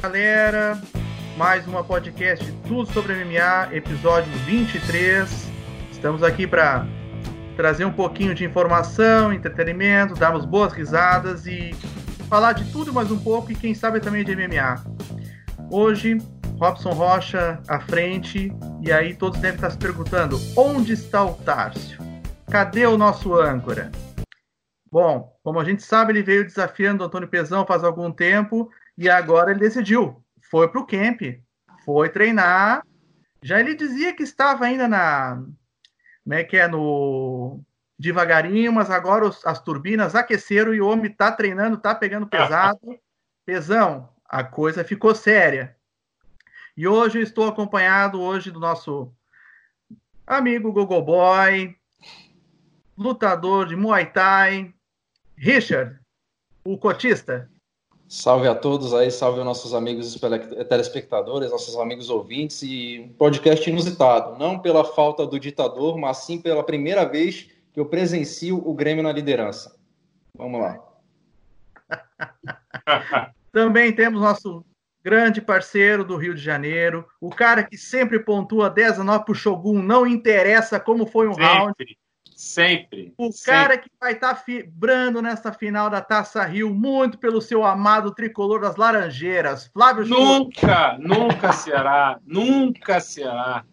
galera, 0.00 0.80
mais 1.36 1.66
uma 1.68 1.84
podcast 1.84 2.50
Tudo 2.66 2.90
sobre 2.90 3.12
MMA, 3.12 3.76
episódio 3.76 4.32
23. 4.46 5.28
Estamos 5.92 6.22
aqui 6.22 6.46
para 6.46 6.86
trazer 7.54 7.84
um 7.84 7.92
pouquinho 7.92 8.34
de 8.34 8.42
informação, 8.42 9.30
entretenimento, 9.30 10.14
darmos 10.14 10.46
boas 10.46 10.72
risadas 10.72 11.46
e 11.46 11.74
falar 12.30 12.54
de 12.54 12.72
tudo 12.72 12.94
mais 12.94 13.10
um 13.10 13.18
pouco 13.18 13.52
e 13.52 13.54
quem 13.54 13.74
sabe 13.74 14.00
também 14.00 14.24
de 14.24 14.34
MMA. 14.34 14.82
Hoje, 15.70 16.16
Robson 16.58 16.92
Rocha 16.92 17.60
à 17.68 17.78
frente 17.78 18.50
e 18.80 18.90
aí 18.90 19.14
todos 19.14 19.38
devem 19.38 19.56
estar 19.56 19.68
se 19.68 19.76
perguntando: 19.76 20.40
onde 20.56 20.94
está 20.94 21.22
o 21.22 21.34
Tárcio? 21.34 22.00
Cadê 22.50 22.86
o 22.86 22.96
nosso 22.96 23.34
âncora? 23.34 23.90
Bom, 24.90 25.38
como 25.44 25.60
a 25.60 25.64
gente 25.64 25.82
sabe, 25.82 26.12
ele 26.12 26.22
veio 26.22 26.46
desafiando 26.46 27.04
o 27.04 27.06
Antônio 27.06 27.28
Pezão 27.28 27.66
faz 27.66 27.84
algum 27.84 28.10
tempo 28.10 28.70
e 29.00 29.08
agora 29.08 29.50
ele 29.50 29.60
decidiu. 29.60 30.22
Foi 30.50 30.68
para 30.68 30.78
o 30.78 30.86
camp, 30.86 31.22
foi 31.86 32.10
treinar. 32.10 32.86
Já 33.42 33.58
ele 33.58 33.74
dizia 33.74 34.14
que 34.14 34.22
estava 34.22 34.66
ainda 34.66 34.86
na. 34.86 35.42
Como 36.22 36.34
é 36.34 36.44
que 36.44 36.58
é? 36.58 36.68
No. 36.68 37.64
Devagarinho, 37.98 38.72
mas 38.72 38.90
agora 38.90 39.26
os, 39.26 39.44
as 39.46 39.60
turbinas 39.62 40.14
aqueceram 40.14 40.72
e 40.72 40.80
o 40.80 40.88
homem 40.88 41.10
está 41.10 41.30
treinando, 41.32 41.76
está 41.76 41.94
pegando 41.94 42.26
pesado. 42.26 42.78
Pezão, 43.44 44.08
a 44.26 44.44
coisa 44.44 44.84
ficou 44.84 45.14
séria. 45.14 45.76
E 46.76 46.86
hoje 46.86 47.18
eu 47.18 47.22
estou 47.22 47.46
acompanhado 47.46 48.20
hoje 48.20 48.50
do 48.50 48.60
nosso 48.60 49.12
amigo 50.26 50.72
Google 50.72 51.02
Boy, 51.02 51.76
lutador 52.96 53.66
de 53.66 53.76
Muay 53.76 54.06
Thai, 54.06 54.74
Richard, 55.36 55.98
o 56.64 56.78
cotista. 56.78 57.50
Salve 58.12 58.48
a 58.48 58.56
todos 58.56 58.92
aí, 58.92 59.08
salve 59.08 59.38
aos 59.38 59.46
nossos 59.46 59.72
amigos 59.72 60.18
telespectadores, 60.68 61.52
nossos 61.52 61.76
amigos 61.76 62.10
ouvintes 62.10 62.60
e 62.60 62.98
um 62.98 63.12
podcast 63.12 63.70
inusitado, 63.70 64.36
não 64.36 64.58
pela 64.58 64.82
falta 64.82 65.24
do 65.24 65.38
ditador, 65.38 65.96
mas 65.96 66.16
sim 66.16 66.40
pela 66.40 66.64
primeira 66.64 67.04
vez 67.04 67.48
que 67.72 67.78
eu 67.78 67.86
presencio 67.86 68.58
o 68.68 68.74
Grêmio 68.74 69.04
na 69.04 69.12
liderança. 69.12 69.78
Vamos 70.36 70.60
lá. 70.60 70.80
Também 73.52 73.94
temos 73.94 74.20
nosso 74.20 74.64
grande 75.04 75.40
parceiro 75.40 76.04
do 76.04 76.16
Rio 76.16 76.34
de 76.34 76.42
Janeiro, 76.42 77.06
o 77.20 77.30
cara 77.30 77.62
que 77.62 77.78
sempre 77.78 78.18
pontua 78.18 78.68
10 78.68 78.98
a 78.98 79.04
9 79.04 79.24
pro 79.24 79.34
Shogun, 79.36 79.80
não 79.80 80.04
interessa 80.04 80.80
como 80.80 81.06
foi 81.06 81.28
um 81.28 81.34
sempre, 81.34 81.46
round. 81.46 81.98
Sempre. 82.40 83.12
O 83.18 83.30
sempre. 83.30 83.52
cara 83.52 83.76
que 83.76 83.90
vai 84.00 84.14
estar 84.14 84.34
tá 84.34 84.44
vibrando 84.46 85.20
nessa 85.20 85.52
final 85.52 85.90
da 85.90 86.00
Taça 86.00 86.42
Rio, 86.42 86.74
muito 86.74 87.18
pelo 87.18 87.38
seu 87.38 87.62
amado 87.62 88.14
tricolor 88.14 88.62
das 88.62 88.76
Laranjeiras, 88.76 89.66
Flávio 89.66 90.06
Nunca, 90.06 90.96
nunca 90.98 91.52
será, 91.52 92.18
nunca 92.24 92.98
será. 92.98 93.66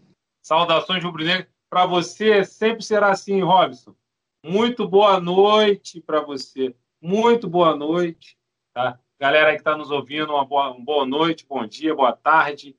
Saudações 0.43 1.01
rubro-negro. 1.01 1.47
Para 1.69 1.85
você, 1.85 2.43
sempre 2.43 2.83
será 2.83 3.11
assim, 3.11 3.41
Robson. 3.41 3.95
Muito 4.43 4.85
boa 4.85 5.17
noite 5.21 6.01
para 6.01 6.19
você. 6.19 6.75
Muito 7.01 7.49
boa 7.49 7.73
noite. 7.73 8.37
Tá? 8.73 8.99
Galera 9.17 9.53
que 9.53 9.59
está 9.59 9.77
nos 9.77 9.91
ouvindo, 9.91 10.33
uma 10.33 10.43
boa, 10.43 10.71
uma 10.71 10.83
boa 10.83 11.05
noite, 11.05 11.45
bom 11.47 11.65
dia, 11.65 11.95
boa 11.95 12.11
tarde. 12.11 12.75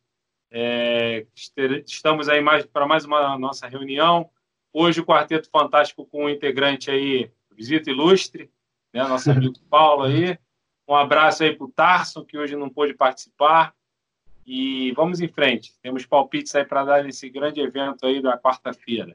É, 0.51 1.27
estamos 1.87 2.29
aí 2.29 2.43
mais, 2.43 2.67
para 2.67 2.87
mais 2.87 3.07
uma 3.07 3.39
nossa 3.39 3.67
reunião. 3.67 4.31
Hoje 4.73 5.01
o 5.01 5.05
Quarteto 5.05 5.49
Fantástico 5.51 6.07
com 6.07 6.25
um 6.25 6.29
integrante 6.29 6.91
aí, 6.91 7.31
visita 7.51 7.91
ilustre, 7.91 8.51
né, 8.93 9.03
nosso 9.03 9.31
amigo 9.31 9.59
Paulo 9.69 10.05
aí. 10.05 10.39
Um 10.87 10.95
abraço 10.95 11.43
aí 11.43 11.55
para 11.55 11.67
o 11.67 11.71
Tarson, 11.71 12.25
que 12.25 12.39
hoje 12.39 12.57
não 12.57 12.71
pôde 12.71 12.95
participar. 12.95 13.75
E 14.47 14.93
vamos 14.93 15.21
em 15.21 15.29
frente. 15.29 15.75
Temos 15.83 16.07
palpites 16.07 16.55
aí 16.55 16.65
para 16.65 16.85
dar 16.85 17.05
nesse 17.05 17.29
grande 17.29 17.61
evento 17.61 18.07
aí 18.07 18.23
da 18.23 18.39
quarta-feira. 18.39 19.15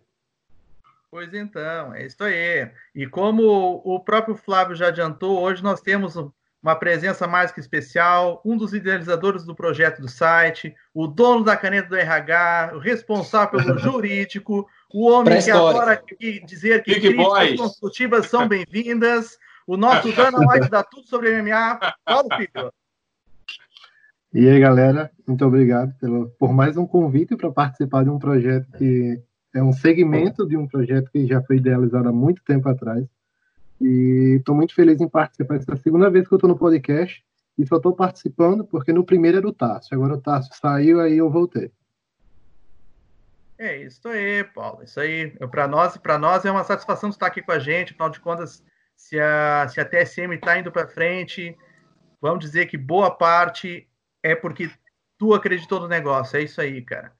Pois 1.09 1.33
então, 1.33 1.93
é 1.93 2.05
isso 2.05 2.23
aí. 2.23 2.71
E 2.93 3.07
como 3.07 3.81
o 3.83 3.99
próprio 3.99 4.35
Flávio 4.35 4.75
já 4.75 4.87
adiantou, 4.87 5.41
hoje 5.41 5.63
nós 5.63 5.81
temos 5.81 6.15
uma 6.63 6.75
presença 6.75 7.27
mais 7.27 7.51
que 7.51 7.59
especial, 7.59 8.41
um 8.45 8.55
dos 8.55 8.73
idealizadores 8.73 9.43
do 9.43 9.53
projeto 9.53 10.01
do 10.01 10.07
site, 10.07 10.73
o 10.93 11.05
dono 11.05 11.43
da 11.43 11.57
caneta 11.57 11.89
do 11.89 11.95
RH, 11.95 12.71
o 12.75 12.79
responsável 12.79 13.59
pelo 13.59 13.77
jurídico, 13.79 14.67
o 14.93 15.09
homem 15.09 15.41
que 15.41 15.49
adora 15.49 16.01
dizer 16.45 16.83
que 16.83 16.93
Big 16.93 17.15
críticas 17.15 17.57
construtivas 17.57 18.27
são 18.27 18.47
bem-vindas, 18.47 19.37
o 19.65 19.75
nosso 19.75 20.11
Dana 20.13 20.37
White 20.47 20.69
dá 20.69 20.83
tudo 20.83 21.07
sobre 21.07 21.41
MMA, 21.41 21.79
Paulo 22.05 22.29
Filho. 22.37 22.71
E 24.31 24.47
aí, 24.47 24.59
galera, 24.59 25.11
muito 25.27 25.43
obrigado 25.45 25.93
pelo, 25.99 26.29
por 26.39 26.53
mais 26.53 26.77
um 26.77 26.85
convite 26.85 27.35
para 27.35 27.51
participar 27.51 28.03
de 28.03 28.09
um 28.09 28.19
projeto 28.19 28.67
que 28.77 29.19
é 29.53 29.63
um 29.63 29.73
segmento 29.73 30.47
de 30.47 30.55
um 30.55 30.67
projeto 30.67 31.09
que 31.11 31.25
já 31.25 31.41
foi 31.41 31.57
idealizado 31.57 32.09
há 32.09 32.11
muito 32.11 32.43
tempo 32.43 32.69
atrás. 32.69 33.05
E 33.81 34.37
estou 34.37 34.55
muito 34.55 34.73
feliz 34.73 35.01
em 35.01 35.09
participar. 35.09 35.55
Essa 35.55 35.71
é 35.71 35.73
a 35.73 35.77
segunda 35.77 36.09
vez 36.09 36.27
que 36.27 36.33
eu 36.33 36.37
estou 36.37 36.49
no 36.49 36.57
podcast 36.57 37.23
e 37.57 37.65
só 37.65 37.77
estou 37.77 37.93
participando 37.93 38.63
porque 38.63 38.93
no 38.93 39.03
primeiro 39.03 39.37
era 39.37 39.47
o 39.47 39.53
Tarso. 39.53 39.93
Agora 39.93 40.13
o 40.13 40.21
Tarso 40.21 40.49
saiu, 40.53 40.99
aí 40.99 41.17
eu 41.17 41.29
voltei. 41.29 41.71
É 43.57 43.77
isso 43.77 44.07
aí, 44.07 44.43
Paulo. 44.43 44.83
Isso 44.83 44.99
aí. 44.99 45.31
Para 45.49 45.67
nós, 45.67 45.97
para 45.97 46.17
nós 46.17 46.45
é 46.45 46.51
uma 46.51 46.63
satisfação 46.63 47.09
estar 47.09 47.27
aqui 47.27 47.41
com 47.41 47.51
a 47.51 47.59
gente. 47.59 47.91
Afinal 47.91 48.09
de 48.09 48.19
contas, 48.19 48.63
se 48.95 49.19
a, 49.19 49.67
se 49.67 49.79
a 49.79 49.85
TSM 49.85 50.33
está 50.33 50.57
indo 50.57 50.71
para 50.71 50.87
frente, 50.87 51.55
vamos 52.21 52.43
dizer 52.43 52.65
que 52.65 52.77
boa 52.77 53.11
parte 53.11 53.87
é 54.21 54.35
porque 54.35 54.69
tu 55.17 55.33
acreditou 55.33 55.79
no 55.79 55.87
negócio. 55.87 56.37
É 56.37 56.43
isso 56.43 56.59
aí, 56.61 56.81
cara. 56.81 57.11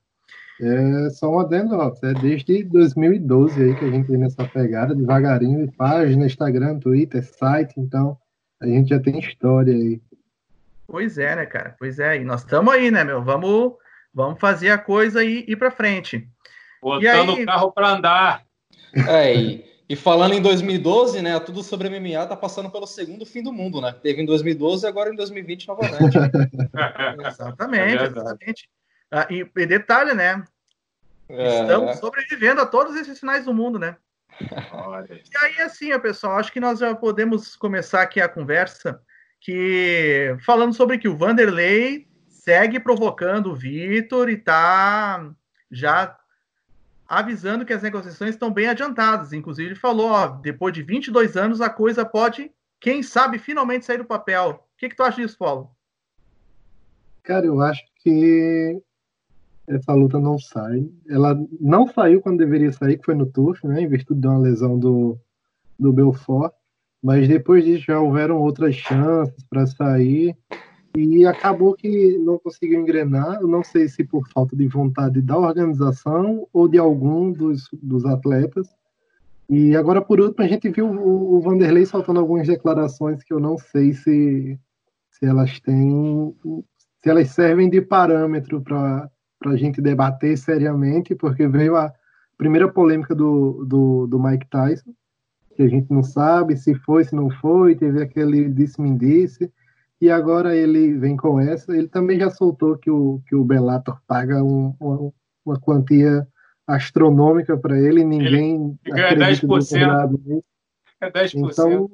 É 0.62 1.10
só 1.10 1.30
um 1.30 1.40
adendo, 1.40 1.76
é 2.04 2.14
desde 2.14 2.64
2012 2.64 3.62
aí 3.62 3.76
que 3.76 3.86
a 3.86 3.92
gente 3.92 4.08
vem 4.08 4.20
nessa 4.20 4.46
pegada, 4.46 4.96
devagarinho, 4.96 5.72
página, 5.74 6.26
Instagram, 6.26 6.80
Twitter, 6.80 7.24
site, 7.24 7.74
então 7.78 8.18
a 8.62 8.68
gente 8.68 8.90
já 8.90 9.00
tem 9.00 9.18
história 9.20 9.74
aí. 9.74 10.00
Pois 10.88 11.18
é, 11.18 11.36
né, 11.36 11.46
cara? 11.46 11.76
Pois 11.80 11.98
é, 11.98 12.18
e 12.18 12.24
nós 12.24 12.42
estamos 12.42 12.72
aí, 12.72 12.92
né, 12.92 13.04
meu? 13.04 13.24
Vamos, 13.24 13.74
vamos 14.14 14.40
fazer 14.40 14.70
a 14.70 14.78
coisa 14.78 15.24
e 15.24 15.46
ir 15.48 15.56
para 15.56 15.72
frente. 15.72 16.28
Botando 16.82 17.36
aí... 17.36 17.44
o 17.44 17.46
carro 17.46 17.72
para 17.72 17.90
andar. 17.90 18.46
É, 19.08 19.36
e, 19.36 19.66
e, 19.90 19.96
falando 19.96 20.34
em 20.34 20.42
2012, 20.42 21.22
né, 21.22 21.40
tudo 21.40 21.64
sobre 21.64 21.90
MMA 21.90 22.28
tá 22.28 22.36
passando 22.36 22.70
pelo 22.70 22.86
segundo 22.86 23.26
fim 23.26 23.42
do 23.42 23.52
mundo, 23.52 23.82
né? 23.82 23.96
Teve 24.04 24.22
em 24.22 24.26
2012 24.26 24.86
e 24.86 24.88
agora 24.88 25.10
em 25.10 25.16
2020 25.16 25.68
novamente. 25.68 26.18
exatamente, 27.28 28.04
é 28.04 28.06
exatamente. 28.06 28.70
Ah, 29.10 29.28
e, 29.30 29.48
e, 29.56 29.66
detalhe, 29.66 30.14
né? 30.14 30.44
É... 31.30 31.62
Estamos 31.62 31.98
sobrevivendo 31.98 32.62
a 32.62 32.66
todos 32.66 32.96
esses 32.96 33.18
sinais 33.18 33.46
do 33.46 33.54
mundo, 33.54 33.80
né? 33.80 33.96
e 34.42 35.46
aí, 35.46 35.62
assim, 35.62 35.98
pessoal, 36.00 36.38
acho 36.38 36.52
que 36.52 36.60
nós 36.60 36.80
já 36.80 36.96
podemos 36.96 37.56
começar 37.56 38.02
aqui 38.02 38.20
a 38.20 38.28
conversa 38.28 39.00
que 39.40 40.36
falando 40.44 40.74
sobre 40.74 40.98
que 40.98 41.08
o 41.08 41.16
Vanderlei 41.16 42.08
segue 42.44 42.80
provocando 42.80 43.52
o 43.52 43.56
Vitor 43.56 44.30
e 44.30 44.36
tá 44.38 45.34
já 45.72 46.18
avisando 47.08 47.66
que 47.66 47.74
as 47.74 47.82
negociações 47.82 48.32
estão 48.32 48.52
bem 48.52 48.68
adiantadas. 48.68 49.32
Inclusive, 49.32 49.70
ele 49.70 49.76
falou: 49.76 50.12
ó, 50.12 50.28
depois 50.28 50.74
de 50.74 50.84
22 50.84 51.38
anos, 51.38 51.62
a 51.62 51.70
coisa 51.70 52.06
pode, 52.06 52.52
quem 52.80 53.02
sabe, 53.02 53.40
finalmente 53.40 53.86
sair 53.86 53.98
do 53.98 54.06
papel. 54.06 54.68
O 54.76 54.78
que, 54.78 54.90
que 54.90 54.96
tu 54.96 55.04
acha 55.04 55.22
disso, 55.22 55.38
Paulo? 55.38 55.72
Cara, 57.24 57.46
eu 57.46 57.62
acho 57.62 57.82
que 58.00 58.82
essa 59.66 59.94
luta 59.94 60.20
não 60.20 60.38
sai. 60.38 60.86
Ela 61.10 61.40
não 61.62 61.88
saiu 61.88 62.20
quando 62.20 62.40
deveria 62.40 62.74
sair, 62.74 62.98
que 62.98 63.06
foi 63.06 63.16
no 63.16 63.26
Turf, 63.26 63.64
né, 63.66 63.82
em 63.82 63.88
virtude 63.88 64.20
de 64.20 64.28
uma 64.28 64.40
lesão 64.40 64.78
do, 64.78 65.18
do 65.80 65.94
Belfort. 65.94 66.54
Mas 67.02 67.28
depois 67.28 67.64
disso 67.64 67.86
já 67.88 68.00
houveram 68.00 68.38
outras 68.38 68.76
chances 68.76 69.44
para 69.50 69.66
sair 69.66 70.38
e 70.96 71.26
acabou 71.26 71.74
que 71.74 72.18
não 72.20 72.38
conseguiu 72.38 72.80
engrenar. 72.80 73.40
Eu 73.42 73.48
não 73.48 73.64
sei 73.64 73.88
se 73.88 74.04
por 74.04 74.28
falta 74.30 74.56
de 74.56 74.68
vontade 74.68 75.22
da 75.22 75.38
organização 75.38 76.48
ou 76.54 76.68
de 76.68 76.78
algum 76.78 77.32
dos, 77.32 77.68
dos 77.82 78.06
atletas. 78.06 78.68
E 79.50 79.76
agora, 79.76 80.02
por 80.02 80.20
último, 80.20 80.44
a 80.44 80.48
gente 80.48 80.70
viu 80.70 80.88
o, 80.88 81.36
o 81.36 81.42
Vanderlei 81.42 81.86
soltando 81.86 82.20
algumas 82.20 82.48
declarações 82.48 83.24
que 83.24 83.34
eu 83.34 83.40
não 83.40 83.58
sei 83.58 83.94
se, 83.94 84.60
se 85.12 85.26
elas 85.26 85.60
têm, 85.60 86.36
se 87.02 87.10
elas 87.10 87.30
servem 87.30 87.70
de 87.70 87.82
parâmetro 87.82 88.62
para 88.62 89.10
a 89.46 89.56
gente 89.56 89.82
debater 89.82 90.38
seriamente, 90.38 91.16
porque 91.16 91.48
veio 91.48 91.76
a 91.76 91.92
primeira 92.38 92.72
polêmica 92.72 93.14
do, 93.14 93.66
do, 93.66 94.08
do, 94.08 94.20
Mike 94.20 94.48
Tyson, 94.50 94.94
que 95.56 95.64
a 95.64 95.68
gente 95.68 95.92
não 95.92 96.04
sabe 96.04 96.56
se 96.56 96.74
foi, 96.76 97.04
se 97.04 97.16
não 97.16 97.30
foi, 97.30 97.76
teve 97.76 98.02
aquele 98.02 98.50
disse-me 98.50 98.98
disse, 98.98 99.52
e 100.04 100.12
agora 100.12 100.54
ele 100.54 100.98
vem 100.98 101.16
com 101.16 101.40
essa. 101.40 101.74
Ele 101.74 101.88
também 101.88 102.20
já 102.20 102.30
soltou 102.30 102.78
que 102.78 102.92
o, 102.92 103.22
que 103.26 103.34
o 103.34 103.46
Bellator 103.46 104.02
paga 104.06 104.44
um, 104.44 104.76
uma, 104.78 105.14
uma 105.46 105.60
quantia 105.62 106.28
astronômica 106.68 107.56
para 107.56 107.80
ele, 107.80 108.04
ninguém 108.04 108.78
ele 108.86 109.02
acredita 109.02 109.48
10%. 109.48 110.44
É 111.00 111.10
10%. 111.10 111.50
Então, 111.50 111.90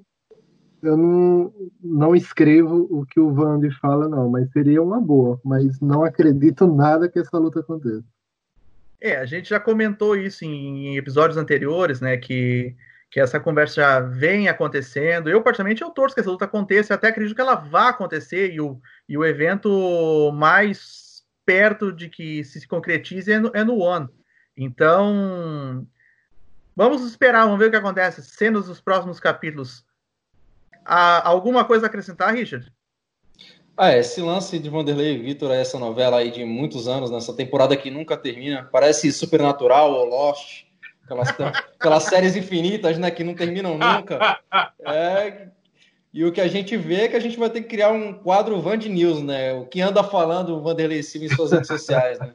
eu 0.82 0.98
não, 0.98 1.54
não 1.84 2.16
escrevo 2.16 2.88
o 2.90 3.06
que 3.06 3.20
o 3.20 3.32
Vandy 3.32 3.70
fala, 3.80 4.10
não, 4.10 4.28
mas 4.28 4.50
seria 4.54 4.82
uma 4.82 5.00
boa. 5.00 5.40
Mas 5.46 5.80
não 5.80 6.04
acredito 6.04 6.66
nada 6.66 7.08
que 7.08 7.20
essa 7.20 7.38
luta 7.38 7.60
aconteça. 7.60 8.04
É, 9.00 9.18
a 9.18 9.26
gente 9.26 9.50
já 9.50 9.60
comentou 9.60 10.16
isso 10.16 10.44
em 10.44 10.98
episódios 10.98 11.38
anteriores, 11.38 12.02
né? 12.02 12.18
Que, 12.18 12.76
que 13.12 13.20
essa 13.20 13.40
conversa 13.40 13.76
já 13.76 14.00
vem 14.00 14.48
acontecendo. 14.48 15.30
Eu, 15.30 15.42
particularmente, 15.42 15.82
eu 15.82 15.90
torço 15.90 16.14
que 16.14 16.22
essa 16.22 16.30
luta 16.30 16.46
aconteça, 16.46 16.94
até 16.94 17.08
acredito 17.08 17.36
que 17.36 17.42
ela 17.42 17.56
vá 17.56 17.90
acontecer, 17.90 18.52
e 18.54 18.62
o, 18.62 18.80
e 19.08 19.18
o 19.18 19.26
evento 19.26 20.32
mais 20.34 21.24
perto 21.46 21.92
de 21.92 22.10
que 22.10 22.44
se 22.44 22.68
concretize 22.68 23.32
é 23.32 23.40
no, 23.40 23.52
é 23.54 23.64
no 23.64 23.80
One. 23.80 24.08
Então, 24.56 25.88
vamos 26.76 27.04
esperar, 27.04 27.46
vamos 27.46 27.60
ver 27.60 27.68
o 27.68 27.72
que 27.72 27.78
acontece. 27.78 28.22
Sendo 28.22 28.60
os 28.60 28.80
próximos 28.80 29.20
capítulos 29.20 29.84
ah, 30.86 31.28
alguma 31.28 31.66
coisa 31.66 31.86
a 31.86 31.88
acrescentar, 31.88 32.34
Richard? 32.34 32.72
Ah, 33.78 33.96
esse 33.96 34.22
lance 34.22 34.60
de 34.60 34.70
Vanderlei 34.70 35.16
e 35.16 35.18
Vitor, 35.20 35.52
essa 35.52 35.80
novela 35.80 36.18
aí 36.18 36.32
de 36.32 36.44
muitos 36.44 36.88
anos, 36.88 37.10
nessa 37.10 37.34
temporada 37.34 37.78
que 37.78 37.90
nunca 37.90 38.18
termina, 38.18 38.68
parece 38.72 39.12
Supernatural 39.12 39.92
ou 39.94 40.06
Lost, 40.06 40.66
aquelas, 41.10 41.30
aquelas 41.80 42.04
séries 42.04 42.36
infinitas, 42.36 42.98
né, 42.98 43.10
que 43.10 43.24
não 43.24 43.34
terminam 43.34 43.78
nunca. 43.78 44.40
É, 44.86 45.50
e 46.12 46.26
o 46.26 46.32
que 46.32 46.42
a 46.42 46.48
gente 46.48 46.76
vê 46.76 47.02
é 47.02 47.08
que 47.08 47.16
a 47.16 47.20
gente 47.20 47.38
vai 47.38 47.50
ter 47.50 47.62
que 47.62 47.68
criar 47.68 47.92
um 47.92 48.12
quadro 48.12 48.60
Vand 48.60 48.78
News, 48.78 49.22
né, 49.22 49.54
o 49.54 49.66
que 49.66 49.82
anda 49.82 50.04
falando 50.04 50.56
o 50.56 50.62
Vanderlei 50.62 51.04
Silva 51.04 51.28
em 51.28 51.36
suas 51.36 51.52
redes 51.52 51.68
sociais, 51.68 52.18
né. 52.20 52.32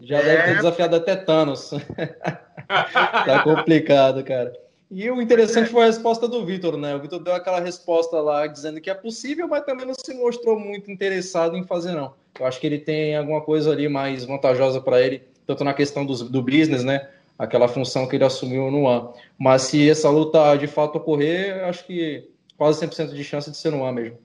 Já 0.00 0.18
é... 0.18 0.22
deve 0.22 0.42
ter 0.44 0.56
desafiado 0.56 0.96
até 0.96 1.16
Thanos. 1.16 1.70
tá 2.68 3.42
complicado, 3.44 4.24
cara. 4.24 4.52
E 4.90 5.08
o 5.10 5.20
interessante 5.20 5.70
foi 5.70 5.82
a 5.82 5.86
resposta 5.86 6.26
do 6.26 6.44
Vitor, 6.44 6.76
né? 6.76 6.94
O 6.96 7.00
Vitor 7.00 7.22
deu 7.22 7.34
aquela 7.34 7.60
resposta 7.60 8.20
lá 8.20 8.46
dizendo 8.46 8.80
que 8.80 8.90
é 8.90 8.94
possível, 8.94 9.46
mas 9.46 9.64
também 9.64 9.86
não 9.86 9.94
se 9.94 10.14
mostrou 10.14 10.58
muito 10.58 10.90
interessado 10.90 11.56
em 11.56 11.64
fazer, 11.64 11.92
não. 11.92 12.14
Eu 12.38 12.46
acho 12.46 12.58
que 12.58 12.66
ele 12.66 12.78
tem 12.78 13.16
alguma 13.16 13.40
coisa 13.40 13.70
ali 13.70 13.88
mais 13.88 14.24
vantajosa 14.24 14.80
para 14.80 15.00
ele, 15.00 15.22
tanto 15.46 15.62
na 15.62 15.74
questão 15.74 16.06
do, 16.06 16.24
do 16.24 16.42
business, 16.42 16.82
né? 16.82 17.08
Aquela 17.40 17.68
função 17.68 18.06
que 18.06 18.16
ele 18.16 18.24
assumiu 18.24 18.70
no 18.70 18.86
ano. 18.86 19.14
Mas 19.38 19.62
se 19.62 19.88
essa 19.88 20.10
luta 20.10 20.54
de 20.56 20.66
fato 20.66 20.96
ocorrer, 20.96 21.64
acho 21.64 21.86
que 21.86 22.30
quase 22.54 22.86
100% 22.86 23.14
de 23.14 23.24
chance 23.24 23.50
de 23.50 23.56
ser 23.56 23.70
no 23.70 23.82
ano 23.82 23.94
mesmo. 23.94 24.18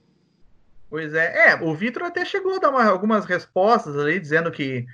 Pois 0.90 1.14
é, 1.14 1.52
é, 1.52 1.56
o 1.64 1.74
Vitor 1.74 2.04
até 2.04 2.26
chegou 2.26 2.56
a 2.56 2.60
dar 2.60 2.72
uma, 2.72 2.84
algumas 2.84 3.24
respostas 3.24 3.98
ali, 3.98 4.20
dizendo 4.20 4.52
que, 4.52 4.86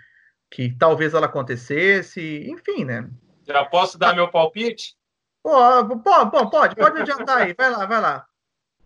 que 0.51 0.69
talvez 0.69 1.15
ela 1.15 1.25
acontecesse, 1.25 2.47
enfim, 2.47 2.85
né? 2.85 3.09
Já 3.47 3.65
posso 3.65 3.97
dar 3.97 4.13
meu 4.13 4.29
palpite? 4.29 4.95
Pô, 5.41 5.51
pô, 5.97 6.49
pode, 6.51 6.75
pode 6.75 7.01
adiantar 7.01 7.39
aí. 7.39 7.55
Vai 7.57 7.71
lá, 7.71 7.85
vai 7.87 8.01
lá. 8.01 8.27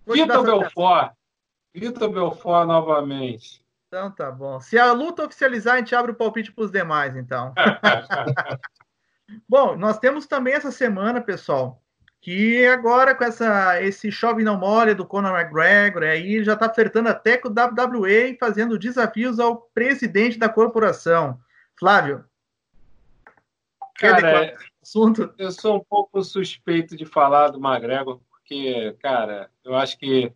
Vitor 0.08 0.44
Belfort. 0.46 1.12
Vitor 1.74 2.10
Belfort 2.10 2.68
novamente. 2.68 3.62
Então 3.88 4.10
tá 4.12 4.32
bom. 4.32 4.60
Se 4.62 4.78
a 4.78 4.94
luta 4.94 5.26
oficializar, 5.26 5.76
a 5.76 5.78
gente 5.78 5.94
abre 5.94 6.12
o 6.12 6.16
palpite 6.16 6.52
para 6.52 6.64
os 6.64 6.72
demais, 6.72 7.16
então. 7.16 7.54
bom, 9.48 9.76
nós 9.76 9.98
temos 10.00 10.26
também 10.26 10.54
essa 10.54 10.72
semana, 10.72 11.22
pessoal, 11.22 11.82
que 12.22 12.66
agora 12.66 13.14
com 13.14 13.24
essa, 13.24 13.82
esse 13.84 14.12
chove 14.12 14.44
não 14.44 14.58
molha 14.58 14.96
do 14.96 15.06
Conor 15.06 15.40
McGregor, 15.40 16.04
aí 16.04 16.44
já 16.44 16.54
está 16.54 16.68
flertando 16.74 17.10
até 17.10 17.38
com 17.38 17.50
o 17.50 17.52
WWE 17.52 18.32
e 18.32 18.38
fazendo 18.38 18.80
desafios 18.80 19.40
ao 19.40 19.58
presidente 19.74 20.40
da 20.40 20.50
corporação. 20.50 21.40
Flávio. 21.78 22.26
Cara, 23.96 24.56
assunto. 24.82 25.34
Eu 25.38 25.52
sou 25.52 25.78
um 25.78 25.84
pouco 25.84 26.24
suspeito 26.24 26.96
de 26.96 27.06
falar 27.06 27.50
do 27.50 27.60
McGregor, 27.60 28.20
porque, 28.30 28.96
cara, 29.02 29.50
eu 29.64 29.76
acho 29.76 29.98
que 29.98 30.32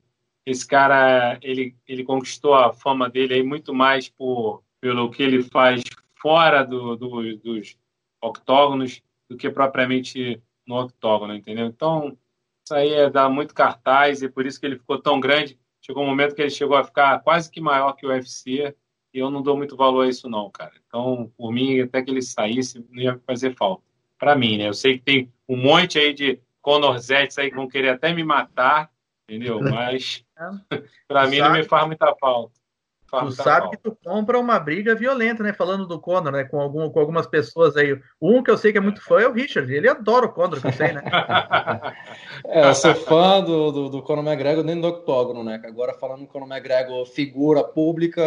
esse 0.45 0.65
cara 0.65 1.37
ele, 1.41 1.75
ele 1.87 2.03
conquistou 2.03 2.55
a 2.55 2.73
fama 2.73 3.09
dele 3.09 3.35
aí 3.35 3.43
muito 3.43 3.73
mais 3.73 4.09
por, 4.09 4.63
pelo 4.81 5.11
que 5.11 5.21
ele 5.21 5.43
faz 5.43 5.81
fora 6.15 6.63
do, 6.63 6.95
do, 6.95 7.37
dos 7.37 7.77
octógonos 8.21 9.01
do 9.29 9.37
que 9.37 9.49
propriamente 9.49 10.41
no 10.65 10.79
octógono, 10.81 11.35
entendeu? 11.35 11.65
Então, 11.65 12.17
isso 12.65 12.75
aí 12.75 12.93
é 12.93 13.09
dar 13.09 13.29
muito 13.29 13.53
cartaz 13.53 14.21
e 14.21 14.29
por 14.29 14.45
isso 14.45 14.59
que 14.59 14.65
ele 14.65 14.77
ficou 14.77 15.01
tão 15.01 15.19
grande. 15.19 15.57
Chegou 15.81 16.03
um 16.03 16.07
momento 16.07 16.35
que 16.35 16.41
ele 16.41 16.49
chegou 16.49 16.77
a 16.77 16.83
ficar 16.83 17.19
quase 17.19 17.49
que 17.49 17.61
maior 17.61 17.93
que 17.93 18.05
o 18.05 18.09
UFC 18.09 18.75
e 19.13 19.19
eu 19.19 19.31
não 19.31 19.41
dou 19.41 19.57
muito 19.57 19.75
valor 19.75 20.05
a 20.05 20.09
isso 20.09 20.29
não, 20.29 20.49
cara. 20.49 20.73
Então, 20.87 21.31
por 21.37 21.51
mim, 21.51 21.79
até 21.81 22.01
que 22.01 22.11
ele 22.11 22.21
saísse, 22.21 22.85
não 22.89 23.01
ia 23.01 23.19
fazer 23.25 23.55
falta 23.55 23.83
para 24.19 24.35
mim, 24.35 24.57
né? 24.57 24.67
Eu 24.67 24.73
sei 24.73 24.99
que 24.99 25.05
tem 25.05 25.33
um 25.47 25.55
monte 25.55 25.97
aí 25.97 26.13
de 26.13 26.39
Conorzetes 26.61 27.37
aí 27.37 27.49
que 27.49 27.55
vão 27.55 27.67
querer 27.67 27.89
até 27.89 28.13
me 28.13 28.23
matar, 28.23 28.91
entendeu? 29.27 29.59
Mas 29.63 30.23
para 31.07 31.27
mim 31.27 31.39
não 31.39 31.53
me 31.53 31.63
faz 31.63 31.87
muita 31.87 32.13
falta. 32.15 32.58
Tu 33.09 33.31
sabe 33.31 33.61
falta. 33.61 33.69
que 33.69 33.83
tu 33.83 33.97
compra 34.03 34.39
uma 34.39 34.59
briga 34.59 34.95
violenta, 34.95 35.43
né? 35.43 35.53
Falando 35.53 35.87
do 35.87 35.99
Conor, 35.99 36.31
né? 36.31 36.43
Com, 36.43 36.59
algum, 36.59 36.89
com 36.89 36.99
algumas 36.99 37.27
pessoas 37.27 37.75
aí. 37.75 37.99
Um 38.21 38.43
que 38.43 38.51
eu 38.51 38.57
sei 38.57 38.71
que 38.71 38.77
é 38.77 38.81
muito 38.81 39.01
fã 39.01 39.19
é 39.19 39.27
o 39.27 39.33
Richard. 39.33 39.73
Ele 39.73 39.89
adora 39.89 40.25
o 40.25 40.31
Conor, 40.31 40.61
que 40.61 40.67
eu 40.67 40.73
sei, 40.73 40.93
né? 40.93 41.03
é, 42.45 42.69
eu 42.69 42.75
sou 42.75 42.93
fã 42.95 43.41
do, 43.41 43.71
do, 43.71 43.89
do 43.89 44.01
Conor 44.01 44.25
McGregor 44.25 44.63
dentro 44.63 44.81
do 44.81 44.87
octógono, 44.87 45.43
né? 45.43 45.61
Agora 45.65 45.93
falando 45.93 46.21
do 46.21 46.27
Conor 46.27 46.47
McGregor 46.47 47.05
figura 47.05 47.63
pública, 47.63 48.21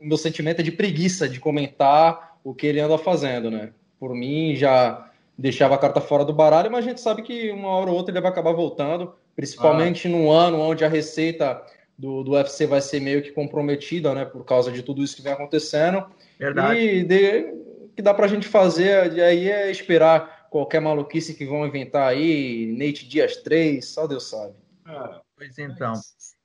meu 0.00 0.16
sentimento 0.16 0.60
é 0.60 0.62
de 0.62 0.72
preguiça 0.72 1.28
de 1.28 1.40
comentar 1.40 2.38
o 2.44 2.54
que 2.54 2.66
ele 2.66 2.80
anda 2.80 2.96
fazendo, 2.96 3.50
né? 3.50 3.72
Por 3.98 4.14
mim, 4.14 4.54
já 4.54 5.08
deixava 5.36 5.76
a 5.76 5.78
carta 5.78 6.00
fora 6.00 6.24
do 6.24 6.32
baralho, 6.32 6.70
mas 6.70 6.84
a 6.84 6.88
gente 6.88 7.00
sabe 7.00 7.22
que 7.22 7.50
uma 7.50 7.68
hora 7.68 7.90
ou 7.90 7.96
outra 7.96 8.12
ele 8.12 8.20
vai 8.20 8.30
acabar 8.30 8.52
voltando, 8.52 9.14
principalmente 9.36 10.08
ah. 10.08 10.10
num 10.10 10.30
ano 10.30 10.58
onde 10.58 10.84
a 10.84 10.88
receita 10.88 11.62
do, 11.98 12.22
do 12.22 12.32
UFC 12.32 12.66
vai 12.66 12.80
ser 12.80 13.00
meio 13.00 13.20
que 13.22 13.32
comprometida, 13.32 14.14
né, 14.14 14.24
por 14.24 14.44
causa 14.44 14.70
de 14.70 14.82
tudo 14.82 15.02
isso 15.02 15.16
que 15.16 15.22
vem 15.22 15.32
acontecendo. 15.32 16.06
Verdade. 16.38 16.78
E 16.78 17.02
de, 17.02 17.52
que 17.96 18.02
dá 18.02 18.14
pra 18.14 18.28
gente 18.28 18.46
fazer 18.46 19.20
aí 19.20 19.50
é 19.50 19.70
esperar 19.70 20.46
qualquer 20.48 20.80
maluquice 20.80 21.34
que 21.34 21.44
vão 21.44 21.66
inventar 21.66 22.08
aí, 22.08 22.72
Nate 22.78 23.08
Dias 23.08 23.36
3, 23.38 23.84
só 23.84 24.06
Deus 24.06 24.30
sabe. 24.30 24.54
Ah, 24.86 25.20
pois 25.36 25.58
então. 25.58 25.94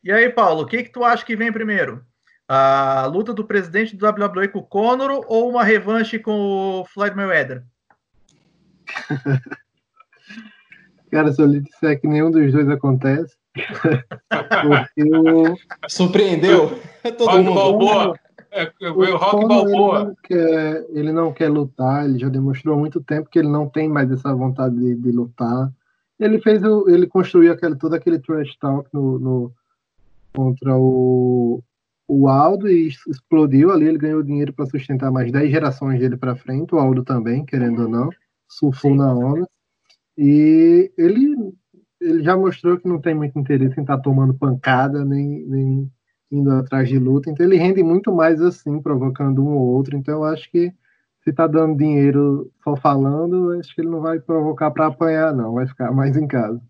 E 0.04 0.12
aí, 0.12 0.30
Paulo, 0.30 0.64
o 0.64 0.66
que 0.66 0.84
que 0.84 0.92
tu 0.92 1.04
acha 1.04 1.24
que 1.24 1.36
vem 1.36 1.52
primeiro? 1.52 2.04
A 2.48 3.06
luta 3.06 3.34
do 3.34 3.46
presidente 3.46 3.96
do 3.96 4.06
WWE 4.06 4.50
com 4.50 4.60
o 4.60 4.66
Conor 4.66 5.24
ou 5.28 5.50
uma 5.50 5.64
revanche 5.64 6.20
com 6.20 6.82
o 6.82 6.86
Floyd 6.86 7.16
Mayweather? 7.16 7.64
Cara, 11.10 11.32
se 11.32 11.42
eu 11.42 11.46
lhe 11.46 11.62
disser 11.62 12.02
que 12.02 12.08
nenhum 12.08 12.32
dos 12.32 12.52
dois 12.52 12.68
acontece. 12.68 13.38
Eu... 14.98 15.56
Surpreendeu 15.88 16.80
todo 17.18 17.30
Rock 17.30 17.44
mundo. 17.44 17.56
Balboa. 17.56 18.20
É, 18.52 18.72
o 18.90 19.18
Rock 19.18 19.48
Balboa. 19.48 20.00
Ele 20.00 20.06
não, 20.06 20.16
quer, 20.24 20.86
ele 20.90 21.12
não 21.12 21.34
quer 21.34 21.50
lutar, 21.50 22.06
ele 22.06 22.20
já 22.20 22.30
demonstrou 22.30 22.76
há 22.76 22.80
muito 22.80 23.02
tempo 23.02 23.30
que 23.30 23.40
ele 23.40 23.50
não 23.50 23.68
tem 23.68 23.90
mais 23.90 24.12
essa 24.12 24.34
vontade 24.34 24.76
de, 24.76 24.96
de 24.96 25.12
lutar. 25.12 25.72
Ele 26.20 26.40
fez 26.40 26.64
o, 26.64 26.88
ele 26.88 27.08
construiu 27.08 27.52
aquele, 27.52 27.76
todo 27.76 27.94
aquele 27.96 28.20
trash 28.20 28.56
talk 28.58 28.88
no, 28.94 29.20
no 29.20 29.52
contra 30.34 30.76
o, 30.76 31.62
o 32.08 32.28
Aldo 32.28 32.70
e 32.70 32.88
explodiu 32.88 33.72
ali. 33.72 33.88
Ele 33.88 33.98
ganhou 33.98 34.24
dinheiro 34.24 34.54
para 34.54 34.66
sustentar 34.66 35.12
mais 35.12 35.32
10 35.32 35.52
gerações 35.52 36.00
dele 36.00 36.18
para 36.18 36.36
frente. 36.36 36.74
O 36.74 36.80
Aldo 36.80 37.04
também, 37.04 37.46
querendo 37.46 37.84
ou 37.84 37.90
não 37.90 38.10
surfou 38.54 38.96
na 38.96 39.14
onda. 39.14 39.48
E 40.18 40.92
ele, 40.98 41.36
ele 42.04 42.24
já 42.24 42.36
mostrou 42.36 42.78
que 42.78 42.88
não 42.88 43.00
tem 43.00 43.14
muito 43.14 43.38
interesse 43.40 43.80
em 43.80 43.84
estar 43.84 43.98
tá 43.98 44.04
tomando 44.04 44.34
pancada, 44.34 45.06
nem, 45.06 45.46
nem 45.46 45.92
indo 46.32 46.52
atrás 46.52 46.90
de 46.90 47.00
luta. 47.00 47.30
Então 47.30 47.46
ele 47.46 47.58
rende 47.58 47.82
muito 47.82 48.14
mais 48.14 48.42
assim, 48.42 48.82
provocando 48.82 49.44
um 49.44 49.56
ou 49.56 49.76
outro. 49.76 49.96
Então 49.96 50.16
eu 50.16 50.24
acho 50.26 50.50
que 50.52 50.74
se 51.24 51.32
tá 51.32 51.48
dando 51.48 51.78
dinheiro 51.78 52.52
só 52.64 52.76
falando, 52.76 53.58
acho 53.60 53.74
que 53.74 53.82
ele 53.82 53.90
não 53.90 54.02
vai 54.02 54.20
provocar 54.20 54.72
para 54.72 54.88
apanhar, 54.88 55.34
não. 55.34 55.54
Vai 55.54 55.68
ficar 55.68 55.92
mais 55.92 56.18
em 56.18 56.28
casa. 56.28 56.62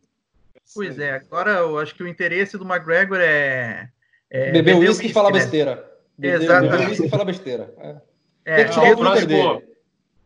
Pois 0.75 0.97
é, 0.97 1.15
agora 1.15 1.51
eu 1.51 1.77
acho 1.77 1.95
que 1.95 2.03
o 2.03 2.07
interesse 2.07 2.57
do 2.57 2.65
McGregor 2.65 3.17
é. 3.19 3.89
é 4.29 4.51
beber 4.51 4.75
uísque 4.75 5.07
e 5.07 5.13
falar 5.13 5.31
né? 5.31 5.39
besteira. 5.39 5.91
Exatamente. 6.21 6.71
Beber 6.71 6.87
uísque 6.89 7.05
e 7.05 7.09
falar 7.09 7.25
besteira. 7.25 7.73
É. 7.77 7.95
É, 8.45 8.61
é, 8.61 8.65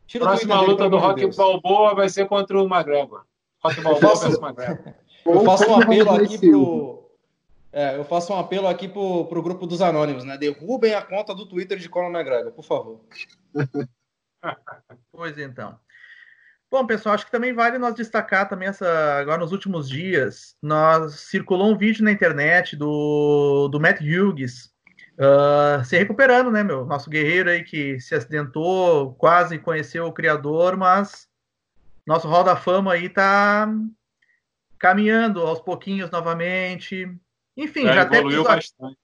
Tira 0.08 0.24
Próxima 0.24 0.62
luta 0.62 0.90
do 0.90 0.98
Rock 0.98 1.36
Balboa 1.36 1.94
vai 1.94 2.08
ser 2.08 2.26
contra 2.28 2.58
o 2.58 2.66
McGregor. 2.66 3.24
Versus. 3.70 4.38
Eu 5.26 5.44
faço 5.44 5.70
um 5.70 5.82
apelo 5.82 6.12
aqui 6.12 6.38
pro. 6.38 7.12
É, 7.72 7.98
eu 7.98 8.06
faço 8.06 8.34
um 8.34 8.38
apelo 8.38 8.68
aqui 8.68 8.88
pro, 8.88 9.26
pro 9.26 9.44
grupo 9.44 9.68
dos 9.68 9.82
anônimos, 9.82 10.24
né? 10.24 10.38
Derrubem 10.38 10.94
a 10.94 11.02
conta 11.02 11.36
do 11.36 11.46
Twitter 11.46 11.78
de 11.78 11.90
Conor 11.90 12.12
McGregor, 12.12 12.52
por 12.52 12.64
favor. 12.64 13.02
pois 15.12 15.38
então. 15.38 15.78
Bom, 16.72 16.86
pessoal, 16.86 17.16
acho 17.16 17.26
que 17.26 17.32
também 17.32 17.54
vale 17.54 17.78
nós 17.78 17.94
destacar 17.94 18.50
também 18.50 18.68
essa. 18.68 18.88
Agora, 19.20 19.40
nos 19.40 19.52
últimos 19.52 19.88
dias, 19.88 20.56
nós 20.62 21.20
circulou 21.22 21.70
um 21.70 21.78
vídeo 21.78 22.04
na 22.04 22.12
internet 22.12 22.76
do, 22.76 23.68
do 23.70 23.80
Matt 23.80 24.02
Hughes, 24.02 24.74
Uh, 25.18 25.84
se 25.84 25.98
recuperando, 25.98 26.52
né, 26.52 26.64
meu? 26.64 26.86
Nosso 26.86 27.10
guerreiro 27.10 27.50
aí 27.50 27.64
que 27.64 28.00
se 28.00 28.14
acidentou, 28.14 29.16
quase 29.16 29.58
conheceu 29.58 30.06
o 30.06 30.14
Criador, 30.14 30.78
mas 30.78 31.28
nosso 32.08 32.28
Hall 32.30 32.44
da 32.44 32.56
Fama 32.56 32.94
aí 32.94 33.10
tá 33.10 33.68
caminhando 34.80 35.42
aos 35.42 35.60
pouquinhos 35.60 36.10
novamente. 36.10 37.06
Enfim, 37.56 37.84
já, 37.84 37.94
já 37.94 38.02
até 38.04 38.24
pisou, 38.24 38.44
bastante. 38.46 38.98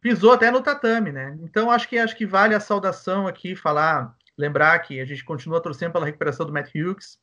pisou 0.00 0.32
até 0.32 0.50
no 0.50 0.60
tatame, 0.60 1.12
né? 1.12 1.38
Então 1.42 1.70
acho 1.70 1.88
que 1.88 1.96
acho 1.96 2.16
que 2.16 2.26
vale 2.26 2.54
a 2.54 2.60
saudação 2.60 3.28
aqui 3.28 3.54
falar, 3.54 4.14
lembrar 4.36 4.78
que 4.80 5.00
a 5.00 5.04
gente 5.04 5.24
continua 5.24 5.62
torcendo 5.62 5.92
pela 5.92 6.06
recuperação 6.06 6.44
do 6.44 6.52
Matt 6.52 6.74
Hughes 6.74 7.18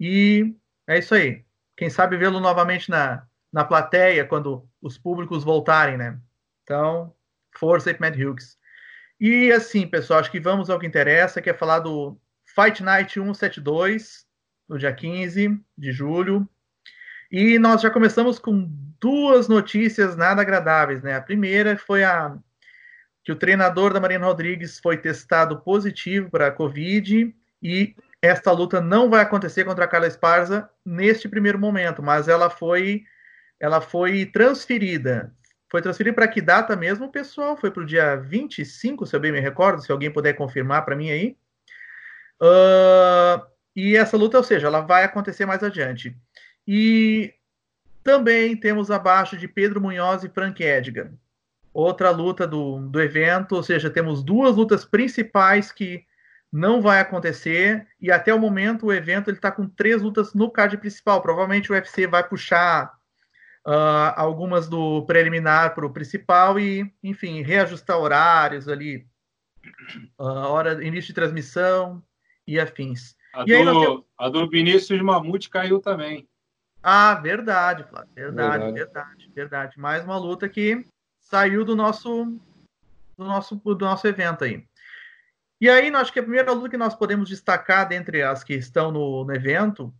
e 0.00 0.54
é 0.88 0.98
isso 0.98 1.14
aí. 1.14 1.44
Quem 1.76 1.88
sabe 1.88 2.16
vê-lo 2.16 2.40
novamente 2.40 2.90
na, 2.90 3.24
na 3.52 3.64
plateia 3.64 4.24
quando 4.24 4.68
os 4.82 4.98
públicos 4.98 5.44
voltarem, 5.44 5.96
né? 5.96 6.18
Então, 6.64 7.14
força 7.56 7.90
aí 7.90 7.96
Matt 8.00 8.16
Hughes. 8.16 8.58
E 9.20 9.52
assim, 9.52 9.86
pessoal, 9.86 10.18
acho 10.18 10.32
que 10.32 10.40
vamos 10.40 10.68
ao 10.68 10.80
que 10.80 10.86
interessa, 10.86 11.40
que 11.40 11.48
é 11.48 11.54
falar 11.54 11.78
do 11.78 12.20
Fight 12.44 12.82
Night 12.82 13.12
172, 13.12 14.26
no 14.68 14.78
dia 14.78 14.92
15 14.92 15.60
de 15.76 15.92
julho. 15.92 16.48
E 17.30 17.58
nós 17.58 17.82
já 17.82 17.90
começamos 17.90 18.38
com 18.38 18.68
duas 19.00 19.48
notícias 19.48 20.16
nada 20.16 20.42
agradáveis, 20.42 21.02
né? 21.02 21.14
A 21.14 21.20
primeira 21.20 21.76
foi 21.76 22.04
a 22.04 22.36
que 23.24 23.32
o 23.32 23.36
treinador 23.36 23.92
da 23.92 24.00
Mariana 24.00 24.26
Rodrigues 24.26 24.78
foi 24.78 24.98
testado 24.98 25.60
positivo 25.60 26.30
para 26.30 26.48
a 26.48 26.52
Covid 26.52 27.34
e 27.62 27.96
esta 28.20 28.52
luta 28.52 28.80
não 28.80 29.08
vai 29.08 29.22
acontecer 29.22 29.64
contra 29.64 29.84
a 29.84 29.88
Carla 29.88 30.06
Esparza 30.06 30.68
neste 30.84 31.28
primeiro 31.28 31.58
momento, 31.58 32.02
mas 32.02 32.28
ela 32.28 32.50
foi 32.50 33.04
ela 33.58 33.80
foi 33.80 34.26
transferida. 34.26 35.34
Foi 35.70 35.80
transferida 35.80 36.14
para 36.14 36.28
que 36.28 36.40
data 36.40 36.76
mesmo, 36.76 37.10
pessoal? 37.10 37.56
Foi 37.56 37.70
para 37.70 37.82
o 37.82 37.86
dia 37.86 38.16
25, 38.16 39.06
se 39.06 39.16
eu 39.16 39.20
bem 39.20 39.32
me 39.32 39.40
recordo, 39.40 39.82
se 39.82 39.90
alguém 39.90 40.10
puder 40.10 40.34
confirmar 40.34 40.84
para 40.84 40.94
mim 40.94 41.10
aí. 41.10 41.36
Uh, 42.40 43.53
e 43.74 43.96
essa 43.96 44.16
luta, 44.16 44.38
ou 44.38 44.44
seja, 44.44 44.66
ela 44.66 44.80
vai 44.80 45.04
acontecer 45.04 45.44
mais 45.46 45.62
adiante. 45.62 46.16
E 46.66 47.34
também 48.02 48.56
temos 48.56 48.90
abaixo 48.90 49.36
de 49.36 49.48
Pedro 49.48 49.80
Munhoz 49.80 50.22
e 50.22 50.28
Frank 50.28 50.62
Edgar. 50.62 51.10
Outra 51.72 52.10
luta 52.10 52.46
do, 52.46 52.78
do 52.88 53.00
evento, 53.00 53.56
ou 53.56 53.62
seja, 53.62 53.90
temos 53.90 54.22
duas 54.22 54.56
lutas 54.56 54.84
principais 54.84 55.72
que 55.72 56.04
não 56.52 56.80
vai 56.80 57.00
acontecer 57.00 57.84
e 58.00 58.12
até 58.12 58.32
o 58.32 58.38
momento 58.38 58.86
o 58.86 58.92
evento 58.92 59.28
está 59.28 59.50
com 59.50 59.68
três 59.68 60.00
lutas 60.00 60.34
no 60.34 60.50
card 60.50 60.76
principal. 60.76 61.20
Provavelmente 61.20 61.72
o 61.72 61.74
UFC 61.74 62.06
vai 62.06 62.22
puxar 62.22 62.94
uh, 63.66 64.14
algumas 64.14 64.68
do 64.68 65.04
preliminar 65.04 65.74
para 65.74 65.84
o 65.84 65.92
principal 65.92 66.60
e, 66.60 66.88
enfim, 67.02 67.42
reajustar 67.42 67.98
horários 67.98 68.68
ali, 68.68 69.04
uh, 70.16 70.46
hora 70.46 70.84
início 70.84 71.08
de 71.08 71.14
transmissão 71.14 72.00
e 72.46 72.60
afins. 72.60 73.16
A, 73.34 73.40
do, 73.40 73.46
temos... 73.46 74.04
a 74.16 74.28
do 74.28 74.48
Vinícius 74.48 75.02
Mamute 75.02 75.50
caiu 75.50 75.80
também. 75.80 76.28
Ah, 76.80 77.14
verdade, 77.14 77.82
Flávio. 77.84 78.10
Verdade, 78.14 78.64
verdade, 78.64 78.74
verdade, 78.74 79.32
verdade. 79.34 79.80
Mais 79.80 80.04
uma 80.04 80.16
luta 80.16 80.48
que 80.48 80.86
saiu 81.20 81.64
do 81.64 81.74
nosso 81.74 82.26
do 83.16 83.24
nosso 83.24 83.56
do 83.56 83.78
nosso 83.78 84.06
evento 84.06 84.44
aí. 84.44 84.64
E 85.60 85.68
aí, 85.68 85.88
acho 85.88 86.12
que 86.12 86.20
a 86.20 86.22
primeira 86.22 86.52
luta 86.52 86.68
que 86.68 86.76
nós 86.76 86.94
podemos 86.94 87.28
destacar 87.28 87.88
dentre 87.88 88.22
as 88.22 88.44
que 88.44 88.54
estão 88.54 88.92
no, 88.92 89.24
no 89.24 89.34
evento 89.34 89.92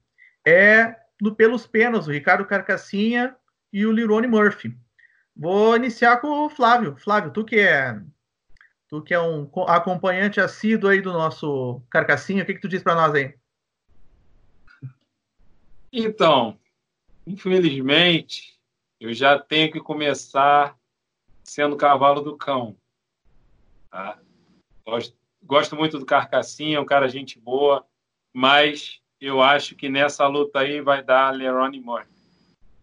é 0.46 0.94
do 1.20 1.34
pelos 1.34 1.66
penas, 1.66 2.06
o 2.06 2.12
Ricardo 2.12 2.44
Carcassinha 2.44 3.34
e 3.72 3.84
o 3.84 3.92
Lirone 3.92 4.28
Murphy. 4.28 4.76
Vou 5.34 5.74
iniciar 5.74 6.18
com 6.18 6.28
o 6.28 6.50
Flávio. 6.50 6.96
Flávio, 6.96 7.32
tu 7.32 7.44
que 7.44 7.58
é 7.58 8.00
tu 8.88 9.02
que 9.02 9.14
é 9.14 9.20
um 9.20 9.48
acompanhante 9.66 10.40
assíduo 10.40 10.90
aí 10.90 11.00
do 11.00 11.12
nosso 11.12 11.82
Carcassinha, 11.90 12.42
o 12.42 12.46
que, 12.46 12.54
que 12.54 12.60
tu 12.60 12.68
diz 12.68 12.82
para 12.82 12.94
nós 12.94 13.14
aí? 13.14 13.34
Então, 15.92 16.58
infelizmente, 17.26 18.58
eu 19.00 19.12
já 19.12 19.38
tenho 19.38 19.70
que 19.70 19.80
começar 19.80 20.76
sendo 21.42 21.76
cavalo 21.76 22.20
do 22.20 22.36
cão. 22.36 22.76
Tá? 23.90 24.18
Gosto, 24.84 25.16
gosto 25.42 25.76
muito 25.76 25.98
do 25.98 26.06
Carcassinha, 26.06 26.78
é 26.78 26.80
um 26.80 26.86
cara 26.86 27.08
gente 27.08 27.38
boa, 27.38 27.86
mas 28.32 29.00
eu 29.20 29.40
acho 29.40 29.74
que 29.76 29.88
nessa 29.88 30.26
luta 30.26 30.60
aí 30.60 30.80
vai 30.80 31.02
dar 31.02 31.30
Lerone 31.30 31.80
Moore. 31.80 32.06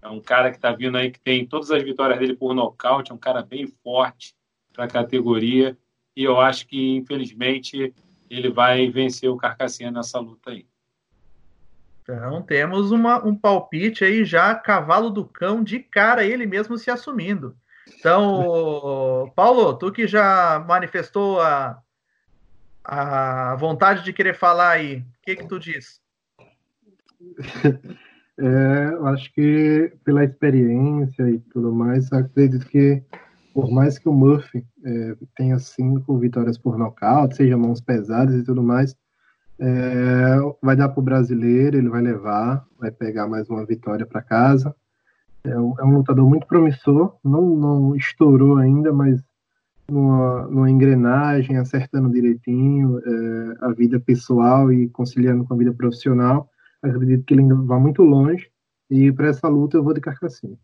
É 0.01 0.07
um 0.07 0.19
cara 0.19 0.49
que 0.49 0.57
está 0.57 0.71
vindo 0.71 0.97
aí 0.97 1.11
que 1.11 1.19
tem 1.19 1.45
todas 1.45 1.69
as 1.69 1.83
vitórias 1.83 2.17
dele 2.17 2.35
por 2.35 2.55
nocaute, 2.55 3.11
é 3.11 3.13
um 3.13 3.19
cara 3.19 3.43
bem 3.43 3.67
forte 3.67 4.33
para 4.73 4.85
a 4.85 4.87
categoria. 4.87 5.77
E 6.15 6.23
eu 6.23 6.39
acho 6.39 6.67
que, 6.67 6.97
infelizmente, 6.97 7.93
ele 8.29 8.49
vai 8.49 8.89
vencer 8.89 9.29
o 9.29 9.37
Carcassinha 9.37 9.91
nessa 9.91 10.19
luta 10.19 10.51
aí. 10.51 10.65
Então 12.01 12.41
temos 12.41 12.91
uma, 12.91 13.23
um 13.25 13.35
palpite 13.35 14.03
aí 14.03 14.25
já, 14.25 14.55
cavalo 14.55 15.09
do 15.09 15.25
cão, 15.25 15.63
de 15.63 15.79
cara, 15.79 16.25
ele 16.25 16.45
mesmo 16.45 16.77
se 16.77 16.89
assumindo. 16.89 17.55
Então, 17.97 19.31
Paulo, 19.35 19.73
tu 19.75 19.91
que 19.91 20.07
já 20.07 20.63
manifestou 20.67 21.39
a, 21.41 21.81
a 22.83 23.55
vontade 23.55 24.03
de 24.03 24.11
querer 24.11 24.35
falar 24.35 24.71
aí, 24.71 24.97
o 24.97 25.05
que, 25.23 25.35
que 25.35 25.47
tu 25.47 25.59
diz? 25.59 26.01
É, 28.39 28.93
eu 28.93 29.05
acho 29.07 29.31
que 29.33 29.93
pela 30.03 30.23
experiência 30.23 31.29
e 31.29 31.37
tudo 31.53 31.71
mais, 31.71 32.11
acredito 32.11 32.65
que 32.65 33.03
por 33.53 33.69
mais 33.71 33.97
que 33.97 34.07
o 34.07 34.13
Murphy 34.13 34.65
é, 34.83 35.15
tenha 35.35 35.59
cinco 35.59 36.17
vitórias 36.17 36.57
por 36.57 36.77
nocaute, 36.77 37.35
seja 37.35 37.57
mãos 37.57 37.81
pesadas 37.81 38.35
e 38.35 38.43
tudo 38.43 38.63
mais, 38.63 38.95
é, 39.59 40.37
vai 40.61 40.75
dar 40.75 40.89
para 40.89 40.99
o 40.99 41.03
brasileiro, 41.03 41.77
ele 41.77 41.89
vai 41.89 42.01
levar, 42.01 42.65
vai 42.79 42.91
pegar 42.91 43.27
mais 43.27 43.49
uma 43.49 43.65
vitória 43.65 44.05
para 44.05 44.21
casa. 44.21 44.75
É 45.43 45.59
um, 45.59 45.73
é 45.79 45.83
um, 45.83 45.97
lutador 45.97 46.27
muito 46.27 46.47
promissor, 46.47 47.15
não, 47.23 47.55
não 47.55 47.95
estourou 47.95 48.57
ainda, 48.57 48.93
mas 48.93 49.21
numa, 49.89 50.47
numa 50.47 50.69
engrenagem, 50.69 51.57
acertando 51.57 52.11
direitinho 52.11 52.99
é, 52.99 53.57
a 53.61 53.71
vida 53.71 53.99
pessoal 53.99 54.71
e 54.71 54.87
conciliando 54.89 55.43
com 55.45 55.53
a 55.53 55.57
vida 55.57 55.73
profissional. 55.73 56.49
Acredito 56.81 57.23
que 57.25 57.33
ele 57.33 57.41
ainda 57.41 57.55
vai 57.55 57.79
muito 57.79 58.03
longe. 58.03 58.49
E 58.89 59.11
para 59.11 59.27
essa 59.27 59.47
luta 59.47 59.77
eu 59.77 59.83
vou 59.83 59.93
de 59.93 60.01
Carcassinha. 60.01 60.57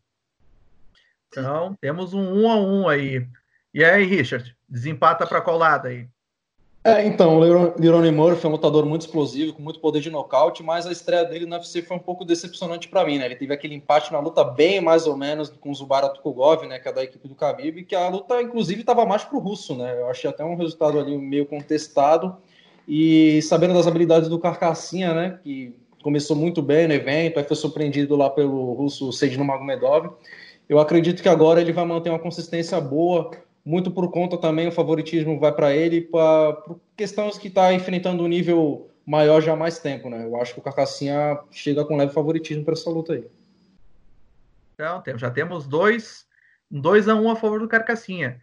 Então, 1.28 1.76
temos 1.80 2.14
um 2.14 2.42
um 2.42 2.50
a 2.50 2.56
um 2.56 2.88
aí. 2.88 3.26
E 3.74 3.84
aí, 3.84 4.04
Richard, 4.06 4.56
desempata 4.68 5.26
para 5.28 5.42
qual 5.42 5.58
lado 5.58 5.88
aí? 5.88 6.08
É, 6.88 7.06
então, 7.06 7.38
o 7.38 7.40
Lerone 7.78 8.12
Murphy 8.12 8.46
é 8.46 8.48
um 8.48 8.54
lutador 8.54 8.86
muito 8.86 9.02
explosivo, 9.02 9.52
com 9.52 9.62
muito 9.62 9.78
poder 9.82 10.00
de 10.00 10.10
nocaute, 10.10 10.64
mas 10.64 10.88
a 10.88 10.92
estreia 10.92 11.26
dele 11.26 11.46
no 11.46 11.54
UFC 11.54 11.82
foi 11.82 11.98
um 11.98 12.00
pouco 12.00 12.24
decepcionante 12.24 12.88
para 12.88 13.04
mim, 13.04 13.18
né? 13.18 13.26
Ele 13.26 13.36
teve 13.36 13.54
aquele 13.54 13.76
empate 13.76 14.10
na 14.10 14.20
luta 14.20 14.42
bem 14.42 14.80
mais 14.80 15.06
ou 15.06 15.18
menos 15.18 15.50
com 15.50 15.70
o 15.70 15.76
Zubara 15.76 16.08
Tukugov, 16.08 16.66
né, 16.66 16.80
que 16.80 16.88
é 16.88 16.94
da 16.94 17.04
equipe 17.04 17.28
do 17.28 17.36
Khabib, 17.36 17.84
que 17.84 17.94
a 17.94 18.08
luta 18.08 18.42
inclusive 18.42 18.80
estava 18.80 19.06
mais 19.06 19.26
pro 19.26 19.38
russo, 19.38 19.76
né? 19.76 20.00
Eu 20.00 20.10
achei 20.10 20.30
até 20.30 20.46
um 20.46 20.56
resultado 20.56 20.98
ali 20.98 21.18
meio 21.18 21.46
contestado. 21.46 22.38
E 22.88 23.42
sabendo 23.42 23.74
das 23.74 23.86
habilidades 23.86 24.30
do 24.30 24.40
Carcassinha, 24.40 25.14
né, 25.14 25.40
que 25.44 25.76
começou 26.02 26.38
muito 26.38 26.62
bem 26.62 26.88
no 26.88 26.94
evento, 26.94 27.38
aí 27.38 27.44
foi 27.44 27.58
surpreendido 27.58 28.16
lá 28.16 28.30
pelo 28.30 28.72
russo 28.72 29.12
Seidino 29.12 29.44
Magomedov. 29.44 30.14
Eu 30.70 30.80
acredito 30.80 31.22
que 31.22 31.30
agora 31.30 31.62
ele 31.62 31.72
vai 31.72 31.86
manter 31.86 32.10
uma 32.10 32.20
consistência 32.20 32.80
boa, 32.82 33.32
muito 33.64 33.92
por 33.92 34.10
conta 34.12 34.38
também 34.38 34.68
o 34.68 34.72
favoritismo 34.72 35.40
vai 35.40 35.52
para 35.52 35.74
ele, 35.74 36.02
para 36.02 36.58
questões 36.96 37.38
que 37.38 37.48
está 37.48 37.74
enfrentando 37.74 38.24
um 38.24 38.28
nível 38.28 38.90
maior 39.06 39.42
já 39.42 39.54
há 39.54 39.56
mais 39.56 39.80
tempo, 39.80 40.10
né? 40.10 40.26
Eu 40.26 40.40
acho 40.42 40.54
que 40.54 40.60
o 40.60 40.64
Carcassinha 40.64 41.40
chega 41.50 41.86
com 41.86 41.96
leve 41.96 42.14
favoritismo 42.14 42.66
para 42.66 42.74
essa 42.74 42.90
luta 42.90 43.14
aí. 43.14 43.26
Então, 44.74 45.18
já 45.18 45.32
temos 45.32 45.66
dois, 45.66 46.26
dois 46.70 47.08
a 47.08 47.16
um 47.16 47.32
a 47.32 47.36
favor 47.36 47.60
do 47.60 47.68
Carcassinha. 47.68 48.40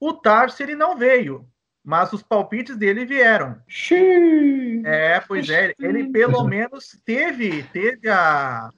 O 0.00 0.12
Tarso 0.12 0.62
ele 0.62 0.74
não 0.74 0.96
veio, 0.96 1.46
mas 1.84 2.12
os 2.12 2.22
palpites 2.22 2.76
dele 2.76 3.04
vieram. 3.04 3.56
Xiii. 3.68 4.82
É, 4.86 5.20
pois 5.20 5.48
é, 5.50 5.74
ele 5.78 6.10
pelo 6.10 6.44
menos 6.44 6.98
teve, 7.04 7.64
teve 7.64 8.08
a 8.08 8.70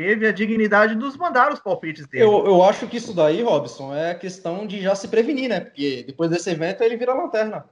teve 0.00 0.26
a 0.26 0.32
dignidade 0.32 0.94
de 0.94 0.98
nos 0.98 1.14
mandar 1.14 1.52
os 1.52 1.60
palpites 1.60 2.06
dele. 2.06 2.24
Eu, 2.24 2.46
eu 2.46 2.64
acho 2.64 2.86
que 2.86 2.96
isso 2.96 3.12
daí, 3.12 3.42
Robson, 3.42 3.94
é 3.94 4.14
questão 4.14 4.66
de 4.66 4.80
já 4.80 4.94
se 4.94 5.08
prevenir, 5.08 5.50
né? 5.50 5.60
Porque 5.60 6.04
depois 6.06 6.30
desse 6.30 6.48
evento 6.48 6.82
ele 6.82 6.96
vira 6.96 7.12
lanterna. 7.12 7.66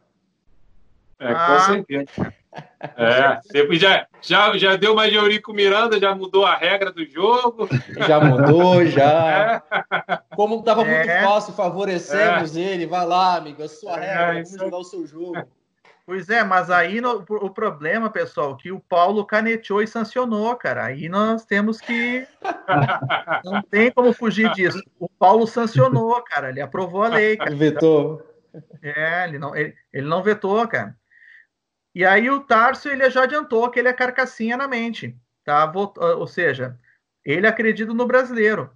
É, 1.19 1.33
ah. 1.33 1.47
com 1.47 1.73
certeza. 1.73 2.35
É, 2.97 3.41
depois 3.51 3.81
já, 3.81 4.07
já, 4.21 4.57
já 4.59 4.77
deu 4.77 4.95
mais 4.95 5.11
de 5.11 5.17
Eurico 5.17 5.55
Miranda, 5.55 5.99
já 5.99 6.15
mudou 6.15 6.45
a 6.45 6.55
regra 6.55 6.93
do 6.93 7.05
jogo. 7.07 7.67
Já 8.07 8.21
mudou, 8.21 8.85
já. 8.85 9.63
É. 10.09 10.19
Como 10.37 10.61
estava 10.61 10.83
é. 10.85 10.97
muito 10.97 11.29
fácil, 11.29 11.53
favorecemos 11.55 12.57
é. 12.57 12.61
ele. 12.61 12.87
Vai 12.87 13.07
lá, 13.07 13.37
amigo, 13.37 13.63
a 13.63 13.69
sua 13.69 13.97
é, 13.97 14.07
regra, 14.07 14.33
vamos 14.35 14.53
jogar 14.53 14.79
o 14.79 14.85
seu 14.85 15.07
jogo. 15.07 15.43
Pois 16.09 16.31
é, 16.31 16.43
mas 16.43 16.71
aí 16.71 17.03
no, 17.03 17.23
o 17.29 17.51
problema, 17.51 18.09
pessoal, 18.09 18.57
que 18.57 18.73
o 18.73 18.81
Paulo 18.81 19.27
caneteou 19.27 19.83
e 19.83 19.87
sancionou, 19.87 20.57
cara. 20.57 20.87
Aí 20.87 21.07
nós 21.07 21.45
temos 21.45 21.83
que. 21.83 22.27
não 23.45 23.61
tem 23.65 23.91
como 23.93 24.15
fugir 24.15 24.51
disso. 24.55 24.83
O 24.99 25.07
Paulo 25.07 25.47
sancionou, 25.47 26.19
cara. 26.23 26.49
Ele 26.49 26.63
aprovou 26.63 27.03
a 27.03 27.09
lei. 27.09 27.37
Cara. 27.37 27.51
Ele 27.51 27.59
vetou. 27.59 28.27
É, 28.81 29.25
ele 29.29 29.39
não, 29.39 29.55
ele, 29.55 29.77
ele 29.93 30.07
não 30.09 30.23
vetou, 30.23 30.67
cara. 30.67 30.97
E 31.95 32.07
aí 32.07 32.31
o 32.31 32.41
Tarso 32.41 32.89
ele 32.89 33.11
já 33.11 33.25
adiantou 33.25 33.71
que 33.71 33.79
ele 33.79 33.89
é 33.89 33.93
carcassinha 33.93 34.57
na 34.57 34.67
mente, 34.67 35.15
tá? 35.45 35.71
Ou 35.95 36.27
seja, 36.27 36.79
ele 37.23 37.47
acredita 37.47 37.93
no 37.93 38.07
brasileiro. 38.07 38.71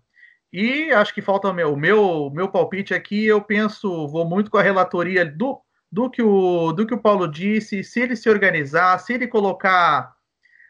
E 0.52 0.92
acho 0.92 1.14
que 1.14 1.22
falta 1.22 1.48
o 1.48 1.54
meu, 1.54 1.74
meu, 1.78 2.30
meu 2.30 2.50
palpite 2.50 2.92
aqui. 2.92 3.24
Eu 3.24 3.40
penso, 3.40 4.06
vou 4.06 4.28
muito 4.28 4.50
com 4.50 4.58
a 4.58 4.62
relatoria 4.62 5.24
do, 5.24 5.62
do, 5.92 6.08
que 6.08 6.22
o, 6.22 6.72
do 6.72 6.86
que 6.86 6.94
o 6.94 7.00
Paulo 7.00 7.28
disse. 7.28 7.84
Se 7.84 8.00
ele 8.00 8.16
se 8.16 8.30
organizar, 8.30 8.98
se 8.98 9.12
ele 9.12 9.28
colocar 9.28 10.16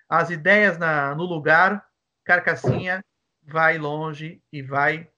as 0.08 0.28
ideias 0.30 0.76
na, 0.76 1.14
no 1.14 1.24
lugar, 1.24 1.86
Carcassinha 2.24 3.02
vai 3.42 3.78
longe 3.78 4.42
e 4.52 4.60
vai 4.60 5.08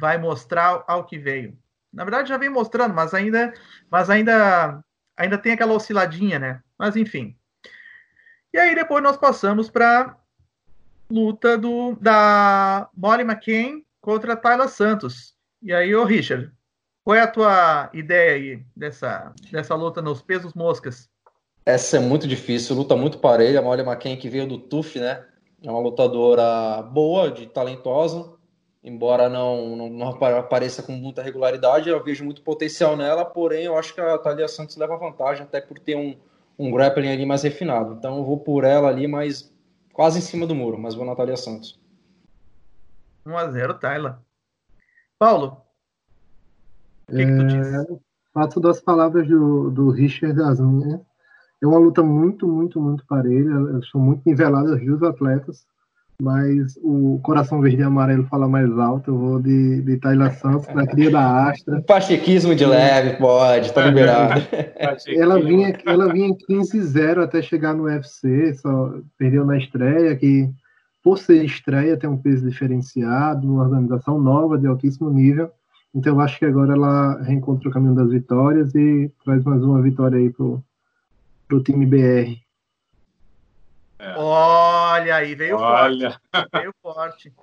vai 0.00 0.16
mostrar 0.16 0.84
ao 0.86 1.04
que 1.04 1.18
veio. 1.18 1.58
Na 1.92 2.04
verdade 2.04 2.28
já 2.28 2.38
vem 2.38 2.48
mostrando, 2.48 2.94
mas 2.94 3.12
ainda 3.12 3.52
mas 3.90 4.08
ainda 4.08 4.82
ainda 5.16 5.36
tem 5.36 5.52
aquela 5.52 5.74
osciladinha, 5.74 6.38
né? 6.38 6.62
Mas 6.78 6.96
enfim. 6.96 7.36
E 8.52 8.58
aí 8.58 8.74
depois 8.74 9.02
nós 9.02 9.16
passamos 9.16 9.68
para 9.68 10.16
luta 11.10 11.56
do, 11.56 11.96
da 12.00 12.88
Molly 12.94 13.22
McCain 13.22 13.84
contra 14.00 14.36
Tayla 14.36 14.68
Santos. 14.68 15.34
E 15.60 15.72
aí, 15.72 15.94
ô 15.94 16.04
Richard, 16.04 16.52
qual 17.08 17.16
é 17.16 17.22
a 17.22 17.26
tua 17.26 17.88
ideia 17.94 18.34
aí 18.34 18.62
dessa, 18.76 19.32
dessa 19.50 19.74
luta 19.74 20.02
nos 20.02 20.20
pesos 20.20 20.52
moscas? 20.52 21.08
Essa 21.64 21.96
é 21.96 22.00
muito 22.00 22.28
difícil, 22.28 22.76
luta 22.76 22.94
muito 22.94 23.16
parelha. 23.18 23.60
A 23.60 23.62
Molly 23.62 23.80
McCain 23.80 24.18
que 24.18 24.28
veio 24.28 24.46
do 24.46 24.58
TUF, 24.58 25.00
né? 25.00 25.24
É 25.64 25.70
uma 25.70 25.80
lutadora 25.80 26.82
boa, 26.82 27.30
de 27.30 27.46
talentosa, 27.46 28.34
embora 28.84 29.26
não, 29.26 29.74
não, 29.74 29.88
não, 29.88 30.08
apareça 30.36 30.82
com 30.82 30.92
muita 30.92 31.22
regularidade, 31.22 31.88
eu 31.88 32.04
vejo 32.04 32.26
muito 32.26 32.42
potencial 32.42 32.94
nela, 32.94 33.24
porém 33.24 33.64
eu 33.64 33.78
acho 33.78 33.94
que 33.94 34.02
a 34.02 34.18
Thalia 34.18 34.46
Santos 34.46 34.76
leva 34.76 34.98
vantagem, 34.98 35.44
até 35.44 35.62
por 35.62 35.78
ter 35.78 35.96
um, 35.96 36.14
um 36.58 36.70
grappling 36.70 37.08
ali 37.08 37.24
mais 37.24 37.42
refinado. 37.42 37.94
Então 37.94 38.18
eu 38.18 38.24
vou 38.24 38.38
por 38.38 38.64
ela 38.64 38.86
ali, 38.86 39.08
mas 39.08 39.50
quase 39.94 40.18
em 40.18 40.22
cima 40.22 40.46
do 40.46 40.54
muro, 40.54 40.78
mas 40.78 40.94
vou 40.94 41.06
na 41.06 41.16
Thalia 41.16 41.38
Santos. 41.38 41.80
1x0, 43.26 43.78
Tayla. 43.78 44.22
Paulo, 45.18 45.67
o 47.08 47.16
que, 47.16 47.22
é, 47.22 47.26
que 47.26 47.36
tu 47.36 47.46
diz? 47.46 47.98
Fato 48.32 48.60
das 48.60 48.80
palavras 48.80 49.26
do, 49.26 49.70
do 49.70 49.90
Richard 49.90 50.36
das 50.36 50.60
minhas. 50.60 51.00
É 51.60 51.66
uma 51.66 51.78
luta 51.78 52.02
muito, 52.02 52.46
muito, 52.46 52.80
muito 52.80 53.04
parelha. 53.06 53.52
São 53.90 54.00
muito 54.00 54.22
niveladas 54.24 54.74
as 54.74 54.84
duas 54.84 55.02
atletas. 55.02 55.66
Mas 56.20 56.76
o 56.82 57.20
coração 57.22 57.60
verde 57.60 57.80
e 57.80 57.84
amarelo 57.84 58.26
fala 58.26 58.48
mais 58.48 58.68
alto. 58.76 59.12
Eu 59.12 59.18
vou 59.18 59.40
de, 59.40 59.82
de 59.82 59.96
Tayla 59.98 60.30
Santos, 60.32 60.66
na 60.74 60.84
cria 60.84 61.12
da 61.12 61.48
Astra. 61.48 61.80
Pachequismo 61.82 62.56
de 62.56 62.66
leve, 62.66 63.16
pode, 63.18 63.72
tá 63.72 63.86
liberado. 63.86 64.40
ela 65.06 65.40
vinha, 65.40 65.78
ela 65.86 66.12
vinha 66.12 66.26
em 66.26 66.36
15-0 66.36 67.22
até 67.22 67.40
chegar 67.40 67.72
no 67.72 67.84
UFC, 67.84 68.52
só 68.54 68.94
perdeu 69.16 69.44
na 69.44 69.58
estreia, 69.58 70.16
que 70.16 70.50
por 71.04 71.18
ser 71.18 71.44
estreia 71.44 71.96
tem 71.96 72.10
um 72.10 72.18
peso 72.18 72.48
diferenciado, 72.48 73.46
uma 73.46 73.62
organização 73.62 74.20
nova 74.20 74.58
de 74.58 74.66
altíssimo 74.66 75.10
nível. 75.10 75.48
Então 75.94 76.14
eu 76.14 76.20
acho 76.20 76.38
que 76.38 76.44
agora 76.44 76.74
ela 76.74 77.22
reencontra 77.22 77.68
o 77.68 77.72
caminho 77.72 77.94
das 77.94 78.10
vitórias 78.10 78.74
e 78.74 79.10
traz 79.24 79.42
mais 79.44 79.62
uma 79.62 79.80
vitória 79.80 80.18
aí 80.18 80.30
pro, 80.30 80.62
pro 81.46 81.62
time 81.62 81.86
BR. 81.86 82.38
É. 83.98 84.14
Olha 84.16 85.16
aí, 85.16 85.34
veio 85.34 85.56
Olha. 85.56 86.10
forte. 86.10 86.48
Veio 86.52 86.74
forte. 86.80 87.34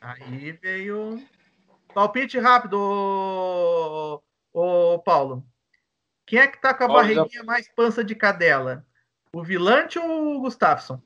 Aí 0.00 0.52
veio. 0.52 1.22
Palpite 1.94 2.38
rápido, 2.38 2.74
ô, 2.74 4.22
ô 4.52 4.98
Paulo. 5.00 5.44
Quem 6.26 6.38
é 6.38 6.46
que 6.46 6.60
tá 6.60 6.72
com 6.72 6.84
a 6.84 6.86
Olha. 6.86 6.94
barriguinha 6.94 7.44
mais 7.44 7.68
pança 7.74 8.02
de 8.02 8.14
cadela? 8.14 8.84
O 9.32 9.42
Vilante 9.42 9.98
ou 9.98 10.36
o 10.36 10.40
Gustafsson? 10.40 11.00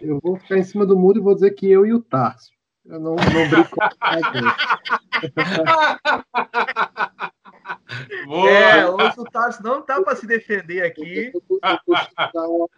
Eu 0.00 0.18
vou 0.22 0.36
ficar 0.36 0.58
em 0.58 0.64
cima 0.64 0.86
do 0.86 0.98
muro 0.98 1.18
e 1.18 1.22
vou 1.22 1.34
dizer 1.34 1.52
que 1.52 1.70
eu 1.70 1.86
e 1.86 1.92
o 1.92 2.00
Tarso. 2.00 2.50
Eu 2.84 2.98
não, 2.98 3.14
não 3.14 3.48
brinco 3.48 3.76
Boa. 8.26 8.50
É, 8.50 8.84
o 8.86 9.24
Tarso 9.24 9.62
não 9.62 9.82
tá 9.82 10.02
para 10.02 10.16
se 10.16 10.26
defender 10.26 10.82
aqui. 10.82 11.30
Eu, 12.34 12.68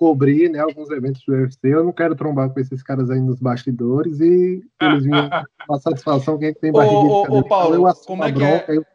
cobrir 0.00 0.48
né, 0.48 0.60
alguns 0.60 0.90
eventos 0.90 1.22
do 1.26 1.34
UFC. 1.34 1.58
Eu 1.64 1.84
não 1.84 1.92
quero 1.92 2.16
trombar 2.16 2.48
com 2.48 2.58
esses 2.58 2.82
caras 2.82 3.10
aí 3.10 3.20
nos 3.20 3.38
bastidores 3.38 4.18
e 4.18 4.64
eles 4.80 5.04
vinham 5.04 5.28
com 5.68 5.74
a 5.74 5.78
satisfação 5.78 6.38
que 6.38 6.46
a 6.46 6.48
gente 6.48 6.58
tem 6.58 6.72
barriga 6.72 6.96
ô, 6.96 7.26
ô, 7.28 7.38
ô, 7.38 7.44
Paulo, 7.44 7.74
eu 7.74 7.94
como 8.06 8.24
é, 8.24 8.32
que 8.32 8.42
é, 8.42 8.64
eu... 8.68 8.86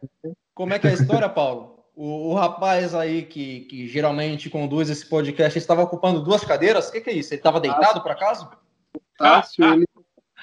como 0.52 0.74
é 0.74 0.80
que 0.80 0.88
é 0.88 0.90
a 0.90 0.94
história, 0.94 1.28
Paulo? 1.28 1.76
O, 1.94 2.30
o, 2.30 2.34
rapaz 2.34 2.92
aí 2.92 3.22
que, 3.22 3.60
que 3.60 3.86
geralmente 3.86 4.50
conduz 4.50 4.90
esse 4.90 5.08
podcast 5.08 5.56
estava 5.56 5.82
ocupando 5.82 6.24
duas 6.24 6.44
cadeiras. 6.44 6.88
O 6.88 6.92
que, 6.92 7.00
que, 7.00 7.10
é 7.10 7.14
isso? 7.14 7.32
Ele 7.32 7.38
estava 7.38 7.60
deitado, 7.60 8.02
por 8.02 8.10
acaso? 8.10 8.50
O 8.94 9.00
Tássio, 9.16 9.64
ele 9.64 9.85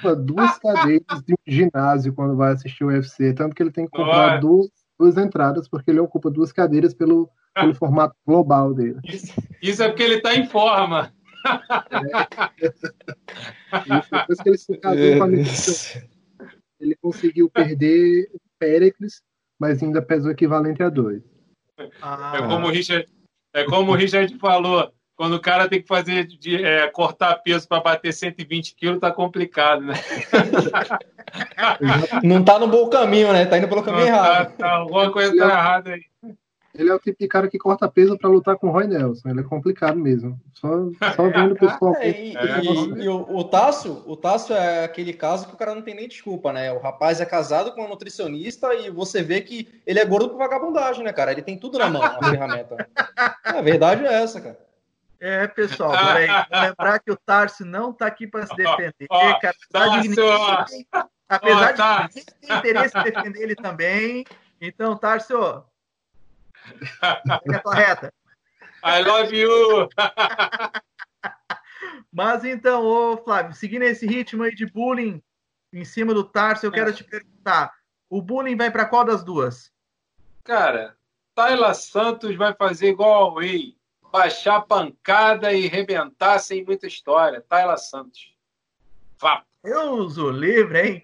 ocupa 0.04 0.16
duas 0.16 0.58
cadeiras 0.60 1.24
de 1.26 1.34
um 1.34 1.52
ginásio 1.52 2.13
quando 2.13 2.36
vai 2.36 2.54
assistir 2.54 2.84
o 2.84 2.88
UFC. 2.88 3.34
Tanto 3.34 3.56
que 3.56 3.63
ele 3.63 3.72
tem 3.72 3.86
que 3.86 3.92
comprar 3.92 4.39
duas, 4.39 4.68
duas 5.00 5.18
entradas, 5.18 5.68
porque 5.70 5.89
ele 5.89 6.00
ocupa 6.00 6.30
duas 6.30 6.52
cadeiras 6.52 6.94
pelo, 6.94 7.30
pelo 7.54 7.74
formato 7.74 8.16
global 8.26 8.74
dele. 8.74 9.00
Isso, 9.06 9.34
isso 9.62 9.84
é 9.84 9.88
porque 9.88 10.04
ele 10.04 10.16
está 10.16 10.36
em 10.36 10.46
forma. 10.46 11.13
É. 11.92 12.66
Isso, 12.66 14.12
depois 14.12 14.39
que 14.39 14.50
ele 14.50 14.58
se 14.58 14.78
casou 14.78 15.18
com 15.18 15.24
a 15.24 15.28
minha 15.28 15.44
ele 16.80 16.96
conseguiu 17.02 17.50
perder 17.50 18.30
o 18.34 18.39
Péricles, 18.60 19.22
mas 19.60 19.82
ainda 19.82 20.02
pesou 20.02 20.32
equivalente 20.32 20.84
a 20.84 20.89
dois. 20.89 21.24
Ah. 22.02 22.34
É 22.36 22.42
como 22.42 22.68
o 22.68 22.70
Richard, 22.70 23.08
é 23.54 23.63
como 23.63 23.92
o 23.92 23.96
Richard 23.96 24.38
falou, 24.38 24.94
quando 25.15 25.36
o 25.36 25.41
cara 25.41 25.69
tem 25.69 25.82
que 25.82 25.88
fazer 25.88 26.26
de, 26.26 26.63
é, 26.63 26.88
cortar 26.88 27.36
peso 27.36 27.67
para 27.67 27.82
bater 27.82 28.13
120 28.13 28.76
quilos, 28.76 28.99
tá 28.99 29.12
complicado, 29.12 29.82
né? 29.82 29.93
Não 32.23 32.43
tá 32.43 32.58
no 32.58 32.67
bom 32.67 32.89
caminho, 32.89 33.32
né? 33.32 33.45
Tá 33.45 33.58
indo 33.58 33.67
pelo 33.67 33.84
caminho 33.84 34.06
Não, 34.06 34.12
tá, 34.12 34.17
errado. 34.17 34.58
Tá, 34.58 34.60
tá, 34.67 34.71
alguma 34.71 35.12
coisa 35.12 35.36
tá 35.36 35.45
errada 35.45 35.91
aí. 35.91 36.02
Ele 36.76 36.89
é 36.89 36.93
o 36.93 36.99
tipo 36.99 37.19
de 37.19 37.28
cara 37.28 37.47
que 37.47 37.60
corta 37.60 37.88
peso 37.88 38.17
para 38.17 38.28
lutar 38.28 38.58
com 38.58 38.67
o 38.67 38.71
Roy 38.71 38.88
Nelson. 38.88 39.30
Ele 39.30 39.41
é 39.41 39.43
complicado 39.43 39.95
mesmo. 39.95 40.39
Só, 40.56 40.67
só 41.15 41.30
vendo 41.30 41.54
o 41.54 41.60
pessoal. 41.60 41.95
É, 41.97 42.10
e, 42.10 42.34
e, 42.34 43.04
e 43.04 43.08
o, 43.08 43.28
o 43.30 43.43
Tássio, 43.43 44.02
o 44.08 44.17
Tássio 44.17 44.56
é 44.56 44.84
aquele 44.84 45.13
caso 45.13 45.47
que 45.47 45.54
o 45.54 45.58
cara 45.58 45.76
não 45.76 45.84
tem 45.84 45.93
nem 45.93 46.08
desculpa, 46.08 46.52
né? 46.52 46.71
O 46.71 46.80
rapaz 46.80 47.21
é 47.21 47.26
casado 47.26 47.73
com 47.73 47.82
uma 47.82 47.89
nutricionista 47.89 48.73
e 48.73 48.89
você 48.89 49.21
vê 49.21 49.41
que 49.41 49.67
ele 49.86 49.99
é 49.99 50.06
gordo 50.06 50.30
por 50.30 50.39
vagabundagem, 50.39 51.04
né, 51.04 51.13
cara? 51.13 51.32
Ele 51.32 51.43
tem 51.43 51.60
tudo 51.60 51.78
na 51.78 51.91
mão, 51.91 52.02
a 52.02 52.28
ferramenta. 52.28 52.89
A 53.43 53.62
verdade 53.62 54.04
é 54.04 54.12
essa, 54.12 54.41
cara. 54.41 54.58
É, 55.26 55.48
pessoal, 55.48 55.92
peraí, 55.92 56.28
lembrar 56.52 57.00
que 57.00 57.10
o 57.10 57.16
Tarso 57.16 57.64
não 57.64 57.94
tá 57.94 58.08
aqui 58.08 58.28
para 58.28 58.46
se 58.46 58.54
defender, 58.58 59.08
oh, 59.10 59.40
cara. 59.40 59.56
Apesar 59.74 60.02
de 60.02 60.86
apesar 61.30 61.72
oh, 61.72 62.08
de 62.10 62.14
ninguém 62.14 62.26
ter 62.42 62.58
interesse 62.58 62.98
em 62.98 63.04
defender 63.04 63.42
ele 63.42 63.56
também. 63.56 64.26
Então, 64.60 64.98
Tarso, 64.98 65.64
é 67.50 67.60
correta. 67.60 68.14
I 68.84 69.02
love 69.02 69.34
you! 69.34 69.88
Mas 72.12 72.44
então, 72.44 72.84
ô 72.84 73.16
Flávio, 73.24 73.54
seguindo 73.54 73.84
esse 73.84 74.06
ritmo 74.06 74.44
aí 74.44 74.54
de 74.54 74.66
bullying 74.66 75.24
em 75.72 75.86
cima 75.86 76.14
do 76.14 76.26
Tarso, 76.26 76.66
eu 76.66 76.72
quero 76.72 76.90
é. 76.90 76.94
te 76.94 77.06
perguntar: 77.06 77.74
o 78.10 78.22
bullying 78.22 78.58
vai 78.58 78.70
para 78.70 78.86
qual 78.86 79.06
das 79.06 79.24
duas? 79.24 79.72
Cara, 80.44 80.98
Tayla 81.34 81.74
Santos 81.74 82.36
vai 82.36 82.54
fazer 82.54 82.90
igual 82.90 83.24
ao 83.24 83.36
Way, 83.36 83.78
baixar 84.13 84.62
pancada 84.62 85.52
e 85.54 85.65
rebentar 85.65 86.39
sem 86.39 86.63
muita 86.63 86.86
história. 86.86 87.41
Tayla 87.41 87.78
Santos. 87.78 88.32
Vá. 89.19 89.43
Eu 89.63 89.93
uso 89.93 90.30
livre, 90.30 90.80
hein? 90.80 91.04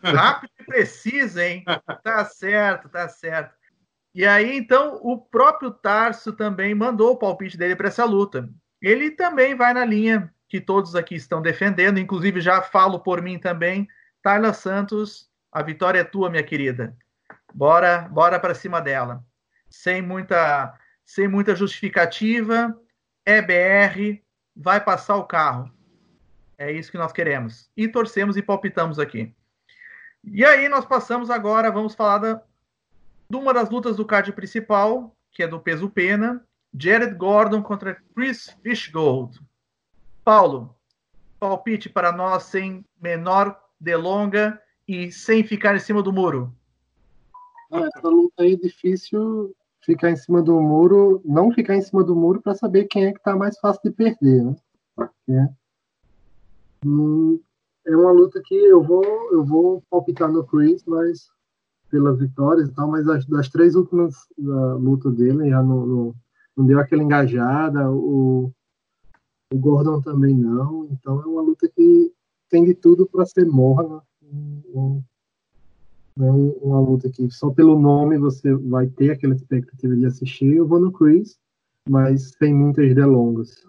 Rápido 0.00 0.52
e 0.60 0.64
preciso, 0.64 1.40
hein? 1.40 1.64
Tá 2.04 2.24
certo, 2.24 2.88
tá 2.88 3.08
certo. 3.08 3.52
E 4.14 4.24
aí, 4.24 4.56
então, 4.56 5.00
o 5.02 5.18
próprio 5.18 5.72
Tarso 5.72 6.32
também 6.32 6.72
mandou 6.72 7.12
o 7.14 7.16
palpite 7.16 7.58
dele 7.58 7.74
para 7.74 7.88
essa 7.88 8.04
luta. 8.04 8.48
Ele 8.80 9.10
também 9.10 9.56
vai 9.56 9.74
na 9.74 9.84
linha 9.84 10.32
que 10.48 10.60
todos 10.60 10.94
aqui 10.94 11.16
estão 11.16 11.42
defendendo, 11.42 11.98
inclusive 11.98 12.40
já 12.40 12.62
falo 12.62 13.00
por 13.00 13.20
mim 13.20 13.40
também. 13.40 13.88
Tayla 14.22 14.52
Santos, 14.52 15.28
a 15.50 15.62
vitória 15.62 15.98
é 15.98 16.04
tua, 16.04 16.30
minha 16.30 16.44
querida. 16.44 16.96
Bora, 17.52 18.08
bora 18.08 18.38
para 18.38 18.54
cima 18.54 18.80
dela. 18.80 19.24
Sem 19.68 20.00
muita, 20.00 20.78
sem 21.10 21.26
muita 21.26 21.56
justificativa, 21.56 22.80
é 23.26 23.42
BR, 23.42 24.22
vai 24.54 24.80
passar 24.80 25.16
o 25.16 25.24
carro. 25.24 25.68
É 26.56 26.70
isso 26.70 26.92
que 26.92 26.98
nós 26.98 27.10
queremos. 27.10 27.68
E 27.76 27.88
torcemos 27.88 28.36
e 28.36 28.42
palpitamos 28.42 28.96
aqui. 28.96 29.34
E 30.22 30.44
aí 30.44 30.68
nós 30.68 30.84
passamos 30.84 31.28
agora, 31.28 31.72
vamos 31.72 31.96
falar 31.96 32.18
da 32.18 32.42
de 33.28 33.36
uma 33.36 33.52
das 33.52 33.68
lutas 33.70 33.96
do 33.96 34.04
card 34.04 34.32
principal, 34.32 35.16
que 35.32 35.42
é 35.42 35.48
do 35.48 35.58
peso 35.58 35.90
pena, 35.90 36.46
Jared 36.72 37.16
Gordon 37.16 37.60
contra 37.60 38.00
Chris 38.14 38.56
Fishgold. 38.62 39.40
Paulo, 40.24 40.76
palpite 41.40 41.88
para 41.88 42.12
nós 42.12 42.44
sem 42.44 42.84
menor 43.00 43.60
delonga 43.80 44.62
e 44.86 45.10
sem 45.10 45.42
ficar 45.42 45.74
em 45.74 45.80
cima 45.80 46.04
do 46.04 46.12
muro. 46.12 46.54
essa 47.72 48.08
luta 48.08 48.44
aí 48.44 48.52
é 48.52 48.56
difícil 48.56 49.56
ficar 49.82 50.10
em 50.10 50.16
cima 50.16 50.42
do 50.42 50.60
muro, 50.60 51.20
não 51.24 51.52
ficar 51.52 51.76
em 51.76 51.82
cima 51.82 52.04
do 52.04 52.14
muro 52.14 52.40
para 52.40 52.54
saber 52.54 52.84
quem 52.84 53.06
é 53.06 53.12
que 53.12 53.18
está 53.18 53.36
mais 53.36 53.58
fácil 53.58 53.80
de 53.84 53.90
perder, 53.90 54.44
né? 55.26 55.54
Hum, 56.84 57.40
é 57.86 57.96
uma 57.96 58.12
luta 58.12 58.40
que 58.44 58.54
eu 58.54 58.82
vou, 58.82 59.04
eu 59.32 59.44
vou 59.44 59.82
palpitar 59.90 60.30
no 60.30 60.44
Chris, 60.44 60.84
mas 60.86 61.28
pelas 61.90 62.18
vitórias 62.18 62.68
e 62.68 62.72
tal, 62.72 62.88
mas 62.88 63.04
das, 63.04 63.26
das 63.26 63.48
três 63.48 63.74
últimas 63.74 64.14
da 64.38 64.74
luta 64.74 65.10
dele 65.10 65.50
já 65.50 65.62
não, 65.62 65.86
não, 65.86 66.14
não, 66.56 66.66
deu 66.66 66.78
aquela 66.78 67.02
engajada, 67.02 67.90
o, 67.90 68.52
o 69.52 69.58
Gordon 69.58 70.00
também 70.00 70.36
não, 70.36 70.88
então 70.90 71.20
é 71.20 71.26
uma 71.26 71.42
luta 71.42 71.68
que 71.68 72.12
tem 72.48 72.64
de 72.64 72.74
tudo 72.74 73.06
para 73.06 73.26
ser 73.26 73.46
morna. 73.46 74.02
Um, 74.22 75.02
é 76.26 76.64
uma 76.64 76.80
luta 76.80 77.10
que 77.10 77.30
só 77.30 77.50
pelo 77.50 77.78
nome 77.78 78.18
você 78.18 78.54
vai 78.54 78.86
ter 78.86 79.10
aquela 79.10 79.34
expectativa 79.34 79.94
de 79.96 80.06
assistir. 80.06 80.56
Eu 80.56 80.66
vou 80.66 80.80
no 80.80 80.92
Chris, 80.92 81.38
mas 81.88 82.32
sem 82.38 82.54
muitas 82.54 82.94
delongas. 82.94 83.64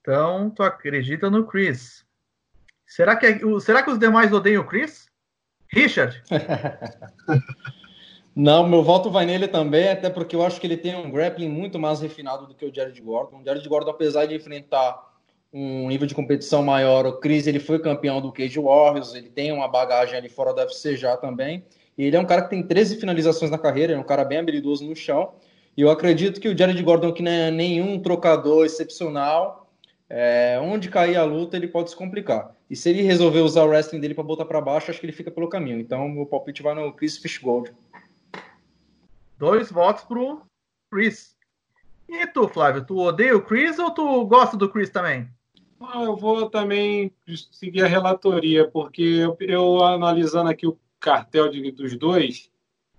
Então, 0.00 0.50
tu 0.50 0.62
acredita 0.62 1.30
no 1.30 1.46
Chris? 1.46 2.04
Será 2.86 3.16
que, 3.16 3.40
será 3.60 3.82
que 3.82 3.90
os 3.90 3.98
demais 3.98 4.32
odeiam 4.32 4.62
o 4.62 4.66
Chris? 4.66 5.08
Richard? 5.68 6.22
Não, 8.36 8.68
meu 8.68 8.82
voto 8.82 9.10
vai 9.10 9.24
nele 9.24 9.46
também, 9.46 9.88
até 9.88 10.10
porque 10.10 10.34
eu 10.34 10.44
acho 10.44 10.60
que 10.60 10.66
ele 10.66 10.76
tem 10.76 10.96
um 10.96 11.10
grappling 11.10 11.48
muito 11.48 11.78
mais 11.78 12.00
refinado 12.00 12.46
do 12.46 12.54
que 12.54 12.66
o 12.66 12.74
Jared 12.74 13.00
Gordon. 13.00 13.40
O 13.40 13.44
Jared 13.44 13.66
Gordon, 13.68 13.92
apesar 13.92 14.26
de 14.26 14.34
enfrentar 14.34 15.13
um 15.56 15.86
nível 15.86 16.04
de 16.04 16.16
competição 16.16 16.64
maior, 16.64 17.06
o 17.06 17.12
Chris 17.12 17.46
ele 17.46 17.60
foi 17.60 17.78
campeão 17.78 18.20
do 18.20 18.32
Cage 18.32 18.58
Warriors, 18.58 19.14
ele 19.14 19.28
tem 19.28 19.52
uma 19.52 19.68
bagagem 19.68 20.18
ali 20.18 20.28
fora 20.28 20.52
do 20.52 20.60
UFC 20.60 20.96
já 20.96 21.16
também. 21.16 21.64
E 21.96 22.04
ele 22.04 22.16
é 22.16 22.20
um 22.20 22.26
cara 22.26 22.42
que 22.42 22.50
tem 22.50 22.60
13 22.60 22.98
finalizações 22.98 23.52
na 23.52 23.58
carreira, 23.58 23.92
é 23.92 23.98
um 23.98 24.02
cara 24.02 24.24
bem 24.24 24.38
habilidoso 24.38 24.84
no 24.84 24.96
chão. 24.96 25.32
E 25.76 25.80
eu 25.80 25.90
acredito 25.90 26.40
que 26.40 26.48
o 26.48 26.58
Jared 26.58 26.82
Gordon, 26.82 27.12
que 27.12 27.22
não 27.22 27.30
é 27.30 27.52
nenhum 27.52 28.00
trocador 28.00 28.66
excepcional, 28.66 29.70
é, 30.10 30.58
onde 30.60 30.88
cair 30.88 31.16
a 31.16 31.22
luta, 31.22 31.56
ele 31.56 31.68
pode 31.68 31.90
se 31.90 31.96
complicar. 31.96 32.52
E 32.68 32.74
se 32.74 32.90
ele 32.90 33.02
resolver 33.02 33.40
usar 33.40 33.62
o 33.62 33.68
wrestling 33.68 34.00
dele 34.00 34.14
para 34.14 34.24
botar 34.24 34.44
para 34.46 34.60
baixo, 34.60 34.90
acho 34.90 34.98
que 34.98 35.06
ele 35.06 35.12
fica 35.12 35.30
pelo 35.30 35.48
caminho. 35.48 35.78
Então, 35.78 36.20
o 36.20 36.26
palpite 36.26 36.64
vai 36.64 36.74
no 36.74 36.92
Chris 36.92 37.16
Fishgold. 37.16 37.72
Dois 39.38 39.70
votos 39.70 40.02
pro 40.02 40.42
Chris. 40.90 41.36
E 42.08 42.26
tu, 42.26 42.48
Flávio, 42.48 42.84
tu 42.84 42.98
odeia 42.98 43.36
o 43.36 43.42
Chris 43.42 43.78
ou 43.78 43.92
tu 43.92 44.24
gosta 44.26 44.56
do 44.56 44.68
Chris 44.68 44.90
também? 44.90 45.28
Eu 45.92 46.16
vou 46.16 46.48
também 46.48 47.12
seguir 47.50 47.82
a 47.82 47.88
relatoria, 47.88 48.68
porque 48.68 49.02
eu, 49.02 49.36
eu 49.40 49.84
analisando 49.84 50.48
aqui 50.48 50.66
o 50.66 50.78
cartel 51.00 51.50
de, 51.50 51.70
dos 51.70 51.96
dois, 51.96 52.50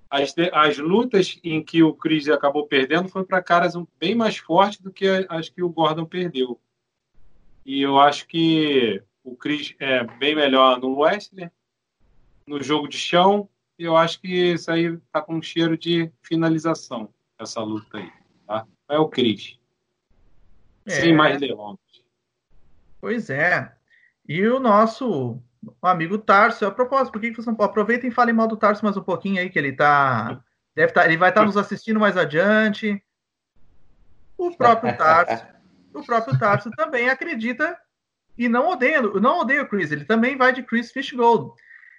as, 0.09 0.33
as 0.53 0.77
lutas 0.77 1.39
em 1.43 1.63
que 1.63 1.83
o 1.83 1.93
Chris 1.93 2.27
acabou 2.29 2.67
perdendo 2.67 3.09
foi 3.09 3.25
para 3.25 3.41
caras 3.41 3.73
bem 3.99 4.15
mais 4.15 4.37
fortes 4.37 4.79
do 4.79 4.91
que 4.91 5.25
as 5.29 5.49
que 5.49 5.61
o 5.61 5.69
Gordon 5.69 6.05
perdeu. 6.05 6.59
E 7.65 7.81
eu 7.81 7.99
acho 7.99 8.27
que 8.27 9.01
o 9.23 9.35
Chris 9.35 9.75
é 9.79 10.03
bem 10.03 10.35
melhor 10.35 10.79
no 10.79 10.99
Wesley, 10.99 11.49
no 12.45 12.61
jogo 12.61 12.87
de 12.87 12.97
chão. 12.97 13.49
E 13.77 13.83
eu 13.83 13.97
acho 13.97 14.21
que 14.21 14.53
isso 14.53 14.71
aí 14.71 14.97
tá 15.11 15.21
com 15.21 15.35
um 15.35 15.41
cheiro 15.41 15.77
de 15.77 16.09
finalização, 16.21 17.09
essa 17.37 17.61
luta 17.61 17.97
aí. 17.97 18.11
Tá? 18.45 18.65
É 18.87 18.97
o 18.99 19.09
Chris. 19.09 19.59
É. 20.85 20.91
Sem 20.91 21.13
mais 21.13 21.39
delongas. 21.39 21.84
Pois 23.05 23.29
é. 23.29 23.71
E 24.27 24.47
o 24.47 24.59
nosso 24.59 25.39
amigo 25.79 26.17
Tarso, 26.17 26.65
a 26.65 26.71
propósito, 26.71 27.11
por 27.11 27.21
que 27.21 27.29
você 27.29 27.51
não 27.51 27.63
aproveita 27.63 28.07
e 28.07 28.11
fale 28.11 28.33
mal 28.33 28.47
do 28.47 28.57
Tarso 28.57 28.83
mais 28.83 28.97
um 28.97 29.03
pouquinho 29.03 29.39
aí, 29.39 29.47
que 29.47 29.59
ele 29.59 29.73
tá. 29.73 30.41
Deve 30.73 30.91
tá, 30.91 31.05
ele 31.05 31.15
vai 31.15 31.29
estar 31.29 31.41
tá 31.41 31.45
nos 31.45 31.55
assistindo 31.55 31.99
mais 31.99 32.17
adiante. 32.17 32.99
O 34.35 34.57
próprio 34.57 34.97
Tarso 34.97 35.45
o 35.93 36.03
próprio 36.03 36.39
Tarso 36.39 36.71
também 36.71 37.07
acredita 37.07 37.77
e 38.35 38.49
não 38.49 38.69
odeia, 38.69 39.03
não 39.03 39.41
odeia 39.41 39.61
o 39.61 39.67
Chris, 39.67 39.91
ele 39.91 40.05
também 40.05 40.35
vai 40.35 40.51
de 40.51 40.63
Chris 40.63 40.91
Fishgold. 40.91 41.51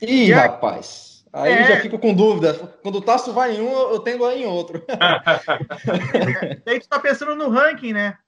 Ih, 0.03 0.27
e 0.27 0.33
rapaz, 0.33 1.25
aí 1.33 1.53
é... 1.53 1.69
já 1.69 1.81
fico 1.83 2.01
com 2.01 2.13
dúvida. 2.15 2.53
Quando 2.83 2.97
o 2.97 3.01
Tarso 3.01 3.33
vai 3.33 3.55
em 3.55 3.61
um, 3.61 3.71
eu 3.71 4.01
tendo 4.01 4.25
aí 4.25 4.43
em 4.43 4.47
outro. 4.47 4.85
aí 6.67 6.81
tu 6.81 6.89
tá 6.89 6.99
pensando 6.99 7.37
no 7.37 7.49
ranking, 7.49 7.93
né? 7.93 8.19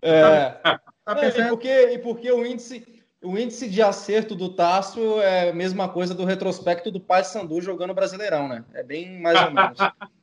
É. 0.00 0.50
Tá, 0.50 0.80
tá 1.14 1.20
pensando... 1.20 1.42
é, 1.42 1.46
e, 1.46 1.48
porque, 1.48 1.90
e 1.92 1.98
porque 1.98 2.32
o 2.32 2.46
índice 2.46 2.98
o 3.22 3.36
índice 3.36 3.68
de 3.68 3.82
acerto 3.82 4.34
do 4.36 4.54
Tasso 4.54 5.20
é 5.20 5.50
a 5.50 5.52
mesma 5.52 5.88
coisa 5.88 6.14
do 6.14 6.24
retrospecto 6.24 6.90
do 6.90 7.00
Pai 7.00 7.24
Sandu 7.24 7.60
jogando 7.60 7.92
Brasileirão, 7.92 8.46
né? 8.46 8.64
É 8.72 8.82
bem 8.84 9.20
mais 9.20 9.42
ou 9.42 9.50
menos. 9.50 9.78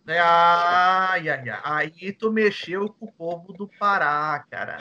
É, 0.07 0.17
ai, 0.17 1.27
ai, 1.29 1.49
ai. 1.49 1.61
Aí 1.63 2.13
tu 2.13 2.31
mexeu 2.31 2.87
com 2.87 3.05
o 3.05 3.11
povo 3.11 3.51
do 3.51 3.67
Pará, 3.67 4.45
cara. 4.49 4.77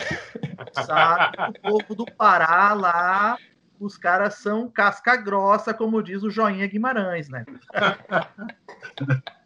Sabe? 0.73 1.37
O 1.59 1.71
povo 1.71 1.95
do 1.97 2.05
Pará 2.05 2.73
lá, 2.73 3.37
os 3.81 3.99
caras 3.99 4.35
são 4.35 4.69
casca 4.69 5.17
grossa, 5.17 5.75
como 5.75 6.03
diz 6.03 6.23
o 6.23 6.31
Joinha 6.31 6.69
Guimarães, 6.69 7.29
né? 7.29 7.45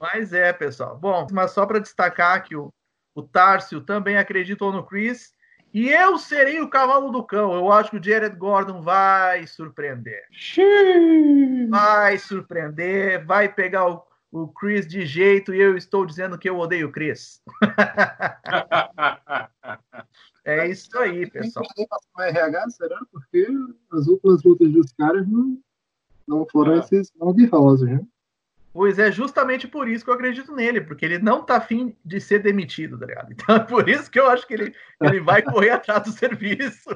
Mas 0.00 0.32
é, 0.32 0.52
pessoal. 0.52 0.98
Bom, 0.98 1.26
mas 1.30 1.52
só 1.52 1.64
para 1.64 1.78
destacar 1.78 2.42
que 2.42 2.56
o, 2.56 2.72
o 3.18 3.22
Tárcio 3.22 3.80
também 3.80 4.16
acreditou 4.16 4.72
no 4.72 4.84
Chris 4.84 5.34
e 5.74 5.88
eu 5.88 6.16
serei 6.18 6.60
o 6.60 6.70
cavalo 6.70 7.10
do 7.10 7.24
cão. 7.24 7.52
Eu 7.52 7.72
acho 7.72 7.90
que 7.90 7.96
o 7.96 8.02
Jared 8.02 8.36
Gordon 8.36 8.80
vai 8.80 9.44
surpreender. 9.44 10.22
Vai 11.68 12.16
surpreender, 12.16 13.26
vai 13.26 13.52
pegar 13.52 13.90
o, 13.90 14.04
o 14.30 14.46
Chris 14.46 14.86
de 14.86 15.04
jeito 15.04 15.52
e 15.52 15.60
eu 15.60 15.76
estou 15.76 16.06
dizendo 16.06 16.38
que 16.38 16.48
eu 16.48 16.56
odeio 16.58 16.86
o 16.86 16.92
Chris. 16.92 17.42
é 20.44 20.68
isso 20.68 20.96
aí, 20.96 21.28
pessoal. 21.28 21.66
Tem 21.74 21.88
que 21.88 22.22
RH, 22.22 22.70
será? 22.70 23.00
Porque 23.10 23.48
as 23.92 24.06
últimas 24.06 24.44
lutas 24.44 24.70
dos 24.70 24.92
caras 24.92 25.26
não, 25.26 25.58
não 26.26 26.46
foram 26.46 26.74
ah. 26.74 26.78
esses 26.78 27.12
não 27.16 27.34
de 27.34 27.46
rosa, 27.46 27.84
né? 27.84 28.00
Pois 28.78 28.96
é 28.96 29.10
justamente 29.10 29.66
por 29.66 29.88
isso 29.88 30.04
que 30.04 30.10
eu 30.10 30.14
acredito 30.14 30.54
nele, 30.54 30.80
porque 30.80 31.04
ele 31.04 31.18
não 31.18 31.44
tá 31.44 31.56
afim 31.56 31.96
de 32.04 32.20
ser 32.20 32.38
demitido, 32.38 32.96
tá 32.96 33.06
ligado? 33.06 33.32
Então 33.32 33.56
é 33.56 33.58
por 33.58 33.88
isso 33.88 34.08
que 34.08 34.20
eu 34.20 34.30
acho 34.30 34.46
que 34.46 34.54
ele, 34.54 34.72
ele 35.02 35.20
vai 35.20 35.42
correr 35.42 35.70
atrás 35.70 36.04
do 36.04 36.12
serviço. 36.12 36.88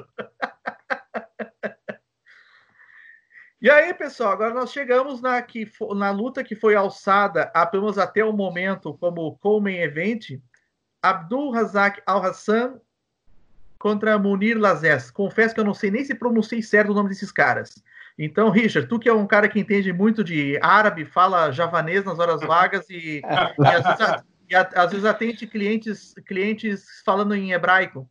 E 3.61 3.69
aí, 3.69 3.93
pessoal, 3.93 4.31
agora 4.31 4.53
nós 4.53 4.71
chegamos 4.71 5.21
na, 5.21 5.41
que, 5.41 5.69
na 5.93 6.09
luta 6.11 6.41
que 6.41 6.55
foi 6.55 6.73
alçada, 6.73 7.51
apenas 7.53 7.97
até 7.97 8.23
o 8.23 8.31
momento, 8.31 8.93
como 8.97 9.37
Coleman 9.39 9.81
Event, 9.81 10.39
Abdul 11.01 11.51
Razak 11.51 12.01
Al-Hassan 12.05 12.79
contra 13.77 14.17
Munir 14.17 14.57
Lazes. 14.57 15.11
Confesso 15.11 15.53
que 15.53 15.59
eu 15.59 15.65
não 15.65 15.73
sei 15.73 15.91
nem 15.91 16.05
se 16.05 16.15
pronunciei 16.15 16.63
certo 16.63 16.93
o 16.93 16.95
nome 16.95 17.09
desses 17.09 17.29
caras. 17.29 17.75
Então, 18.17 18.49
Richard, 18.49 18.87
tu 18.87 18.99
que 18.99 19.09
é 19.09 19.13
um 19.13 19.25
cara 19.25 19.49
que 19.49 19.59
entende 19.59 19.91
muito 19.91 20.23
de 20.23 20.59
árabe, 20.61 21.05
fala 21.05 21.51
javanês 21.51 22.05
nas 22.05 22.19
horas 22.19 22.41
vagas 22.41 22.87
e, 22.89 23.19
e, 23.19 23.21
às, 23.25 23.83
vezes, 23.83 24.23
e 24.49 24.55
às, 24.55 24.91
vezes, 24.91 25.05
atende 25.05 25.47
clientes, 25.47 26.13
clientes 26.25 26.85
falando 27.03 27.35
em 27.35 27.53
hebraico. 27.53 28.07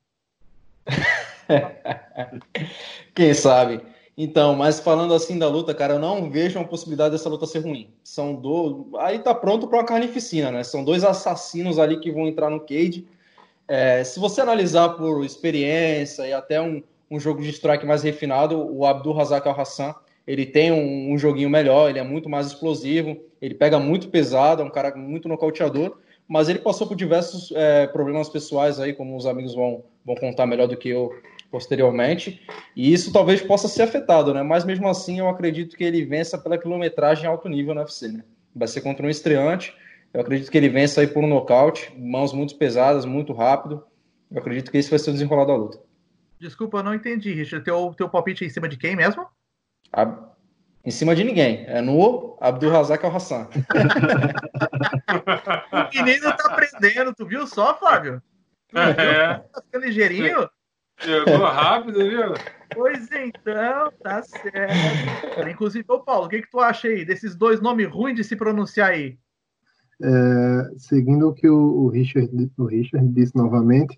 Quem 3.14 3.32
sabe? 3.32 3.80
Então, 4.16 4.54
mas 4.54 4.80
falando 4.80 5.14
assim 5.14 5.38
da 5.38 5.48
luta, 5.48 5.74
cara, 5.74 5.94
eu 5.94 5.98
não 5.98 6.30
vejo 6.30 6.58
uma 6.58 6.68
possibilidade 6.68 7.12
dessa 7.12 7.28
luta 7.28 7.46
ser 7.46 7.60
ruim. 7.60 7.94
São 8.04 8.34
dois. 8.34 8.84
Aí 8.98 9.18
tá 9.20 9.34
pronto 9.34 9.66
para 9.66 9.78
uma 9.78 9.86
carnificina, 9.86 10.50
né? 10.50 10.62
São 10.64 10.84
dois 10.84 11.02
assassinos 11.02 11.78
ali 11.78 11.98
que 11.98 12.12
vão 12.12 12.26
entrar 12.26 12.50
no 12.50 12.60
cage. 12.60 13.06
É, 13.66 14.04
se 14.04 14.20
você 14.20 14.40
analisar 14.40 14.90
por 14.90 15.24
experiência 15.24 16.26
e 16.26 16.32
até 16.32 16.60
um, 16.60 16.82
um 17.12 17.20
jogo 17.20 17.42
de 17.42 17.50
strike 17.50 17.84
mais 17.84 18.02
refinado. 18.02 18.58
O 18.58 18.86
Abdul 18.86 19.12
Razak 19.12 19.46
Al-Hassan, 19.46 19.94
ele 20.26 20.46
tem 20.46 20.72
um, 20.72 21.12
um, 21.12 21.18
joguinho 21.18 21.50
melhor, 21.50 21.90
ele 21.90 21.98
é 21.98 22.02
muito 22.02 22.28
mais 22.28 22.46
explosivo, 22.46 23.16
ele 23.40 23.54
pega 23.54 23.78
muito 23.78 24.08
pesado, 24.08 24.62
é 24.62 24.64
um 24.64 24.70
cara 24.70 24.96
muito 24.96 25.28
nocauteador, 25.28 25.98
mas 26.26 26.48
ele 26.48 26.60
passou 26.60 26.86
por 26.86 26.96
diversos 26.96 27.52
é, 27.52 27.86
problemas 27.86 28.28
pessoais 28.28 28.80
aí, 28.80 28.94
como 28.94 29.14
os 29.14 29.26
amigos 29.26 29.54
vão, 29.54 29.84
vão 30.04 30.14
contar 30.14 30.46
melhor 30.46 30.66
do 30.66 30.76
que 30.76 30.88
eu 30.88 31.12
posteriormente, 31.50 32.40
e 32.74 32.94
isso 32.94 33.12
talvez 33.12 33.42
possa 33.42 33.68
ser 33.68 33.82
afetado, 33.82 34.32
né? 34.32 34.42
Mas 34.42 34.64
mesmo 34.64 34.88
assim, 34.88 35.18
eu 35.18 35.28
acredito 35.28 35.76
que 35.76 35.84
ele 35.84 36.02
vença 36.02 36.38
pela 36.38 36.56
quilometragem 36.56 37.26
alto 37.26 37.46
nível 37.46 37.74
no 37.74 37.80
UFC, 37.82 38.08
né? 38.08 38.24
Vai 38.56 38.66
ser 38.66 38.80
contra 38.80 39.06
um 39.06 39.10
estreante, 39.10 39.74
eu 40.14 40.20
acredito 40.22 40.50
que 40.50 40.56
ele 40.56 40.70
vença 40.70 41.02
aí 41.02 41.06
por 41.06 41.22
um 41.22 41.26
nocaute, 41.26 41.92
mãos 41.98 42.32
muito 42.32 42.56
pesadas, 42.56 43.04
muito 43.04 43.34
rápido. 43.34 43.84
Eu 44.30 44.38
acredito 44.38 44.70
que 44.70 44.78
esse 44.78 44.88
vai 44.88 44.98
ser 44.98 45.10
o 45.10 45.12
desenrolar 45.12 45.44
da 45.44 45.54
luta. 45.54 45.78
Desculpa, 46.42 46.78
eu 46.78 46.82
não 46.82 46.92
entendi, 46.92 47.32
Richard. 47.32 47.64
Teu, 47.64 47.94
teu 47.96 48.08
palpite 48.08 48.42
é 48.42 48.48
em 48.48 48.50
cima 48.50 48.68
de 48.68 48.76
quem 48.76 48.96
mesmo? 48.96 49.24
A... 49.92 50.32
Em 50.84 50.90
cima 50.90 51.14
de 51.14 51.22
ninguém. 51.22 51.64
É 51.68 51.80
no 51.80 52.36
Abdul 52.40 52.72
Razak 52.72 53.06
Al 53.06 53.14
Hassan. 53.14 53.46
o 55.72 56.04
menino 56.04 56.36
tá 56.36 56.52
aprendendo, 56.52 57.14
tu 57.14 57.24
viu 57.24 57.46
só, 57.46 57.78
Flávio? 57.78 58.20
Tu 58.66 58.76
é. 58.76 58.86
viu? 58.86 59.44
Tá 59.52 59.62
ficando 59.62 59.84
ligeirinho? 59.84 60.50
Chegou 60.98 61.44
rápido, 61.44 62.00
viu? 62.00 62.34
Pois 62.74 63.08
então, 63.12 63.92
tá 64.02 64.24
certo. 64.24 65.48
Inclusive, 65.48 65.84
ô 65.86 66.00
Paulo, 66.00 66.26
o 66.26 66.28
que, 66.28 66.42
que 66.42 66.50
tu 66.50 66.58
acha 66.58 66.88
aí 66.88 67.04
desses 67.04 67.36
dois 67.36 67.60
nomes 67.60 67.88
ruins 67.88 68.16
de 68.16 68.24
se 68.24 68.34
pronunciar 68.34 68.90
aí? 68.90 69.16
É, 70.02 70.76
seguindo 70.76 71.28
o 71.28 71.32
que 71.32 71.48
o, 71.48 71.84
o, 71.84 71.88
Richard, 71.88 72.50
o 72.58 72.64
Richard 72.64 73.06
disse 73.10 73.36
novamente, 73.36 73.96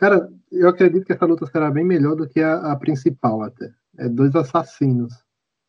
Cara, 0.00 0.32
eu 0.50 0.66
acredito 0.66 1.04
que 1.04 1.12
essa 1.12 1.26
luta 1.26 1.44
será 1.44 1.70
bem 1.70 1.84
melhor 1.84 2.16
do 2.16 2.26
que 2.26 2.40
a, 2.40 2.72
a 2.72 2.76
principal 2.76 3.42
até. 3.42 3.70
É 3.98 4.08
dois 4.08 4.34
assassinos. 4.34 5.12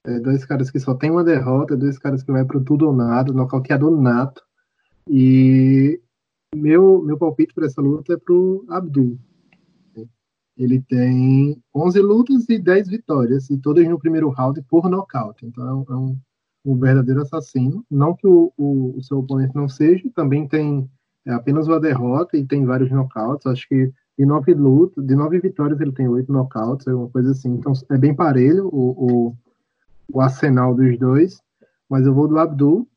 É 0.05 0.21
dois 0.21 0.45
caras 0.45 0.71
que 0.71 0.79
só 0.79 0.95
tem 0.95 1.11
uma 1.11 1.21
derrota, 1.21 1.75
dois 1.75 1.99
caras 1.99 2.23
que 2.23 2.31
vai 2.31 2.45
pro 2.45 2.63
tudo 2.63 2.87
ou 2.87 2.95
nada, 2.95 3.33
nocauteador 3.33 3.99
nato. 3.99 4.41
E 5.05 6.01
meu, 6.55 7.03
meu 7.03 7.17
palpite 7.17 7.53
para 7.53 7.65
essa 7.65 7.81
luta 7.81 8.13
é 8.13 8.17
pro 8.17 8.65
Abdul. 8.69 9.19
Ele 10.57 10.79
tem 10.79 11.61
11 11.75 11.99
lutas 11.99 12.47
e 12.47 12.57
10 12.57 12.87
vitórias, 12.87 13.49
e 13.49 13.57
todas 13.57 13.85
no 13.85 13.99
primeiro 13.99 14.29
round 14.29 14.61
por 14.69 14.89
nocaute. 14.89 15.45
Então 15.45 15.67
é 15.67 15.73
um, 15.73 15.85
é 15.89 16.69
um, 16.69 16.79
verdadeiro 16.79 17.21
assassino. 17.21 17.83
Não 17.91 18.15
que 18.15 18.25
o, 18.25 18.53
o, 18.55 18.97
o, 18.97 19.03
seu 19.03 19.17
oponente 19.17 19.53
não 19.53 19.67
seja, 19.67 20.09
também 20.15 20.47
tem 20.47 20.89
é, 21.27 21.33
apenas 21.33 21.67
uma 21.67 21.81
derrota 21.81 22.37
e 22.37 22.45
tem 22.45 22.63
vários 22.63 22.89
nocautes. 22.91 23.45
Acho 23.45 23.67
que 23.67 23.91
de 24.21 24.25
nove 24.27 24.53
lutas, 24.53 25.03
de 25.03 25.15
nove 25.15 25.39
vitórias 25.39 25.81
ele 25.81 25.91
tem 25.91 26.07
oito 26.07 26.31
nocautes, 26.31 26.85
é 26.85 26.93
uma 26.93 27.09
coisa 27.09 27.31
assim. 27.31 27.55
Então 27.55 27.73
é 27.89 27.97
bem 27.97 28.13
parelho 28.13 28.67
o, 28.67 29.31
o, 29.31 29.35
o 30.13 30.21
arsenal 30.21 30.75
dos 30.75 30.95
dois. 30.99 31.41
Mas 31.89 32.05
eu 32.05 32.13
vou 32.13 32.27
do 32.27 32.37
Abdul, 32.37 32.87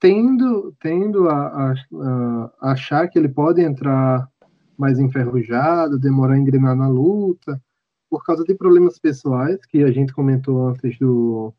tendo, 0.00 0.74
tendo 0.80 1.28
a, 1.28 1.46
a, 1.46 1.74
a, 2.02 2.72
achar 2.72 3.06
que 3.08 3.16
ele 3.16 3.28
pode 3.28 3.62
entrar 3.62 4.28
mais 4.76 4.98
enferrujado, 4.98 5.96
demorar 5.96 6.34
a 6.34 6.38
engrenar 6.38 6.74
na 6.74 6.88
luta, 6.88 7.62
por 8.10 8.24
causa 8.24 8.42
de 8.42 8.52
problemas 8.52 8.98
pessoais, 8.98 9.64
que 9.64 9.84
a 9.84 9.92
gente 9.92 10.12
comentou 10.12 10.66
antes 10.66 10.98
do, 10.98 11.54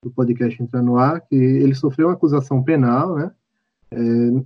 do 0.00 0.10
podcast 0.12 0.62
entrar 0.62 0.82
no 0.82 0.96
ar, 0.96 1.20
que 1.20 1.34
ele 1.34 1.74
sofreu 1.74 2.06
uma 2.06 2.14
acusação 2.14 2.62
penal, 2.62 3.16
né? 3.16 3.32
É, 3.92 3.96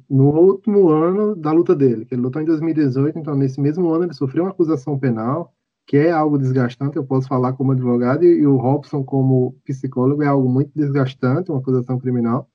no 0.09 0.31
último 0.31 0.89
ano 0.89 1.37
da 1.37 1.53
luta 1.53 1.75
dele, 1.75 2.05
que 2.07 2.15
ele 2.15 2.23
lutou 2.23 2.41
em 2.41 2.47
2018, 2.47 3.19
então 3.19 3.35
nesse 3.35 3.61
mesmo 3.61 3.91
ano 3.91 4.05
ele 4.05 4.15
sofreu 4.15 4.45
uma 4.45 4.51
acusação 4.51 4.99
penal, 4.99 5.53
que 5.87 5.99
é 5.99 6.11
algo 6.11 6.39
desgastante, 6.39 6.97
eu 6.97 7.05
posso 7.05 7.29
falar 7.29 7.53
como 7.53 7.73
advogado, 7.73 8.25
e, 8.25 8.47
o 8.47 8.57
Robson 8.57 9.05
como 9.05 9.55
psicólogo 9.65 10.23
é 10.23 10.27
algo 10.27 10.49
muito 10.49 10.71
desgastante, 10.75 11.51
uma 11.51 11.61
acusação 11.61 11.99
criminal 11.99 12.49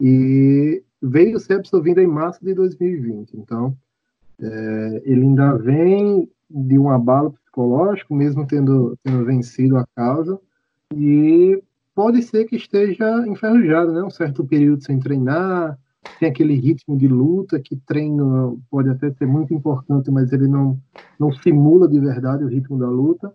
e 0.00 0.82
veio 1.00 1.38
ser 1.38 1.54
absolvido 1.54 2.00
em 2.00 2.06
março 2.08 2.44
de 2.44 2.54
2020. 2.54 3.36
Então, 3.36 3.76
é, 4.40 5.02
ele 5.04 5.22
ainda 5.22 5.56
vem 5.56 6.28
de 6.50 6.76
um 6.76 6.90
abalo 6.90 7.32
psicológico, 7.32 8.14
mesmo 8.14 8.44
tendo, 8.46 8.98
tendo 9.04 9.24
vencido 9.24 9.76
a 9.76 9.86
causa, 9.94 10.40
e 10.94 11.62
pode 11.94 12.22
ser 12.22 12.46
que 12.46 12.56
esteja 12.56 13.26
enferrujado, 13.28 13.92
né? 13.92 14.02
Um 14.02 14.10
certo 14.10 14.44
período 14.44 14.82
sem 14.82 14.98
treinar, 14.98 15.78
tem 16.18 16.28
aquele 16.28 16.54
ritmo 16.54 16.96
de 16.96 17.06
luta 17.06 17.60
que 17.60 17.76
treino 17.76 18.60
pode 18.70 18.88
até 18.88 19.10
ser 19.12 19.26
muito 19.26 19.54
importante, 19.54 20.10
mas 20.10 20.32
ele 20.32 20.48
não, 20.48 20.78
não 21.18 21.32
simula 21.32 21.88
de 21.88 21.98
verdade 22.00 22.44
o 22.44 22.48
ritmo 22.48 22.78
da 22.78 22.88
luta. 22.88 23.32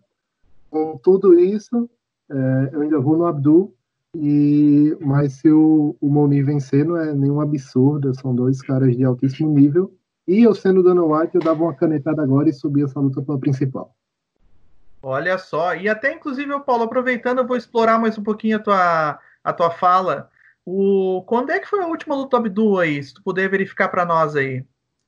Com 0.69 0.97
tudo 0.97 1.39
isso, 1.39 1.89
é, 2.29 2.69
eu 2.73 2.81
ainda 2.81 2.99
vou 2.99 3.17
no 3.17 3.25
Abdul, 3.25 3.73
e, 4.15 4.97
mas 4.99 5.33
se 5.33 5.49
o, 5.49 5.95
o 6.01 6.09
Moni 6.09 6.41
vencer, 6.43 6.85
não 6.85 6.97
é 6.97 7.13
nenhum 7.13 7.39
absurdo, 7.39 8.13
são 8.19 8.35
dois 8.35 8.61
caras 8.61 8.95
de 8.95 9.03
altíssimo 9.03 9.53
nível. 9.53 9.93
E 10.27 10.43
eu 10.43 10.53
sendo 10.53 10.83
Dana 10.83 11.03
White, 11.03 11.35
eu 11.35 11.41
dava 11.41 11.63
uma 11.63 11.73
canetada 11.73 12.21
agora 12.21 12.49
e 12.49 12.53
subia 12.53 12.85
essa 12.85 12.99
luta 12.99 13.21
para 13.21 13.35
a 13.35 13.39
principal. 13.39 13.95
Olha 15.01 15.37
só, 15.37 15.75
e 15.75 15.87
até 15.87 16.13
inclusive, 16.13 16.59
Paulo, 16.61 16.83
aproveitando, 16.83 17.39
eu 17.39 17.47
vou 17.47 17.55
explorar 17.55 17.99
mais 17.99 18.17
um 18.17 18.23
pouquinho 18.23 18.57
a 18.57 18.59
tua, 18.59 19.19
a 19.43 19.53
tua 19.53 19.71
fala. 19.71 20.29
O, 20.69 21.23
quando 21.25 21.49
é 21.51 21.61
que 21.61 21.69
foi 21.69 21.81
a 21.81 21.87
última 21.87 22.13
luta 22.13 22.31
do 22.31 22.45
Abdul 22.45 22.77
aí? 22.77 23.01
Se 23.01 23.13
tu 23.13 23.23
puder 23.23 23.49
verificar 23.49 23.87
para 23.87 24.05
nós 24.05 24.35
aí. 24.35 24.65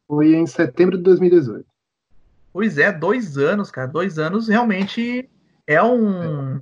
Foi 0.08 0.34
em 0.34 0.48
setembro 0.48 0.96
de 0.96 1.04
2018. 1.04 1.66
Pois 2.54 2.78
é, 2.78 2.94
dois 2.94 3.38
anos, 3.38 3.70
cara. 3.70 3.86
Dois 3.86 4.18
anos 4.18 4.48
realmente 4.48 5.30
é 5.68 5.84
um. 5.84 6.62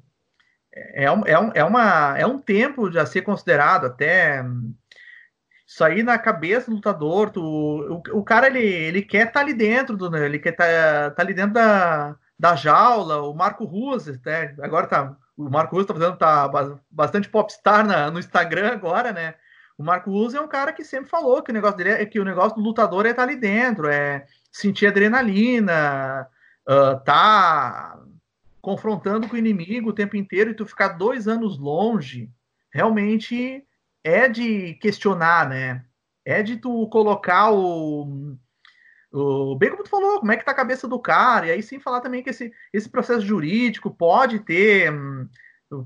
É, 0.74 1.04
é, 1.04 1.12
um, 1.12 1.22
é, 1.28 1.40
um, 1.40 1.52
é, 1.54 1.64
uma, 1.64 2.18
é 2.18 2.26
um 2.26 2.40
tempo 2.40 2.88
a 2.98 3.06
ser 3.06 3.22
considerado 3.22 3.86
até 3.86 4.44
isso 5.68 5.84
aí 5.84 6.02
na 6.02 6.18
cabeça 6.18 6.72
do 6.72 6.78
lutador, 6.78 7.30
tu, 7.30 7.42
o, 7.42 8.18
o 8.18 8.24
cara 8.24 8.48
ele, 8.48 8.66
ele 8.66 9.02
quer 9.04 9.28
estar 9.28 9.34
tá 9.34 9.40
ali 9.42 9.54
dentro 9.54 9.96
do, 9.96 10.18
ele 10.18 10.40
quer 10.40 10.54
estar 10.54 10.66
tá, 10.66 11.12
tá 11.12 11.22
ali 11.22 11.36
dentro 11.36 11.54
da, 11.54 12.16
da 12.40 12.56
jaula, 12.56 13.22
o 13.22 13.34
Marco 13.36 13.64
Ruas, 13.64 14.08
até, 14.08 14.56
agora 14.60 14.88
tá, 14.88 15.16
o 15.38 15.50
Marco 15.50 15.76
Ruas 15.76 15.86
tá 15.86 15.94
fazendo 15.94 16.18
tá 16.18 16.82
bastante 16.90 17.30
popstar 17.30 17.86
na, 17.86 18.10
no 18.10 18.20
Instagram 18.20 18.72
agora, 18.72 19.14
né? 19.14 19.36
O 19.78 19.84
Marco 19.84 20.10
Ruas 20.10 20.34
é 20.34 20.42
um 20.42 20.48
cara 20.48 20.74
que 20.74 20.84
sempre 20.84 21.10
falou 21.10 21.44
que 21.44 21.52
o 21.52 21.54
negócio 21.54 21.78
dele 21.78 21.92
é 21.92 22.06
que 22.06 22.20
o 22.20 22.26
negócio 22.26 22.56
do 22.56 22.64
lutador 22.64 23.06
é 23.06 23.12
estar 23.12 23.24
tá 23.24 23.30
ali 23.30 23.40
dentro, 23.40 23.88
é 23.88 24.26
sentir 24.52 24.88
adrenalina, 24.88 26.28
uh, 26.68 27.00
tá 27.04 28.00
confrontando 28.60 29.28
com 29.28 29.36
o 29.36 29.40
inimigo 29.40 29.92
o 29.92 29.94
tempo 29.94 30.18
inteiro 30.18 30.50
e 30.50 30.54
tu 30.56 30.66
ficar 30.66 30.90
dois 30.90 31.28
anos 31.28 31.60
longe, 31.60 32.32
realmente 32.72 33.64
é 34.04 34.28
de 34.28 34.74
questionar, 34.76 35.48
né? 35.48 35.86
É 36.26 36.42
de 36.42 36.58
tu 36.58 36.88
colocar 36.90 37.52
o, 37.52 38.36
o 39.12 39.56
bem 39.56 39.70
como 39.70 39.84
tu 39.84 39.90
falou, 39.90 40.20
como 40.20 40.32
é 40.32 40.38
que 40.38 40.46
tá 40.46 40.52
a 40.52 40.56
cabeça 40.56 40.88
do 40.88 41.00
cara, 41.00 41.48
e 41.48 41.52
aí 41.52 41.64
sim 41.64 41.80
falar 41.80 42.02
também 42.02 42.24
que 42.24 42.30
esse, 42.30 42.52
esse 42.74 42.90
processo 42.90 43.22
jurídico 43.22 43.90
pode 43.90 44.40
ter, 44.40 44.92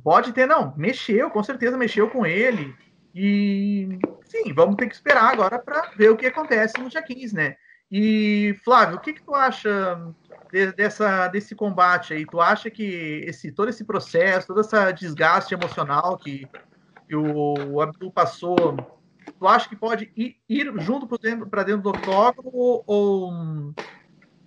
pode 0.03 0.33
ter, 0.33 0.47
não, 0.47 0.73
mexeu, 0.75 1.29
com 1.29 1.43
certeza 1.43 1.77
mexeu 1.77 2.09
com 2.09 2.25
ele, 2.25 2.75
e 3.13 3.99
sim, 4.23 4.53
vamos 4.53 4.75
ter 4.75 4.87
que 4.87 4.95
esperar 4.95 5.31
agora 5.31 5.59
para 5.59 5.91
ver 5.95 6.09
o 6.09 6.17
que 6.17 6.25
acontece 6.25 6.79
no 6.79 6.89
dia 6.89 7.01
15, 7.01 7.35
né? 7.35 7.55
E 7.91 8.55
Flávio, 8.63 8.95
o 8.95 8.99
que, 8.99 9.11
que 9.11 9.21
tu 9.21 9.35
acha 9.35 10.13
de, 10.49 10.71
dessa, 10.71 11.27
desse 11.27 11.53
combate 11.53 12.13
aí? 12.13 12.25
Tu 12.25 12.39
acha 12.39 12.69
que 12.69 13.25
esse, 13.27 13.51
todo 13.51 13.69
esse 13.69 13.83
processo, 13.83 14.47
todo 14.47 14.61
esse 14.61 14.93
desgaste 14.93 15.53
emocional 15.53 16.17
que, 16.17 16.47
que 17.05 17.15
o 17.15 17.81
Abdul 17.81 18.09
passou, 18.09 18.77
tu 19.31 19.47
acha 19.47 19.67
que 19.67 19.75
pode 19.75 20.11
ir, 20.15 20.37
ir 20.47 20.71
junto 20.79 21.07
para 21.07 21.17
dentro, 21.17 21.49
dentro 21.63 21.81
do 21.81 21.89
octógono 21.89 22.49
ou, 22.53 22.83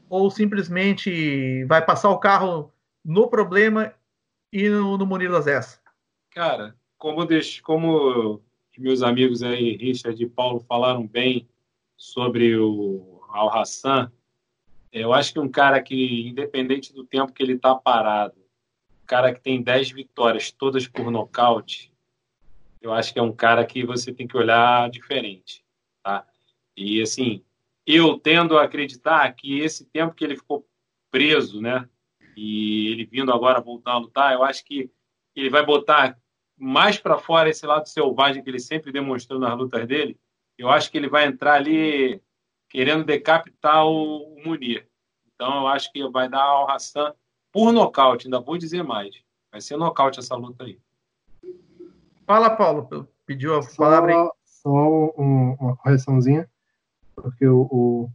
ou, 0.09 0.31
simplesmente 0.31 1.65
vai 1.65 1.85
passar 1.85 2.11
o 2.11 2.19
carro 2.19 2.73
no 3.05 3.29
problema 3.29 3.93
e 4.53 4.69
no, 4.69 4.97
no 4.97 5.07
Munir 5.07 5.31
das 5.31 5.81
Cara, 6.31 6.75
como, 6.97 7.25
deixo, 7.25 7.63
como 7.63 8.41
meus 8.79 9.03
amigos 9.03 9.43
aí, 9.43 9.77
Richard 9.77 10.23
e 10.23 10.29
Paulo, 10.29 10.61
falaram 10.61 11.07
bem 11.07 11.49
sobre 11.97 12.57
o 12.57 13.21
Al 13.29 13.51
Hassan, 13.57 14.11
eu 14.93 15.13
acho 15.13 15.33
que 15.33 15.41
um 15.41 15.49
cara 15.49 15.83
que, 15.83 16.29
independente 16.29 16.93
do 16.93 17.05
tempo 17.05 17.33
que 17.33 17.43
ele 17.43 17.55
está 17.55 17.75
parado, 17.75 18.37
um 19.03 19.07
cara 19.07 19.35
que 19.35 19.41
tem 19.41 19.63
10 19.63 19.91
vitórias, 19.91 20.51
todas 20.53 20.87
por 20.87 21.11
nocaute, 21.11 21.93
eu 22.85 22.93
acho 22.93 23.15
que 23.15 23.19
é 23.19 23.23
um 23.23 23.33
cara 23.33 23.65
que 23.65 23.85
você 23.85 24.13
tem 24.13 24.29
que 24.29 24.37
olhar 24.37 24.91
diferente, 24.91 25.65
tá? 26.03 26.27
E, 26.77 27.01
assim, 27.01 27.43
eu 27.87 28.19
tendo 28.19 28.59
a 28.59 28.65
acreditar 28.65 29.33
que 29.33 29.59
esse 29.61 29.87
tempo 29.87 30.15
que 30.15 30.23
ele 30.23 30.37
ficou 30.37 30.69
preso, 31.11 31.63
né, 31.63 31.89
e 32.37 32.89
ele 32.89 33.07
vindo 33.07 33.33
agora 33.33 33.61
voltar 33.61 33.93
a 33.93 33.99
lutar, 33.99 34.35
eu 34.35 34.43
acho 34.43 34.65
que 34.65 34.91
ele 35.35 35.49
vai 35.49 35.65
botar 35.65 36.19
mais 36.59 36.99
para 36.99 37.17
fora 37.17 37.49
esse 37.49 37.65
lado 37.67 37.89
selvagem 37.89 38.43
que 38.43 38.51
ele 38.51 38.61
sempre 38.61 38.93
demonstrou 38.93 39.41
nas 39.41 39.57
lutas 39.57 39.87
dele. 39.87 40.19
Eu 40.59 40.69
acho 40.69 40.91
que 40.91 40.99
ele 40.99 41.09
vai 41.09 41.25
entrar 41.25 41.55
ali 41.55 42.21
querendo 42.69 43.05
decapitar 43.05 43.87
o, 43.87 44.37
Munir. 44.45 44.87
Então 45.35 45.61
eu 45.63 45.67
acho 45.69 45.91
que 45.91 46.07
vai 46.11 46.29
dar 46.29 46.43
ao 46.43 46.71
Hassan 46.71 47.15
por 47.51 47.73
nocaute, 47.73 48.27
ainda 48.27 48.41
vou 48.41 48.59
dizer 48.59 48.83
mais. 48.83 49.15
Vai 49.51 49.61
ser 49.61 49.77
nocaute 49.77 50.19
essa 50.19 50.35
luta 50.35 50.65
aí. 50.65 50.79
Fala, 52.27 52.51
Paulo, 52.51 53.09
pediu 53.27 53.59
a 53.59 53.63
só, 53.63 53.85
palavra 53.85 54.15
aí. 54.15 54.29
Só 54.45 54.71
um, 54.71 55.57
uma 55.61 55.77
correçãozinha, 55.77 56.49
porque 57.15 57.47
o, 57.47 57.63
o, 57.71 58.11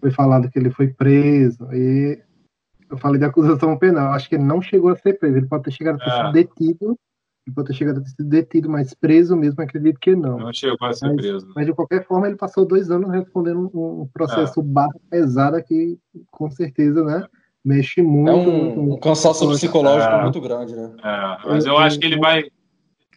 foi 0.00 0.10
falado 0.10 0.50
que 0.50 0.58
ele 0.58 0.70
foi 0.70 0.88
preso, 0.88 1.72
e 1.72 2.22
eu 2.90 2.98
falei 2.98 3.18
de 3.18 3.24
acusação 3.24 3.76
penal. 3.78 4.12
Acho 4.12 4.28
que 4.28 4.34
ele 4.34 4.44
não 4.44 4.60
chegou 4.60 4.90
a 4.90 4.96
ser 4.96 5.18
preso, 5.18 5.36
ele 5.36 5.46
pode 5.46 5.64
ter 5.64 5.70
chegado 5.70 5.96
a 5.96 6.04
ter 6.04 6.10
é. 6.10 6.16
sido 6.16 6.32
detido 6.32 6.98
ele 7.48 7.54
pode 7.54 7.68
ter 7.68 7.74
chegado 7.74 7.98
a 7.98 8.02
ter 8.02 8.10
sido 8.10 8.28
detido, 8.28 8.68
mas 8.68 8.92
preso 8.92 9.34
mesmo, 9.34 9.62
acredito 9.62 9.98
que 9.98 10.14
não. 10.14 10.38
Não 10.38 10.52
chegou 10.52 10.86
a 10.86 10.92
ser 10.92 11.06
mas, 11.06 11.16
preso. 11.16 11.52
Mas 11.56 11.66
de 11.66 11.72
qualquer 11.72 12.04
forma, 12.04 12.26
ele 12.28 12.36
passou 12.36 12.66
dois 12.66 12.90
anos 12.90 13.10
respondendo 13.10 13.70
um, 13.74 14.06
processo 14.12 14.60
é. 14.60 14.62
barra 14.62 14.92
pesado 15.10 15.62
que, 15.64 15.98
com 16.30 16.50
certeza, 16.50 17.02
né? 17.02 17.24
Mexe 17.64 18.02
muito. 18.02 18.30
É 18.30 18.34
um, 18.34 18.92
um 18.92 19.00
cansaço 19.00 19.48
psicológico 19.48 20.12
é. 20.12 20.22
muito 20.22 20.40
grande, 20.40 20.76
né? 20.76 20.92
É, 21.02 21.48
mas 21.48 21.64
eu 21.64 21.78
acho 21.78 21.98
que 21.98 22.06
ele 22.06 22.18
vai. 22.18 22.44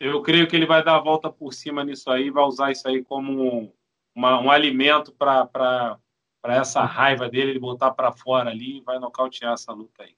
Eu 0.04 0.20
creio 0.24 0.48
que 0.48 0.56
ele 0.56 0.66
vai 0.66 0.84
dar 0.84 0.96
a 0.96 1.00
volta 1.00 1.30
por 1.30 1.54
cima 1.54 1.84
nisso 1.84 2.10
aí, 2.10 2.32
vai 2.32 2.44
usar 2.44 2.72
isso 2.72 2.88
aí 2.88 3.04
como 3.04 3.32
um, 3.32 3.72
uma, 4.16 4.42
um 4.42 4.50
alimento 4.50 5.12
para 5.12 6.00
essa 6.44 6.84
raiva 6.84 7.30
dele, 7.30 7.52
ele 7.52 7.60
botar 7.60 7.92
para 7.92 8.12
fora 8.12 8.50
ali 8.50 8.80
e 8.80 8.82
vai 8.82 8.98
nocautear 8.98 9.54
essa 9.54 9.72
luta 9.72 10.02
aí. 10.02 10.16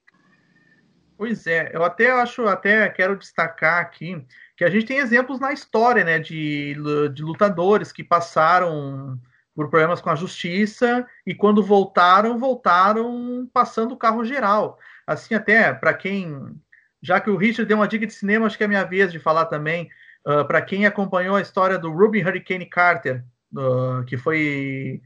Pois 1.17 1.45
é, 1.47 1.69
eu 1.73 1.83
até 1.83 2.09
acho, 2.11 2.47
até 2.47 2.87
quero 2.87 3.17
destacar 3.17 3.81
aqui 3.81 4.25
que 4.55 4.63
a 4.63 4.69
gente 4.69 4.85
tem 4.85 4.99
exemplos 4.99 5.37
na 5.37 5.51
história, 5.51 6.05
né, 6.05 6.17
de, 6.17 6.77
de 7.13 7.21
lutadores 7.21 7.91
que 7.91 8.05
passaram 8.05 9.19
por 9.53 9.69
problemas 9.69 9.99
com 9.99 10.09
a 10.09 10.15
justiça 10.15 11.05
e 11.27 11.35
quando 11.35 11.61
voltaram, 11.61 12.39
voltaram 12.39 13.49
passando 13.51 13.91
o 13.91 13.97
carro 13.97 14.23
geral. 14.23 14.79
Assim, 15.05 15.35
até 15.35 15.73
para 15.73 15.93
quem, 15.93 16.57
já 17.03 17.19
que 17.19 17.29
o 17.29 17.35
Richard 17.35 17.67
deu 17.67 17.75
uma 17.75 17.87
dica 17.87 18.07
de 18.07 18.13
cinema, 18.13 18.45
acho 18.45 18.57
que 18.57 18.63
é 18.63 18.67
minha 18.67 18.85
vez 18.85 19.11
de 19.11 19.19
falar 19.19 19.45
também. 19.45 19.89
Uh, 20.25 20.45
para 20.45 20.61
quem 20.61 20.85
acompanhou 20.85 21.35
a 21.35 21.41
história 21.41 21.77
do 21.77 21.91
Ruby 21.91 22.23
Hurricane 22.23 22.65
Carter, 22.65 23.25
uh, 23.53 24.05
que 24.05 24.15
foi 24.15 25.01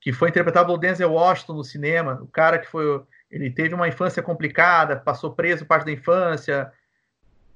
que 0.00 0.12
foi 0.12 0.30
interpretado 0.30 0.66
pelo 0.66 0.78
Denzel 0.78 1.12
Washington 1.12 1.52
no 1.52 1.62
cinema, 1.62 2.18
o 2.22 2.26
cara 2.26 2.58
que 2.58 2.66
foi 2.66 3.04
ele 3.30 3.50
teve 3.50 3.74
uma 3.74 3.86
infância 3.86 4.22
complicada, 4.22 4.96
passou 4.96 5.34
preso 5.34 5.66
parte 5.66 5.84
da 5.84 5.92
infância, 5.92 6.72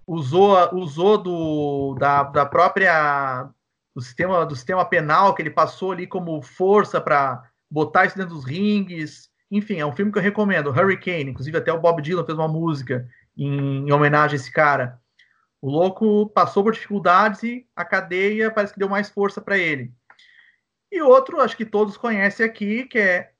usou 0.07 0.75
usou 0.75 1.17
do 1.17 1.97
da, 1.99 2.23
da 2.23 2.45
própria 2.45 3.49
do 3.95 4.03
sistema 4.03 4.45
do 4.45 4.55
sistema 4.55 4.85
penal 4.85 5.35
que 5.35 5.41
ele 5.41 5.51
passou 5.51 5.93
ali 5.93 6.07
como 6.07 6.43
força 6.43 7.01
para 7.01 7.51
botar 7.71 8.05
isso 8.05 8.19
dentro 8.19 8.35
dos 8.35 8.45
ringues. 8.45 9.31
Enfim, 9.51 9.81
é 9.81 9.87
um 9.87 9.97
filme 9.97 10.13
que 10.13 10.19
eu 10.19 10.23
recomendo, 10.23 10.71
Hurricane. 10.71 11.31
Inclusive 11.31 11.57
até 11.57 11.73
o 11.73 11.81
Bob 11.81 12.03
Dylan 12.03 12.27
fez 12.27 12.37
uma 12.37 12.49
música 12.49 13.09
em, 13.37 13.89
em 13.89 13.93
homenagem 13.93 14.37
a 14.37 14.41
esse 14.41 14.51
cara. 14.51 15.01
O 15.61 15.71
louco 15.71 16.29
passou 16.31 16.63
por 16.63 16.73
dificuldades 16.73 17.43
e 17.43 17.67
a 17.75 17.85
cadeia 17.85 18.51
parece 18.51 18.73
que 18.73 18.79
deu 18.79 18.89
mais 18.89 19.11
força 19.11 19.41
para 19.41 19.59
ele. 19.59 19.93
E 20.91 21.03
outro, 21.03 21.41
acho 21.41 21.57
que 21.57 21.65
todos 21.65 21.97
conhecem 21.97 22.47
aqui, 22.47 22.85
que 22.85 22.99
é 22.99 23.31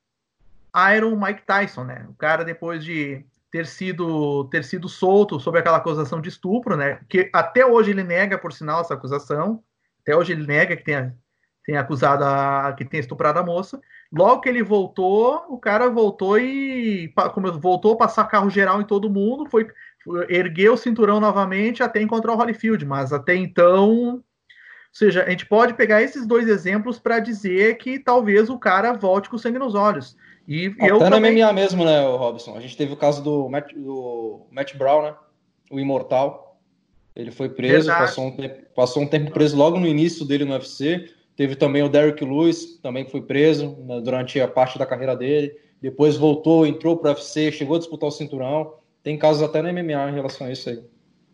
Iron 0.95 1.17
Mike 1.17 1.43
Tyson, 1.43 1.85
né? 1.85 2.07
O 2.09 2.15
cara 2.15 2.45
depois 2.45 2.85
de 2.85 3.25
ter 3.51 3.67
sido 3.67 4.45
ter 4.49 4.65
sido 4.65 4.89
solto 4.89 5.41
sobre 5.41 5.61
aquela 5.61 5.79
acusação 5.79 6.21
de 6.21 6.29
estupro, 6.29 6.77
né? 6.77 7.01
Que 7.09 7.31
até 7.33 7.65
hoje 7.65 7.91
ele 7.91 8.03
nega, 8.03 8.37
por 8.37 8.53
sinal, 8.53 8.81
essa 8.81 8.95
acusação. 8.95 9.63
Até 10.03 10.17
hoje 10.17 10.33
ele 10.33 10.47
nega 10.47 10.77
que 10.77 10.85
tenha, 10.85 11.17
tenha 11.65 11.81
acusado 11.81 12.25
a, 12.25 12.75
que 12.77 12.85
tenha 12.85 13.01
estuprado 13.01 13.39
a 13.39 13.43
moça. 13.43 13.81
Logo 14.13 14.41
que 14.41 14.49
ele 14.49 14.63
voltou, 14.63 15.47
o 15.49 15.59
cara 15.59 15.89
voltou 15.89 16.39
e 16.39 17.13
como 17.33 17.53
voltou 17.59 17.95
a 17.95 17.99
passar 17.99 18.25
carro 18.25 18.51
geral 18.51 18.81
em 18.81 18.85
todo 18.85 19.11
mundo, 19.11 19.49
foi 19.49 19.67
ergueu 20.29 20.75
o 20.75 20.79
cinturão 20.79 21.21
novamente 21.21 21.83
até 21.83 22.01
encontrar 22.01 22.33
o 22.33 22.37
Holyfield, 22.37 22.85
mas 22.85 23.13
até 23.13 23.35
então, 23.35 24.15
ou 24.15 24.25
seja, 24.93 25.25
a 25.25 25.31
gente 25.31 25.47
pode 25.47 25.75
pegar 25.75 26.03
esses 26.03 26.27
dois 26.27 26.49
exemplos 26.49 26.99
para 26.99 27.19
dizer 27.19 27.77
que 27.79 27.99
talvez 27.99 28.49
o 28.49 28.59
cara 28.59 28.93
volte 28.93 29.29
com 29.29 29.37
sangue 29.37 29.59
nos 29.59 29.75
olhos. 29.75 30.17
E 30.49 30.67
Até 30.67 30.91
eu 30.91 30.99
também... 30.99 31.43
MMA 31.43 31.53
mesmo, 31.53 31.85
né, 31.85 32.07
Robson? 32.07 32.57
A 32.57 32.61
gente 32.61 32.77
teve 32.77 32.93
o 32.93 32.97
caso 32.97 33.23
do 33.23 33.49
Matt, 33.49 33.73
do 33.75 34.47
Matt 34.51 34.77
Brown, 34.77 35.03
né? 35.03 35.15
O 35.71 35.81
Imortal. 35.81 36.59
Ele 37.15 37.31
foi 37.31 37.49
preso, 37.49 37.89
passou 37.89 38.27
um, 38.27 38.37
tempo, 38.37 38.63
passou 38.75 39.03
um 39.03 39.07
tempo 39.07 39.31
preso 39.33 39.57
logo 39.57 39.81
no 39.81 39.87
início 39.87 40.25
dele 40.25 40.45
no 40.45 40.53
UFC. 40.53 41.11
Teve 41.35 41.57
também 41.57 41.83
o 41.83 41.89
Derrick 41.89 42.25
Lewis, 42.25 42.79
também 42.83 43.07
foi 43.07 43.23
preso 43.23 43.77
né, 43.81 44.01
durante 44.01 44.41
a 44.41 44.47
parte 44.47 44.79
da 44.79 44.87
carreira 44.87 45.17
dele. 45.17 45.53
Depois 45.81 46.17
voltou, 46.17 46.67
entrou 46.67 46.97
para 46.97 47.11
o 47.11 47.15
UFC, 47.15 47.51
chegou 47.51 47.77
a 47.77 47.79
disputar 47.79 48.09
o 48.09 48.13
cinturão. 48.13 48.75
Tem 49.07 49.17
casos 49.17 49.41
até 49.41 49.63
no 49.63 49.73
MMA 49.73 50.11
em 50.11 50.15
relação 50.15 50.49
a 50.49 50.51
isso 50.51 50.69
aí. 50.69 50.85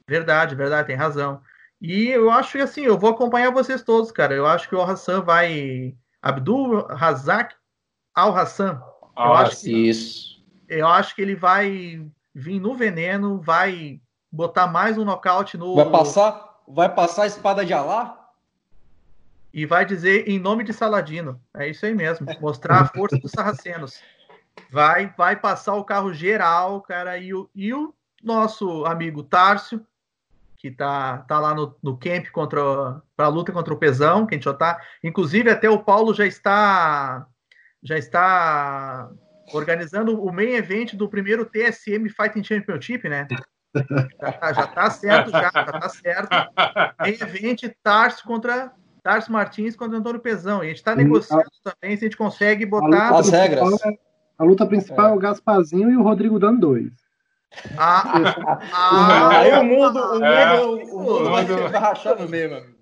Verdade, 0.07 0.55
verdade, 0.55 0.89
tem 0.89 0.95
razão. 0.95 1.41
E 1.81 2.09
eu 2.09 2.31
acho 2.31 2.53
que 2.53 2.59
assim, 2.59 2.83
eu 2.83 2.99
vou 2.99 3.09
acompanhar 3.09 3.51
vocês 3.51 3.83
todos, 3.83 4.13
cara. 4.13 4.35
Eu 4.35 4.47
acho 4.47 4.69
que 4.69 4.75
o 4.75 4.83
Hassan 4.83 5.23
vai. 5.23 5.95
Abdul 6.21 6.87
Razak 6.89 7.55
Al 8.15 8.37
Hassan. 8.37 8.79
Ah, 9.17 9.25
eu 9.27 9.33
acho 9.33 9.61
que, 9.63 9.89
isso. 9.89 10.45
Eu 10.69 10.87
acho 10.87 11.17
que 11.17 11.23
ele 11.23 11.35
vai 11.35 12.07
vir 12.35 12.61
no 12.61 12.75
veneno, 12.75 13.41
vai 13.41 14.03
botar 14.31 14.67
mais 14.67 14.99
um 14.99 15.05
nocaute 15.07 15.57
no. 15.57 15.75
Vai 15.75 15.89
passar, 15.89 16.59
vai 16.69 16.95
passar 16.95 17.23
a 17.23 17.27
espada 17.27 17.65
de 17.65 17.73
Alá? 17.73 18.23
E 19.51 19.65
vai 19.65 19.87
dizer 19.87 20.29
em 20.29 20.39
nome 20.39 20.63
de 20.63 20.75
Saladino. 20.75 21.41
É 21.57 21.71
isso 21.71 21.87
aí 21.87 21.95
mesmo. 21.95 22.27
Mostrar 22.39 22.83
a 22.83 22.87
força 22.87 23.17
dos 23.17 23.31
sarracenos. 23.31 23.99
Vai, 24.71 25.13
vai 25.17 25.37
passar 25.37 25.75
o 25.75 25.85
carro 25.85 26.13
geral, 26.13 26.81
cara. 26.81 27.19
E 27.19 27.35
o, 27.35 27.49
e 27.55 27.73
o 27.73 27.95
nosso 28.23 28.85
amigo 28.85 29.23
Tárcio, 29.23 29.85
que 30.57 30.71
tá, 30.71 31.19
tá 31.29 31.39
lá 31.39 31.55
no, 31.55 31.77
no 31.83 31.97
camp 31.97 32.29
contra 32.31 33.03
para 33.17 33.27
a 33.27 33.29
luta 33.29 33.53
contra 33.53 33.75
o 33.75 33.79
Pesão, 33.79 34.27
que 34.27 34.35
a 34.35 34.37
gente 34.37 34.45
já 34.45 34.55
tá. 34.55 34.81
Inclusive, 35.03 35.51
até 35.51 35.69
o 35.69 35.83
Paulo 35.83 36.15
já 36.15 36.27
está 36.27 37.27
já 37.83 37.99
está 37.99 39.11
organizando 39.53 40.23
o 40.23 40.33
main 40.33 40.55
event 40.55 40.95
do 40.95 41.09
primeiro 41.09 41.45
TSM 41.45 42.09
Fighting 42.09 42.45
Championship, 42.45 43.09
né? 43.09 43.27
Já 44.21 44.33
tá, 44.33 44.53
já 44.53 44.67
tá 44.67 44.91
certo, 44.91 45.31
já, 45.31 45.51
já 45.53 45.65
tá 45.65 45.89
certo. 45.89 46.31
Main 47.01 47.15
event 47.15 47.75
Tarso 47.83 48.23
contra 48.25 48.73
Tarso 49.03 49.33
Martins 49.33 49.75
contra 49.75 49.99
Antônio 49.99 50.21
Pesão. 50.21 50.63
E 50.63 50.67
a 50.67 50.69
gente 50.69 50.77
está 50.77 50.95
negociando 50.95 51.51
também 51.65 51.97
se 51.97 52.05
a 52.05 52.07
gente 52.07 52.17
consegue 52.17 52.65
botar 52.65 53.17
as 53.17 53.29
regras. 53.29 53.85
É 53.85 54.12
a 54.43 54.45
luta 54.45 54.67
principal 54.67 55.07
é, 55.07 55.13
é 55.13 55.15
o 55.15 55.19
Gasparzinho 55.19 55.89
e 55.89 55.97
o 55.97 56.03
Rodrigo 56.03 56.37
dando 56.37 56.61
dois. 56.61 56.93
Ah, 57.79 58.03
ah, 58.73 59.39
aí 59.39 59.53
o 59.53 59.63
mundo, 59.63 60.01
o 60.01 60.15
mundo, 60.15 60.25
é, 60.25 60.61
o 60.61 60.77
mundo 60.77 61.31
vai, 61.31 61.45
vai 61.45 61.81
rachar 61.81 62.21
no 62.21 62.29
meio, 62.29 62.57
amigo. 62.57 62.77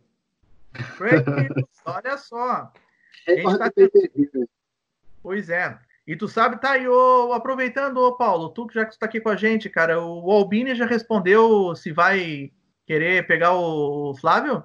olha 1.85 2.17
só. 2.17 2.73
Tá... 3.59 3.71
Pois 5.23 5.51
é. 5.51 5.79
E 6.07 6.17
tu 6.17 6.27
sabe, 6.27 6.59
tá 6.59 6.73
aí, 6.73 6.89
ô, 6.89 7.35
aproveitando, 7.35 7.99
ô 7.99 8.17
Paulo, 8.17 8.49
tu 8.49 8.67
já 8.73 8.87
que 8.87 8.95
está 8.95 9.05
aqui 9.05 9.21
com 9.21 9.29
a 9.29 9.37
gente, 9.37 9.69
cara, 9.69 10.03
o 10.03 10.31
Albini 10.31 10.75
já 10.75 10.87
respondeu 10.87 11.77
se 11.77 11.93
vai 11.93 12.51
querer 12.87 13.27
pegar 13.27 13.53
o 13.53 14.15
Flávio? 14.15 14.65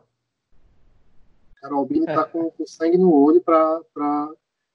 Cara, 1.61 1.75
o 1.75 1.79
Albini 1.79 2.05
é. 2.07 2.13
tá 2.13 2.23
com, 2.23 2.49
com 2.51 2.65
sangue 2.65 2.97
no 2.97 3.13
olho 3.13 3.41
para 3.41 3.81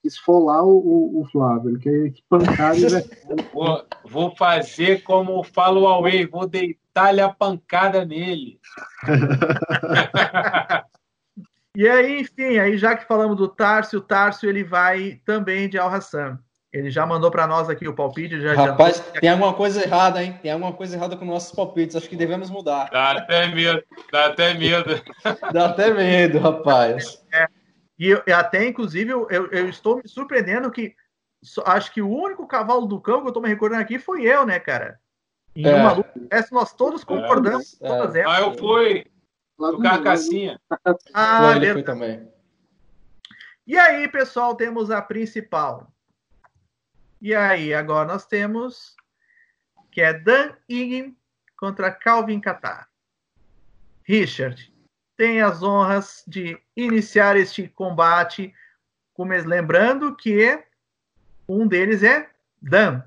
esfolar 0.03 0.63
o, 0.63 1.21
o, 1.21 1.25
Flávio. 1.31 1.71
Ele 1.71 1.79
quer 1.79 2.11
que 2.11 2.23
pancada. 2.29 2.77
vou, 3.53 3.85
vou 4.05 4.35
fazer 4.35 5.03
como 5.03 5.43
fala 5.43 5.79
o 5.79 5.83
Huawei, 5.83 6.25
vou 6.25 6.47
deitar-lhe 6.47 7.21
a 7.21 7.29
pancada 7.29 8.05
nele. 8.05 8.59
e 11.75 11.87
aí, 11.87 12.21
enfim, 12.21 12.57
aí 12.57 12.77
já 12.77 12.95
que 12.95 13.07
falamos 13.07 13.37
do 13.37 13.47
Tárcio, 13.47 13.99
o 13.99 14.03
Tárcio 14.03 14.49
ele 14.49 14.63
vai 14.63 15.21
também 15.25 15.69
de 15.69 15.77
Al-Hassan. 15.77 16.39
Ele 16.73 16.89
já 16.89 17.05
mandou 17.05 17.29
para 17.29 17.45
nós 17.45 17.69
aqui 17.69 17.85
o 17.85 17.93
palpite. 17.93 18.39
Já 18.39 18.53
Rapaz, 18.53 19.03
já... 19.13 19.19
tem 19.19 19.29
alguma 19.29 19.53
coisa 19.53 19.83
errada, 19.83 20.23
hein? 20.23 20.39
Tem 20.41 20.51
alguma 20.51 20.71
coisa 20.71 20.95
errada 20.95 21.17
com 21.17 21.25
nossos 21.25 21.51
palpites. 21.51 21.97
Acho 21.97 22.07
que 22.07 22.15
devemos 22.15 22.49
mudar. 22.49 22.89
Dá 22.89 23.11
até 23.11 23.47
medo. 23.47 23.83
Dá 24.09 24.27
até 24.27 24.53
medo. 24.53 25.01
Dá 25.51 25.65
até 25.65 25.93
medo, 25.93 26.39
rapaz. 26.39 27.21
É. 27.33 27.45
E 28.01 28.09
eu, 28.09 28.23
até, 28.35 28.65
inclusive, 28.65 29.11
eu, 29.11 29.27
eu, 29.29 29.69
estou 29.69 29.97
me 29.97 30.07
surpreendendo 30.07 30.71
que 30.71 30.95
acho 31.63 31.93
que 31.93 32.01
o 32.01 32.09
único 32.09 32.47
cavalo 32.47 32.87
do 32.87 32.99
campo 32.99 33.19
que 33.19 33.25
eu 33.27 33.29
estou 33.29 33.43
me 33.43 33.47
recordando 33.47 33.83
aqui 33.83 33.99
foi 33.99 34.23
eu, 34.23 34.43
né, 34.43 34.59
cara? 34.59 34.99
Em 35.55 35.67
é. 35.67 35.75
uma 35.75 35.91
luta 35.91 36.11
essa, 36.31 36.47
nós 36.51 36.73
todos 36.73 37.03
concordamos 37.03 37.79
é. 37.79 37.87
todas 37.87 38.15
elas. 38.15 38.35
Ah, 38.35 38.41
eu 38.41 38.57
fui 38.57 39.05
do 39.55 39.79
Carcassinha. 39.79 40.59
Ah, 41.13 41.55
ele 41.55 41.73
foi 41.73 41.83
também. 41.83 42.27
E 43.67 43.77
aí, 43.77 44.07
pessoal, 44.07 44.55
temos 44.55 44.89
a 44.89 44.99
principal. 44.99 45.93
E 47.21 47.35
aí, 47.35 47.71
agora 47.71 48.07
nós 48.07 48.25
temos 48.25 48.95
que 49.91 50.01
é 50.01 50.11
Dan 50.11 50.53
Ingen 50.67 51.15
contra 51.55 51.91
Calvin 51.91 52.39
Catar. 52.39 52.89
Richard, 54.03 54.70
tem 55.21 55.39
as 55.39 55.61
honras 55.61 56.23
de 56.27 56.57
iniciar 56.75 57.37
este 57.37 57.67
combate, 57.67 58.51
lembrando 59.45 60.15
que 60.15 60.59
um 61.47 61.67
deles 61.67 62.01
é 62.01 62.27
Dan. 62.59 63.03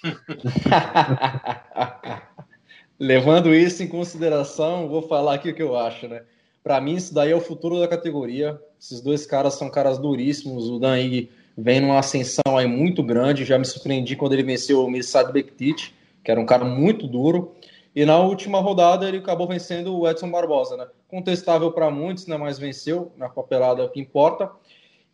Levando 3.00 3.52
isso 3.52 3.82
em 3.82 3.88
consideração, 3.88 4.88
vou 4.88 5.02
falar 5.02 5.34
aqui 5.34 5.50
o 5.50 5.54
que 5.56 5.60
eu 5.60 5.76
acho, 5.76 6.06
né? 6.06 6.22
Para 6.62 6.80
mim, 6.80 6.94
isso 6.94 7.12
daí 7.12 7.32
é 7.32 7.34
o 7.34 7.40
futuro 7.40 7.80
da 7.80 7.88
categoria. 7.88 8.56
Esses 8.80 9.00
dois 9.00 9.26
caras 9.26 9.54
são 9.54 9.68
caras 9.68 9.98
duríssimos. 9.98 10.70
O 10.70 10.78
Dan 10.78 11.00
Ig 11.00 11.32
vem 11.58 11.80
numa 11.80 11.98
ascensão 11.98 12.56
aí 12.56 12.68
muito 12.68 13.02
grande. 13.02 13.44
Já 13.44 13.58
me 13.58 13.64
surpreendi 13.64 14.14
quando 14.14 14.34
ele 14.34 14.44
venceu 14.44 14.84
o 14.84 14.88
Mirsad 14.88 15.32
Bektic, 15.32 15.92
que 16.22 16.30
era 16.30 16.40
um 16.40 16.46
cara 16.46 16.64
muito 16.64 17.08
duro. 17.08 17.56
E 17.94 18.04
na 18.04 18.18
última 18.18 18.60
rodada 18.60 19.08
ele 19.08 19.18
acabou 19.18 19.48
vencendo 19.48 19.98
o 19.98 20.08
Edson 20.08 20.30
Barbosa, 20.30 20.76
né? 20.76 20.86
Contestável 21.08 21.72
para 21.72 21.90
muitos, 21.90 22.26
né? 22.26 22.36
Mas 22.36 22.58
venceu 22.58 23.12
na 23.16 23.28
papelada 23.28 23.88
que 23.88 24.00
importa. 24.00 24.50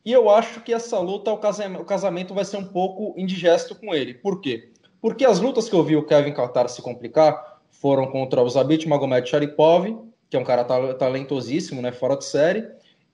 E 0.04 0.12
eu 0.12 0.30
acho 0.30 0.60
que 0.60 0.72
essa 0.72 0.98
luta, 0.98 1.32
o 1.32 1.38
casamento 1.84 2.34
vai 2.34 2.44
ser 2.44 2.58
um 2.58 2.64
pouco 2.64 3.14
indigesto 3.18 3.74
com 3.74 3.94
ele. 3.94 4.14
Por 4.14 4.40
quê? 4.40 4.70
Porque 5.00 5.24
as 5.24 5.40
lutas 5.40 5.68
que 5.68 5.74
eu 5.74 5.82
vi 5.82 5.96
o 5.96 6.04
Kevin 6.04 6.32
Qatar 6.32 6.68
se 6.68 6.82
complicar 6.82 7.60
foram 7.70 8.06
contra 8.06 8.42
o 8.42 8.48
Zabit 8.48 8.88
Magomed 8.88 9.28
Sharipov, 9.28 9.98
que 10.28 10.36
é 10.36 10.40
um 10.40 10.44
cara 10.44 10.64
talentosíssimo, 10.94 11.80
né? 11.80 11.92
Fora 11.92 12.16
de 12.16 12.24
série, 12.24 12.68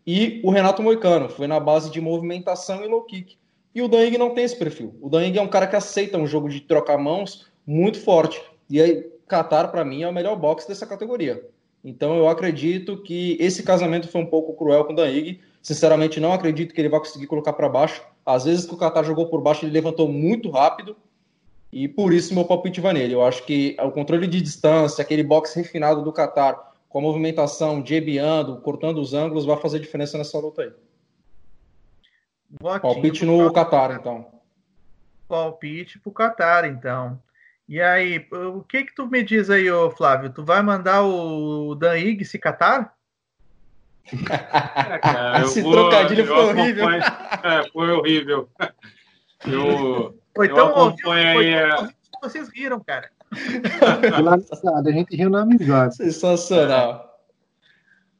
e 0.06 0.40
o 0.42 0.50
Renato 0.50 0.82
Moicano, 0.82 1.28
foi 1.28 1.46
na 1.46 1.60
base 1.60 1.90
de 1.90 2.00
movimentação 2.00 2.84
e 2.84 2.88
low 2.88 3.02
kick. 3.02 3.36
E 3.74 3.80
o 3.80 3.88
Danig 3.88 4.18
não 4.18 4.34
tem 4.34 4.44
esse 4.44 4.56
perfil. 4.56 4.94
O 5.00 5.08
Danig 5.08 5.38
é 5.38 5.42
um 5.42 5.48
cara 5.48 5.66
que 5.66 5.76
aceita 5.76 6.18
um 6.18 6.26
jogo 6.26 6.48
de 6.48 6.60
trocar 6.60 6.98
mãos 6.98 7.46
muito 7.66 8.00
forte. 8.00 8.42
E 8.68 8.80
aí, 8.80 9.11
Qatar, 9.32 9.70
para 9.70 9.84
mim, 9.84 10.02
é 10.02 10.08
o 10.08 10.12
melhor 10.12 10.36
boxe 10.36 10.68
dessa 10.68 10.86
categoria. 10.86 11.42
Então 11.82 12.16
eu 12.16 12.28
acredito 12.28 13.02
que 13.02 13.36
esse 13.40 13.62
casamento 13.62 14.08
foi 14.08 14.20
um 14.20 14.26
pouco 14.26 14.54
cruel 14.54 14.84
com 14.84 14.92
o 14.92 14.96
Danig. 14.96 15.40
Sinceramente, 15.62 16.20
não 16.20 16.32
acredito 16.32 16.74
que 16.74 16.80
ele 16.80 16.88
vai 16.88 17.00
conseguir 17.00 17.26
colocar 17.26 17.54
para 17.54 17.68
baixo. 17.68 18.02
Às 18.26 18.44
vezes 18.44 18.66
que 18.66 18.74
o 18.74 18.78
Qatar 18.78 19.04
jogou 19.04 19.26
por 19.28 19.40
baixo, 19.40 19.64
ele 19.64 19.72
levantou 19.72 20.06
muito 20.06 20.50
rápido. 20.50 20.96
E 21.72 21.88
por 21.88 22.12
isso 22.12 22.34
meu 22.34 22.44
palpite 22.44 22.80
vai 22.80 22.92
nele. 22.92 23.14
Eu 23.14 23.24
acho 23.24 23.44
que 23.44 23.74
o 23.80 23.90
controle 23.90 24.26
de 24.26 24.40
distância, 24.40 25.00
aquele 25.00 25.22
boxe 25.22 25.58
refinado 25.58 26.02
do 26.02 26.12
Qatar, 26.12 26.72
com 26.88 26.98
a 26.98 27.02
movimentação, 27.02 27.84
jebiando, 27.84 28.60
cortando 28.60 28.98
os 29.00 29.14
ângulos, 29.14 29.46
vai 29.46 29.56
fazer 29.56 29.80
diferença 29.80 30.18
nessa 30.18 30.38
luta 30.38 30.62
aí. 30.62 30.72
Botinho 32.60 32.80
palpite 32.82 33.24
no 33.24 33.50
Qatar, 33.50 33.92
então. 33.92 34.26
Palpite 35.26 35.98
pro 35.98 36.12
Qatar, 36.12 36.66
então. 36.66 37.18
E 37.68 37.80
aí, 37.80 38.26
o 38.32 38.62
que 38.62 38.84
que 38.84 38.94
tu 38.94 39.06
me 39.06 39.22
diz 39.22 39.48
aí, 39.48 39.70
ô 39.70 39.90
Flávio? 39.90 40.32
Tu 40.32 40.44
vai 40.44 40.62
mandar 40.62 41.02
o 41.02 41.74
Dan 41.74 41.96
Ig 41.98 42.24
se 42.24 42.38
catar? 42.38 42.94
É, 44.12 44.98
cara, 44.98 45.42
Esse 45.44 45.62
vou, 45.62 45.72
trocadilho 45.72 46.26
foi 46.26 46.36
horrível. 46.36 46.88
É, 47.42 47.68
foi 47.70 47.90
horrível. 47.90 48.48
Eu, 49.44 50.16
Ou 50.36 50.44
então, 50.44 50.56
eu 50.56 50.66
acompanho 50.66 51.40
aí. 51.40 51.48
É... 51.48 51.68
Vocês 52.22 52.48
riram, 52.48 52.78
cara. 52.78 53.10
a 53.32 54.92
gente 54.92 55.16
riu 55.16 55.28
na 55.28 55.42
amizade. 55.42 55.96
Sensacional. 55.96 57.12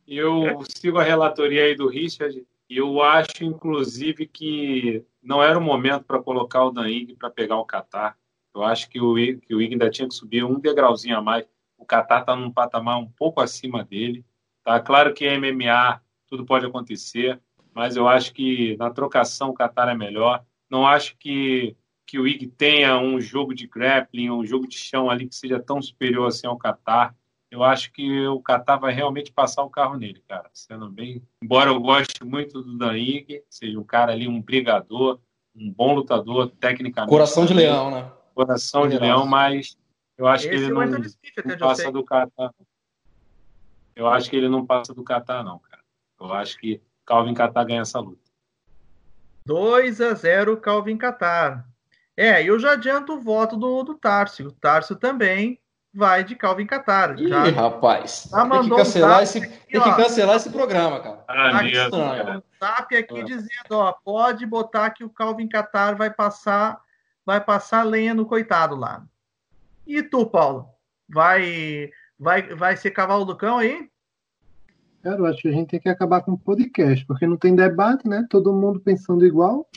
Eu 0.05 0.65
sigo 0.69 0.99
a 0.99 1.05
relatoria 1.05 1.63
aí 1.63 1.77
do 1.77 1.89
Richard. 1.89 2.45
E 2.69 2.77
eu 2.77 3.01
acho, 3.01 3.45
inclusive, 3.45 4.27
que 4.27 5.05
não 5.23 5.41
era 5.41 5.57
o 5.57 5.63
momento 5.63 6.05
para 6.05 6.21
colocar 6.21 6.65
o 6.65 6.73
Daing 6.73 7.15
para 7.15 7.31
pegar 7.31 7.59
o 7.59 7.65
Qatar. 7.65 8.17
Eu 8.55 8.63
acho 8.65 8.89
que 8.89 9.01
o, 9.01 9.15
que 9.15 9.55
o 9.55 9.63
Ig 9.63 9.73
ainda 9.73 9.91
tinha 9.91 10.07
que 10.07 10.15
subir 10.15 10.45
um 10.45 10.61
degrauzinho 10.61 11.17
a 11.17 11.23
mais. 11.23 11.45
O 11.79 11.85
Qatar 11.85 12.21
está 12.21 12.37
num 12.37 12.51
patamar 12.51 12.99
um 12.99 13.07
pouco 13.07 13.41
acima 13.41 13.85
dele. 13.85 14.25
Tá 14.63 14.79
claro 14.79 15.15
que 15.15 15.25
é 15.25 15.39
MMA, 15.39 16.01
tudo 16.29 16.45
pode 16.45 16.67
acontecer, 16.67 17.41
mas 17.75 17.97
eu 17.97 18.07
acho 18.07 18.33
que 18.33 18.77
na 18.77 18.91
trocação 18.91 19.51
o 19.51 19.55
Qatar 19.55 19.89
é 19.89 19.95
melhor. 19.95 20.45
Não 20.71 20.87
acho 20.87 21.17
que, 21.19 21.77
que 22.07 22.19
o 22.19 22.27
Ig 22.27 22.47
tenha 22.47 22.99
um 22.99 23.21
jogo 23.21 23.55
de 23.55 23.67
grappling, 23.67 24.31
um 24.31 24.45
jogo 24.45 24.69
de 24.69 24.77
chão 24.77 25.11
ali 25.11 25.27
que 25.27 25.35
seja 25.35 25.59
tão 25.59 25.81
superior 25.83 26.29
assim 26.29 26.47
ao 26.47 26.59
Qatar. 26.59 27.15
Eu 27.51 27.63
acho 27.63 27.93
que 27.93 28.27
o 28.27 28.41
Qatar 28.41 28.81
vai 28.81 28.95
realmente 28.95 29.33
passar 29.33 29.63
o 29.63 29.69
carro 29.69 29.99
nele, 29.99 30.23
cara. 30.27 30.49
Sendo 30.55 30.89
bem. 30.89 31.23
Embora 31.43 31.71
eu 31.71 31.81
goste 31.81 32.25
muito 32.25 32.63
do 32.63 32.79
Dan 32.79 32.97
Ig, 32.97 33.43
seja 33.51 33.79
um 33.79 33.85
cara 33.85 34.13
ali, 34.13 34.27
um 34.27 34.41
brigador, 34.41 35.19
um 35.55 35.71
bom 35.71 35.95
lutador, 35.95 36.51
tecnicamente. 36.59 37.11
Coração 37.11 37.45
de 37.45 37.53
leão, 37.53 37.91
né? 37.91 38.11
Coração 38.35 38.89
de 38.89 38.99
leão, 38.99 39.27
mas 39.27 39.77
eu 40.17 40.27
acho 40.27 40.47
Esse 40.47 40.51
que 40.51 40.57
ele 40.57 40.67
é 40.67 40.75
não, 40.75 40.87
não 40.87 41.59
passa 41.59 41.91
do 41.91 42.05
Qatar. 42.05 42.51
Eu 43.95 44.09
acho 44.09 44.31
que 44.31 44.37
ele 44.37 44.49
não 44.49 44.65
passa 44.65 44.95
do 44.95 45.05
Qatar, 45.05 45.45
não, 45.45 45.59
cara. 45.59 45.83
Eu 46.21 46.33
acho 46.33 46.59
que 46.59 46.81
Calvin 47.05 47.35
Qatar 47.35 47.67
ganha 47.67 47.83
essa 47.83 47.99
luta. 47.99 48.21
2 49.45 50.01
a 50.01 50.15
0 50.15 50.57
Calvin 50.59 50.97
Qatar. 50.97 51.67
É, 52.17 52.43
eu 52.43 52.59
já 52.59 52.73
adianto 52.73 53.15
o 53.15 53.21
voto 53.21 53.57
do, 53.57 53.83
do 53.83 53.95
Tárcio. 53.95 54.49
O 54.49 54.53
Tárcio 54.53 54.97
também 54.97 55.59
vai 55.93 56.25
de 56.25 56.35
Calvin 56.35 56.67
Qatar. 56.67 57.19
Ih, 57.19 57.29
já, 57.29 57.45
rapaz. 57.45 58.29
Já 58.31 58.49
tem 58.49 58.63
que 58.63 58.77
cancelar, 58.77 59.21
um 59.21 59.23
esse, 59.23 59.39
aqui, 59.39 59.49
tem 59.71 59.83
que 59.83 59.97
cancelar 59.97 60.37
esse 60.37 60.51
programa, 60.51 61.01
cara. 61.01 61.25
Ah, 61.29 61.51
tá 61.51 61.65
estranho. 61.67 62.43
Zap 62.59 62.97
aqui 62.97 63.21
ah. 63.21 63.25
dizendo, 63.25 63.73
ó, 63.73 63.93
pode 63.93 64.47
botar 64.47 64.91
que 64.91 65.05
o 65.05 65.11
Calvin 65.11 65.49
Qatar 65.49 65.97
vai 65.97 66.11
passar, 66.11 66.81
vai 67.25 67.41
passar 67.41 67.83
lenha 67.83 68.15
no 68.15 68.27
coitado 68.27 68.77
lá. 68.77 69.05
E 69.87 70.03
tu, 70.03 70.27
Paulo? 70.27 70.69
Vai 71.09 71.91
Vai, 72.23 72.55
vai 72.55 72.77
ser 72.77 72.93
cavalo 72.93 73.25
do 73.25 73.35
cão 73.35 73.59
aí? 73.59 73.89
Cara, 75.03 75.19
eu 75.19 75.27
acho 75.27 75.43
que 75.43 75.49
a 75.49 75.53
gente 75.53 75.71
tem 75.71 75.81
que 75.81 75.89
acabar 75.89 76.21
com 76.21 76.35
o 76.35 76.39
podcast, 76.39 77.05
porque 77.05 77.27
não 77.27 77.37
tem 77.37 77.57
debate, 77.57 78.07
né? 78.07 78.25
Todo 78.31 78.53
mundo 78.53 78.79
pensando 78.79 79.27
igual. 79.27 79.69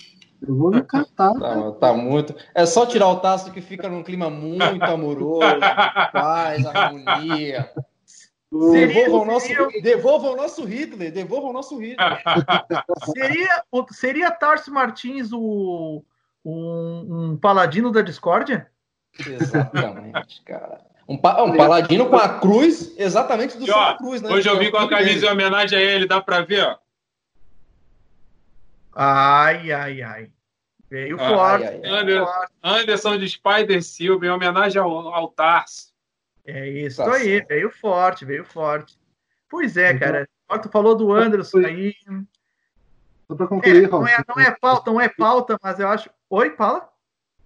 Eu 0.48 0.56
vou 0.56 0.70
no 0.70 0.86
catar. 0.86 1.34
tá, 1.42 1.72
tá, 1.72 1.94
muito. 1.94 2.36
É 2.54 2.64
só 2.68 2.86
tirar 2.86 3.08
o 3.08 3.20
taço 3.20 3.52
que 3.52 3.62
fica 3.62 3.90
num 3.90 4.04
clima 4.04 4.30
muito 4.30 4.84
amoroso, 4.84 5.40
paz, 6.14 6.64
harmonia. 6.68 7.68
Devolva 8.52 9.18
o, 9.18 9.26
nosso, 9.26 9.48
seria... 9.48 9.82
devolva 9.82 10.30
o 10.30 10.36
nosso 10.36 10.64
Hitler, 10.66 11.12
devolva 11.12 11.48
o 11.48 11.54
nosso 11.54 11.80
Hitler. 11.80 12.22
seria, 13.12 13.64
seria 13.90 14.30
Tarso 14.30 14.72
Martins 14.72 15.34
o, 15.34 16.04
um, 16.46 17.32
um 17.32 17.38
paladino 17.38 17.92
da 17.92 18.02
discórdia? 18.02 18.70
Exatamente, 19.20 20.42
cara. 20.44 20.80
Um, 21.08 21.18
pa 21.18 21.44
um 21.44 21.56
paladino 21.56 22.08
com 22.10 22.16
a 22.16 22.40
cruz, 22.40 22.94
exatamente 22.98 23.58
do 23.58 23.66
Santa 23.66 23.98
Cruz, 23.98 24.22
né? 24.22 24.30
Hoje 24.30 24.50
eu 24.50 24.58
vi 24.58 24.72
com 24.72 24.78
a 24.78 24.90
camisa 24.90 25.26
em 25.26 25.30
homenagem 25.30 25.78
a 25.78 25.82
ele, 25.82 26.08
dá 26.08 26.22
pra 26.22 26.42
ver, 26.42 26.64
ó. 26.64 26.78
Ai, 28.96 29.72
ai, 29.72 30.02
ai. 30.02 30.32
Veio 30.90 31.18
ah, 31.20 31.30
forte. 31.30 31.66
Ai, 31.66 31.82
ai, 31.84 32.00
Anderson, 32.00 32.32
Anderson 32.64 33.18
de 33.18 33.30
Spider 33.30 33.84
Silva, 33.84 34.26
em 34.26 34.30
homenagem 34.30 34.82
ao, 34.82 35.14
ao 35.14 35.28
Tarso. 35.30 35.94
É 36.46 36.68
isso 36.70 37.04
tá 37.04 37.16
aí, 37.16 37.42
veio 37.42 37.70
forte, 37.72 38.24
veio 38.24 38.46
forte. 38.46 38.98
Pois 39.50 39.78
é, 39.78 39.98
cara. 39.98 40.28
Tu 40.62 40.70
falou 40.70 40.96
do 40.96 41.12
Anderson 41.12 41.60
aí. 41.60 41.94
Só 43.28 43.36
para 43.36 43.48
concluir, 43.48 43.86
é, 43.86 43.88
não, 43.88 44.08
é, 44.08 44.24
não, 44.28 44.40
é 44.40 44.52
pauta, 44.52 44.92
não 44.92 45.02
é 45.02 45.10
pauta, 45.10 45.60
mas 45.62 45.80
eu 45.80 45.88
acho. 45.88 46.10
Oi, 46.30 46.52
fala. 46.52 46.88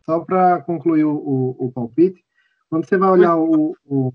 Só 0.05 0.19
para 0.19 0.61
concluir 0.61 1.05
o, 1.05 1.11
o, 1.11 1.67
o 1.67 1.71
palpite, 1.71 2.23
quando 2.69 2.87
você 2.87 2.97
vai 2.97 3.09
olhar 3.09 3.37
o, 3.37 3.75
o, 3.85 4.13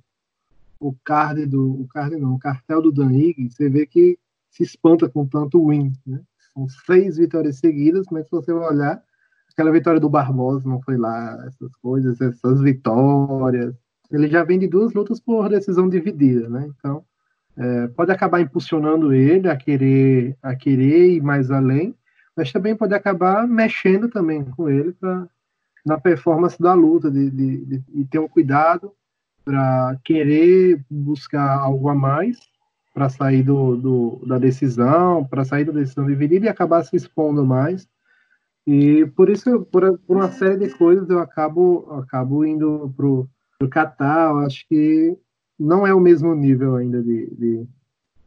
o 0.79 0.95
card 1.05 1.47
do. 1.47 1.81
O 1.81 1.89
card 1.89 2.17
não, 2.17 2.35
o 2.35 2.39
cartel 2.39 2.83
do 2.83 2.93
Dan 2.93 3.13
Higgs, 3.13 3.57
você 3.57 3.69
vê 3.69 3.87
que 3.87 4.19
se 4.51 4.63
espanta 4.63 5.09
com 5.09 5.27
tanto 5.27 5.69
win. 5.69 5.93
Né? 6.07 6.21
São 6.53 6.69
seis 6.69 7.17
vitórias 7.17 7.59
seguidas, 7.59 8.07
mas 8.11 8.27
se 8.27 8.31
você 8.31 8.53
vai 8.53 8.69
olhar, 8.69 9.03
aquela 9.51 9.73
vitória 9.73 9.99
do 10.01 10.11
Barbosa 10.11 10.69
não 10.69 10.81
foi 10.83 10.97
lá, 10.97 11.45
essas 11.47 11.75
coisas, 11.77 12.21
essas 12.21 12.61
vitórias. 12.61 13.75
Ele 14.11 14.29
já 14.29 14.45
vem 14.45 14.59
de 14.59 14.69
duas 14.69 14.93
lutas 14.93 15.19
por 15.19 15.49
decisão 15.49 15.89
dividida, 15.89 16.49
né? 16.49 16.71
Então, 16.77 17.05
é, 17.57 17.89
pode 17.89 18.11
acabar 18.11 18.41
impulsionando 18.41 19.13
ele 19.13 19.49
a 19.49 19.57
querer, 19.57 20.37
a 20.43 20.55
querer 20.55 21.17
ir 21.17 21.23
mais 21.23 21.51
além, 21.51 21.95
mas 22.37 22.53
também 22.53 22.77
pode 22.77 22.95
acabar 22.95 23.47
mexendo 23.47 24.09
também 24.09 24.45
com 24.45 24.69
ele 24.69 24.93
para 24.93 25.27
na 25.85 26.01
performance 26.01 26.61
da 26.61 26.73
luta, 26.73 27.11
de, 27.11 27.31
de, 27.31 27.65
de, 27.67 27.79
de 27.79 28.05
ter 28.07 28.19
um 28.19 28.27
cuidado 28.27 28.91
para 29.45 29.99
querer 30.03 30.83
buscar 30.91 31.59
algo 31.59 31.91
a 31.91 31.95
mais 31.95 32.39
para 32.95 33.09
sair 33.09 33.43
do, 33.43 33.77
do, 33.77 34.23
da 34.25 34.39
decisão, 34.39 35.25
para 35.25 35.45
sair 35.45 35.65
da 35.65 35.73
decisão 35.73 36.07
dividida 36.07 36.47
e 36.47 36.49
acabar 36.49 36.85
se 36.85 36.95
expondo 36.95 37.45
mais. 37.45 37.89
E 38.65 39.05
por 39.17 39.29
isso, 39.29 39.63
por, 39.67 39.99
por 39.99 40.17
uma 40.17 40.31
série 40.31 40.57
de 40.57 40.71
coisas, 40.71 41.11
eu 41.11 41.19
acabo, 41.19 41.87
acabo 42.01 42.47
indo 42.47 42.95
para 42.97 43.07
o 43.07 43.29
Qatar. 43.69 44.31
Eu 44.31 44.39
acho 44.39 44.67
que 44.69 45.19
não 45.59 45.87
é 45.87 45.95
o 45.95 46.01
mesmo 46.01 46.35
nível 46.35 46.77
ainda 46.77 47.03
de, 47.03 47.27
de, 47.35 47.67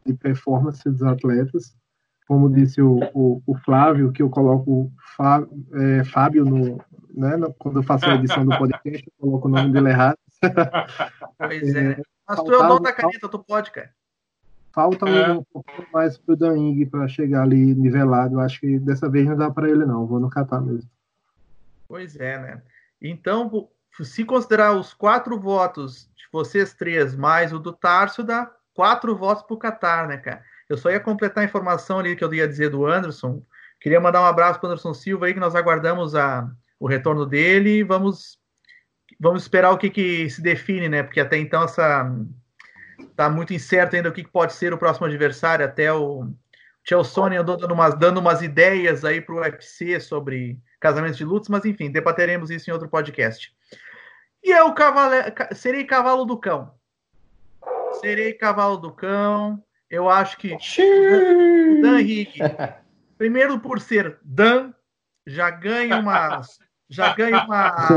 de 0.06 0.14
performance 0.14 0.90
dos 0.90 1.04
atletas. 1.04 1.76
Como 2.28 2.50
disse 2.50 2.82
o, 2.82 3.00
o, 3.14 3.42
o 3.46 3.56
Flávio, 3.56 4.12
que 4.12 4.22
eu 4.22 4.30
coloco 4.30 4.72
o 4.72 4.92
é, 5.74 6.04
Fábio 6.04 6.44
no, 6.44 6.78
né? 7.18 7.32
Quando 7.58 7.80
eu 7.80 7.84
faço 7.84 8.06
a 8.06 8.16
edição 8.16 8.46
do 8.46 8.58
podcast, 8.58 9.06
eu 9.06 9.14
coloco 9.20 9.48
o 9.48 9.52
nome 9.52 9.72
dele 9.72 9.90
errado. 9.90 10.18
Pois 11.38 11.76
é. 11.76 11.92
é 11.92 12.02
Mas 12.28 12.44
tu 12.44 12.52
é 12.52 12.58
o 12.58 12.68
dono 12.68 12.80
da 12.80 12.92
caneta, 12.92 13.30
tu 13.30 13.40
pode, 13.40 13.72
cara. 13.72 13.92
Falta 14.72 15.10
é. 15.10 15.32
um 15.32 15.44
pouquinho 15.44 15.88
mais 15.92 16.18
pro 16.18 16.36
Daing 16.36 16.86
para 16.86 17.08
chegar 17.08 17.44
ali 17.44 17.74
nivelado. 17.74 18.36
Eu 18.36 18.40
acho 18.40 18.60
que 18.60 18.78
dessa 18.80 19.10
vez 19.10 19.28
não 19.28 19.36
dá 19.36 19.50
para 19.50 19.70
ele, 19.70 19.86
não. 19.86 20.06
Vou 20.06 20.20
no 20.20 20.30
Catar 20.30 20.62
mesmo. 20.62 20.90
Pois 21.88 22.16
é, 22.16 22.40
né? 22.40 22.62
Então, 23.02 23.70
se 24.04 24.24
considerar 24.24 24.74
os 24.74 24.94
quatro 24.94 25.40
votos 25.40 26.10
de 26.16 26.26
vocês 26.32 26.74
três, 26.74 27.16
mais 27.16 27.54
o 27.54 27.60
do 27.60 27.74
Tarso, 27.74 28.24
dá 28.24 28.52
quatro 28.74 29.16
votos 29.16 29.44
pro 29.44 29.58
Qatar, 29.58 30.08
né, 30.08 30.18
cara? 30.18 30.44
Eu 30.70 30.78
só 30.78 30.92
ia 30.92 31.00
completar 31.00 31.44
a 31.44 31.46
informação 31.46 32.00
ali 32.00 32.16
que 32.16 32.24
eu 32.24 32.34
ia 32.34 32.48
dizer 32.48 32.70
do 32.70 32.86
Anderson. 32.86 33.42
Queria 33.80 34.00
mandar 34.00 34.22
um 34.22 34.26
abraço 34.26 34.60
para 34.60 34.68
o 34.68 34.72
Anderson 34.72 34.94
Silva 34.94 35.26
aí, 35.26 35.34
que 35.34 35.40
nós 35.40 35.56
aguardamos 35.56 36.14
a, 36.14 36.50
o 36.80 36.88
retorno 36.88 37.26
dele. 37.26 37.84
Vamos, 37.84 38.38
vamos 39.20 39.44
esperar 39.44 39.72
o 39.72 39.78
que, 39.78 39.90
que 39.90 40.30
se 40.30 40.42
define, 40.42 40.90
né? 40.90 41.04
Porque 41.04 41.20
até 41.20 41.38
então 41.38 41.64
essa 41.64 42.12
tá 43.16 43.30
muito 43.30 43.54
incerto 43.54 43.96
ainda 43.96 44.10
o 44.10 44.12
que, 44.12 44.24
que 44.24 44.32
pode 44.32 44.54
ser 44.54 44.74
o 44.74 44.78
próximo 44.78 45.08
adversário. 45.08 45.66
Até 45.66 45.92
o 45.92 46.28
Chelsea 46.84 47.40
andou 47.40 47.58
dando 47.58 47.74
umas, 47.74 47.96
dando 47.96 48.20
umas 48.20 48.42
ideias 48.42 49.04
aí 49.04 49.22
para 49.22 49.36
o 49.36 49.40
UFC 49.40 50.00
sobre 50.00 50.60
casamentos 50.80 51.18
de 51.18 51.26
lutas, 51.26 51.50
mas 51.50 51.66
enfim, 51.66 51.92
debateremos 51.92 52.52
isso 52.52 52.70
em 52.70 52.74
outro 52.74 52.88
podcast. 52.88 53.52
E 54.44 54.52
eu 54.52 54.74
cavale... 54.74 55.34
serei 55.56 55.84
cavalo 55.84 56.26
do 56.26 56.38
cão. 56.38 56.74
Serei 58.00 58.34
cavalo 58.34 58.78
do 58.78 58.92
cão. 58.92 59.64
Eu 59.90 60.10
acho 60.10 60.38
que 60.38 60.54
o 60.54 61.82
Dan 61.82 62.02
Henrique, 62.02 62.40
primeiro 63.18 63.60
por 63.60 63.80
ser 63.80 64.20
Dan, 64.22 64.74
já 65.26 65.50
ganha 65.50 65.98
uma 65.98 66.42
já 66.90 67.14
ganha 67.14 67.44
uma, 67.44 67.90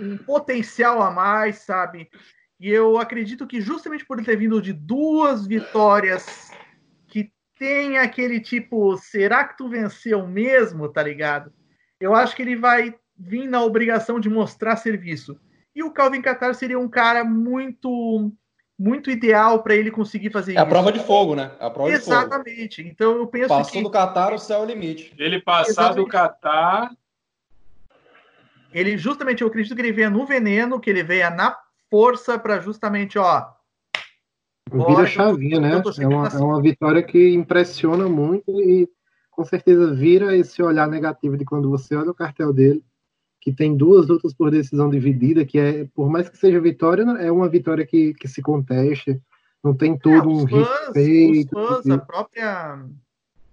um 0.00 0.16
potencial 0.16 1.02
a 1.02 1.10
mais, 1.10 1.58
sabe? 1.58 2.08
E 2.60 2.70
eu 2.70 2.98
acredito 2.98 3.46
que 3.46 3.60
justamente 3.60 4.04
por 4.04 4.18
ele 4.18 4.26
ter 4.26 4.36
vindo 4.36 4.62
de 4.62 4.72
duas 4.72 5.46
vitórias 5.46 6.52
que 7.08 7.32
tem 7.58 7.98
aquele 7.98 8.40
tipo, 8.40 8.96
será 8.96 9.44
que 9.44 9.56
tu 9.56 9.68
venceu 9.68 10.26
mesmo, 10.26 10.88
tá 10.88 11.02
ligado? 11.02 11.52
Eu 12.00 12.14
acho 12.14 12.36
que 12.36 12.42
ele 12.42 12.56
vai 12.56 12.94
vir 13.18 13.48
na 13.48 13.62
obrigação 13.62 14.18
de 14.18 14.28
mostrar 14.28 14.76
serviço. 14.76 15.38
E 15.74 15.82
o 15.82 15.90
Calvin 15.90 16.22
Qatar 16.22 16.54
seria 16.54 16.78
um 16.78 16.88
cara 16.88 17.24
muito 17.24 18.32
muito 18.76 19.08
ideal 19.08 19.62
para 19.62 19.76
ele 19.76 19.90
conseguir 19.90 20.30
fazer 20.30 20.52
é 20.52 20.54
isso. 20.54 20.60
É 20.60 20.62
a 20.62 20.66
prova 20.66 20.92
de 20.92 20.98
fogo, 20.98 21.36
né? 21.36 21.52
É 21.60 21.66
a 21.66 21.70
prova 21.70 21.90
Exatamente. 21.90 22.82
Então 22.82 23.16
eu 23.16 23.26
penso 23.26 23.48
Passou 23.48 23.72
que... 23.72 23.82
do 23.82 23.90
Qatar, 23.90 24.34
o 24.34 24.38
céu 24.38 24.60
é 24.60 24.62
o 24.62 24.66
limite. 24.66 25.14
Ele 25.16 25.40
passar 25.40 25.70
Exatamente. 25.70 26.04
do 26.04 26.08
Qatar... 26.08 26.96
Ele, 28.72 28.98
justamente, 28.98 29.40
eu 29.40 29.46
acredito 29.46 29.76
que 29.76 29.80
ele 29.80 29.92
venha 29.92 30.10
no 30.10 30.26
veneno, 30.26 30.80
que 30.80 30.90
ele 30.90 31.04
venha 31.04 31.30
na 31.30 31.56
força 31.88 32.36
para 32.36 32.58
justamente, 32.58 33.16
ó... 33.16 33.46
Vira 34.68 35.06
chavinha, 35.06 35.60
né? 35.60 35.80
É 36.00 36.06
uma, 36.08 36.26
é 36.26 36.38
uma 36.38 36.60
vitória 36.60 37.00
que 37.00 37.32
impressiona 37.32 38.08
muito 38.08 38.60
e 38.60 38.88
com 39.30 39.44
certeza 39.44 39.94
vira 39.94 40.36
esse 40.36 40.60
olhar 40.60 40.88
negativo 40.88 41.36
de 41.36 41.44
quando 41.44 41.70
você 41.70 41.94
olha 41.94 42.10
o 42.10 42.14
cartel 42.14 42.52
dele 42.52 42.82
que 43.44 43.52
tem 43.52 43.76
duas 43.76 44.08
lutas 44.08 44.32
por 44.32 44.50
decisão 44.50 44.88
dividida, 44.88 45.44
que 45.44 45.58
é, 45.58 45.86
por 45.94 46.08
mais 46.08 46.30
que 46.30 46.38
seja 46.38 46.58
vitória, 46.58 47.02
é 47.20 47.30
uma 47.30 47.46
vitória 47.46 47.86
que, 47.86 48.14
que 48.14 48.26
se 48.26 48.40
conteste, 48.40 49.20
não 49.62 49.74
tem 49.74 49.98
todo 49.98 50.30
é, 50.30 50.32
um 50.32 50.48
fãs, 50.48 50.68
respeito. 50.86 51.58
Os 51.58 51.68
fãs, 51.68 51.90
a 51.90 51.98
própria. 51.98 52.86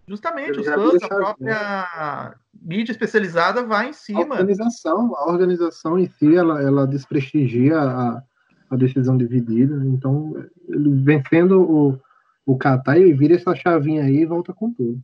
Justamente, 0.08 0.62
os 0.62 0.66
fãs, 0.66 1.04
a 1.04 1.08
própria 1.10 2.36
mídia 2.62 2.94
especializada 2.94 3.64
vai 3.66 3.90
em 3.90 3.94
cima. 3.94 4.22
A 4.22 4.40
organização, 4.40 5.14
a 5.14 5.30
organização 5.30 6.00
em 6.00 6.08
si, 6.08 6.38
ela, 6.38 6.62
ela 6.62 6.88
desprestigia 6.88 7.78
a, 7.78 8.24
a 8.70 8.76
decisão 8.78 9.18
dividida, 9.18 9.76
então, 9.86 10.34
ele 10.70 11.04
vencendo 11.04 11.62
o, 11.62 12.00
o 12.46 12.58
Qatar, 12.58 12.96
ele 12.96 13.14
vira 13.14 13.36
essa 13.36 13.54
chavinha 13.54 14.04
aí 14.04 14.22
e 14.22 14.26
volta 14.26 14.54
com 14.54 14.72
tudo. 14.72 15.04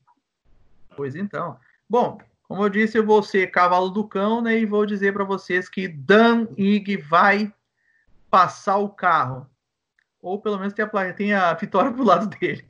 Pois 0.95 1.13
então. 1.13 1.57
Bom, 1.89 2.19
como 2.47 2.63
eu 2.63 2.69
disse, 2.69 2.97
eu 2.97 3.05
vou 3.05 3.21
ser 3.21 3.51
cavalo 3.51 3.89
do 3.89 4.07
cão, 4.07 4.41
né? 4.41 4.57
E 4.57 4.65
vou 4.65 4.85
dizer 4.85 5.13
para 5.13 5.25
vocês 5.25 5.67
que 5.67 5.87
Dan 5.87 6.47
Ig 6.57 6.97
vai 6.97 7.53
passar 8.29 8.77
o 8.77 8.89
carro. 8.89 9.49
Ou 10.21 10.41
pelo 10.41 10.57
menos 10.57 10.73
tem 10.73 10.85
a, 10.85 11.13
tem 11.13 11.33
a 11.33 11.53
vitória 11.53 11.91
pro 11.91 12.03
lado 12.03 12.27
dele. 12.27 12.67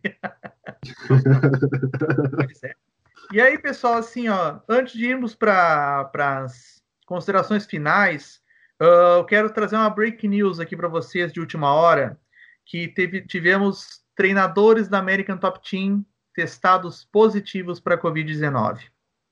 é. 2.63 2.75
E 3.29 3.41
aí, 3.41 3.57
pessoal, 3.57 3.95
assim, 3.95 4.29
ó, 4.29 4.61
antes 4.69 4.93
de 4.93 5.05
irmos 5.05 5.35
para 5.35 6.09
as 6.13 6.81
considerações 7.05 7.65
finais, 7.65 8.41
uh, 8.81 9.17
eu 9.17 9.25
quero 9.25 9.49
trazer 9.49 9.75
uma 9.75 9.89
break 9.89 10.25
news 10.25 10.61
aqui 10.61 10.77
para 10.77 10.87
vocês 10.87 11.33
de 11.33 11.41
última 11.41 11.73
hora, 11.73 12.17
que 12.65 12.87
teve, 12.87 13.21
tivemos 13.21 14.01
treinadores 14.15 14.87
da 14.87 14.99
American 14.99 15.37
Top 15.37 15.59
Team 15.69 16.05
testados 16.33 17.03
positivos 17.03 17.81
para 17.81 17.97
Covid-19. 17.97 18.79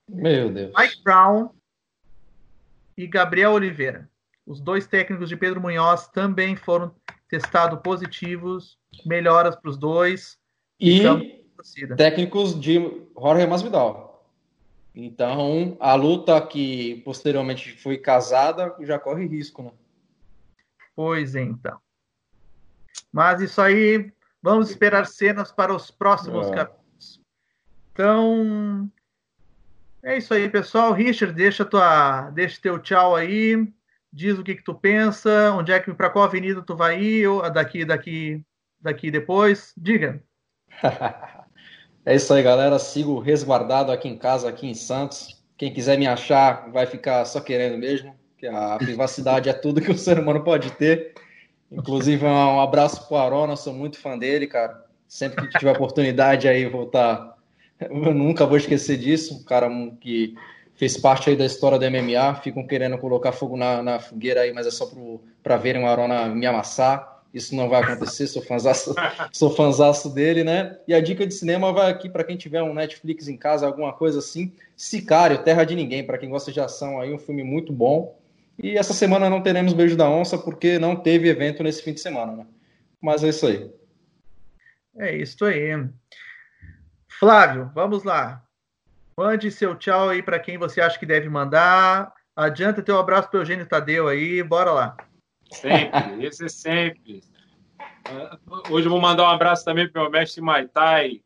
Meu 0.07 0.51
Deus. 0.51 0.73
Mike 0.77 1.03
Brown 1.03 1.49
e 2.97 3.07
Gabriel 3.07 3.53
Oliveira. 3.53 4.09
Os 4.45 4.61
dois 4.61 4.85
técnicos 4.85 5.29
de 5.29 5.35
Pedro 5.35 5.59
Munhoz 5.59 6.07
também 6.07 6.55
foram 6.55 6.93
testados 7.27 7.79
positivos. 7.81 8.77
Melhoras 9.05 9.55
para 9.55 9.69
os 9.69 9.77
dois. 9.77 10.37
E 10.79 11.01
técnicos 11.97 12.59
de 12.59 13.07
Jorge 13.17 13.47
Masvidal. 13.47 14.29
Então, 14.93 15.75
a 15.79 15.93
luta 15.95 16.39
que 16.45 17.01
posteriormente 17.03 17.77
foi 17.81 17.97
casada 17.97 18.73
já 18.81 18.97
corre 18.97 19.25
risco, 19.25 19.63
né? 19.63 19.71
Pois 20.95 21.35
então. 21.35 21.77
Mas 23.11 23.41
isso 23.41 23.61
aí, 23.61 24.13
vamos 24.41 24.69
esperar 24.69 25.05
cenas 25.05 25.51
para 25.51 25.75
os 25.75 25.91
próximos 25.91 26.47
é. 26.47 26.55
capítulos. 26.55 27.21
Então, 27.91 28.89
é 30.05 30.17
isso 30.17 30.33
aí, 30.33 30.47
pessoal. 30.47 30.93
Richard, 30.93 31.33
deixa 31.33 31.65
tua, 31.65 32.29
deixa 32.29 32.61
teu 32.61 32.77
tchau 32.77 33.15
aí. 33.15 33.67
Diz 34.13 34.37
o 34.37 34.43
que 34.43 34.55
que 34.55 34.63
tu 34.63 34.75
pensa, 34.75 35.51
onde 35.51 35.71
é 35.71 35.79
que 35.79 35.91
para 35.93 36.11
qual 36.11 36.25
avenida 36.25 36.61
tu 36.61 36.75
vai 36.75 37.01
ir, 37.01 37.27
ou 37.27 37.49
daqui 37.51 37.83
daqui 37.83 38.41
daqui 38.79 39.09
depois. 39.09 39.73
Diga. 39.75 40.21
é 42.05 42.15
isso 42.15 42.31
aí, 42.33 42.43
galera. 42.43 42.77
Sigo 42.77 43.19
resguardado 43.19 43.91
aqui 43.91 44.07
em 44.07 44.17
casa, 44.17 44.47
aqui 44.47 44.67
em 44.67 44.75
Santos. 44.75 45.43
Quem 45.57 45.73
quiser 45.73 45.97
me 45.97 46.05
achar 46.05 46.71
vai 46.71 46.85
ficar 46.85 47.25
só 47.25 47.41
querendo 47.41 47.77
mesmo, 47.77 48.15
que 48.37 48.45
a 48.45 48.77
privacidade 48.77 49.49
é 49.49 49.53
tudo 49.53 49.81
que 49.81 49.91
o 49.91 49.97
ser 49.97 50.19
humano 50.19 50.43
pode 50.43 50.71
ter. 50.73 51.15
Inclusive, 51.71 52.23
um 52.23 52.61
abraço 52.61 53.07
pro 53.07 53.17
Arona, 53.17 53.55
sou 53.55 53.73
muito 53.73 53.99
fã 53.99 54.17
dele, 54.17 54.45
cara. 54.45 54.85
Sempre 55.07 55.47
que 55.47 55.57
tiver 55.57 55.71
oportunidade 55.71 56.47
aí, 56.47 56.67
vou 56.67 56.83
estar 56.83 57.17
tá 57.17 57.34
eu 57.79 58.13
nunca 58.13 58.45
vou 58.45 58.57
esquecer 58.57 58.97
disso. 58.97 59.35
Um 59.35 59.43
cara 59.43 59.69
que 59.99 60.35
fez 60.75 60.97
parte 60.97 61.29
aí 61.29 61.35
da 61.35 61.45
história 61.45 61.79
do 61.79 61.85
MMA. 61.89 62.35
Ficam 62.35 62.65
querendo 62.65 62.97
colocar 62.97 63.31
fogo 63.31 63.57
na, 63.57 63.81
na 63.81 63.99
fogueira 63.99 64.41
aí, 64.41 64.53
mas 64.53 64.67
é 64.67 64.71
só 64.71 64.89
para 65.43 65.57
verem 65.57 65.83
o 65.83 65.87
Arona 65.87 66.27
me 66.27 66.45
amassar. 66.45 67.15
Isso 67.33 67.53
não 67.53 67.67
vai 67.67 67.83
acontecer, 67.83 68.27
sou 68.27 68.41
fanzaço, 68.41 68.95
sou 69.33 69.53
fanzaço 69.53 70.09
dele, 70.09 70.41
né? 70.41 70.77
E 70.87 70.93
a 70.93 71.01
dica 71.01 71.27
de 71.27 71.33
cinema 71.33 71.73
vai 71.73 71.91
aqui 71.91 72.09
para 72.09 72.23
quem 72.23 72.37
tiver 72.37 72.63
um 72.63 72.73
Netflix 72.73 73.27
em 73.27 73.35
casa, 73.35 73.67
alguma 73.67 73.91
coisa 73.91 74.19
assim. 74.19 74.53
Sicário, 74.77 75.43
Terra 75.43 75.65
de 75.65 75.75
Ninguém, 75.75 76.05
para 76.05 76.17
quem 76.17 76.29
gosta 76.29 76.49
de 76.49 76.61
ação 76.61 77.01
aí, 77.01 77.13
um 77.13 77.19
filme 77.19 77.43
muito 77.43 77.73
bom. 77.73 78.17
E 78.57 78.77
essa 78.77 78.93
semana 78.93 79.29
não 79.29 79.41
teremos 79.41 79.73
Beijo 79.73 79.97
da 79.97 80.09
Onça, 80.09 80.37
porque 80.37 80.79
não 80.79 80.95
teve 80.95 81.27
evento 81.27 81.61
nesse 81.61 81.83
fim 81.83 81.93
de 81.93 81.99
semana, 81.99 82.31
né? 82.31 82.45
Mas 83.01 83.21
é 83.21 83.27
isso 83.27 83.45
aí. 83.45 83.69
É 84.97 85.17
isso 85.17 85.43
aí. 85.43 85.71
Flávio, 87.19 87.71
vamos 87.73 88.03
lá. 88.03 88.43
Mande 89.17 89.49
seu 89.49 89.73
tchau 89.75 90.09
aí 90.09 90.21
para 90.21 90.37
quem 90.37 90.57
você 90.57 90.81
acha 90.81 90.99
que 90.99 91.05
deve 91.05 91.29
mandar. 91.29 92.13
Adianta 92.35 92.83
teu 92.83 92.99
abraço 92.99 93.29
para 93.29 93.39
Eugênio 93.39 93.65
Tadeu 93.65 94.09
aí, 94.09 94.43
bora 94.43 94.71
lá. 94.71 94.97
Sempre, 95.49 96.25
esse 96.25 96.45
é 96.45 96.49
sempre. 96.49 97.23
Hoje 98.69 98.87
eu 98.87 98.91
vou 98.91 98.99
mandar 98.99 99.23
um 99.23 99.29
abraço 99.29 99.63
também 99.63 99.89
para 99.89 100.01
o 100.01 100.03
meu 100.03 100.11
mestre 100.11 100.41
Maitai, 100.41 101.21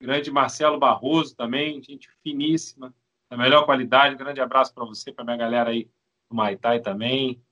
grande 0.00 0.30
Marcelo 0.30 0.78
Barroso 0.78 1.34
também, 1.34 1.82
gente 1.82 2.08
finíssima, 2.22 2.94
da 3.28 3.36
melhor 3.36 3.64
qualidade. 3.64 4.14
grande 4.14 4.40
abraço 4.40 4.72
para 4.72 4.84
você, 4.84 5.10
para 5.10 5.24
minha 5.24 5.36
galera 5.36 5.70
aí 5.70 5.88
do 6.30 6.36
Maitai 6.36 6.78
também. 6.78 7.42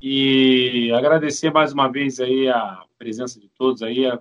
E 0.00 0.92
agradecer 0.92 1.50
mais 1.50 1.72
uma 1.72 1.90
vez 1.90 2.20
aí 2.20 2.48
a 2.48 2.84
presença 2.96 3.40
de 3.40 3.48
todos 3.48 3.82
aí, 3.82 4.06
a 4.06 4.20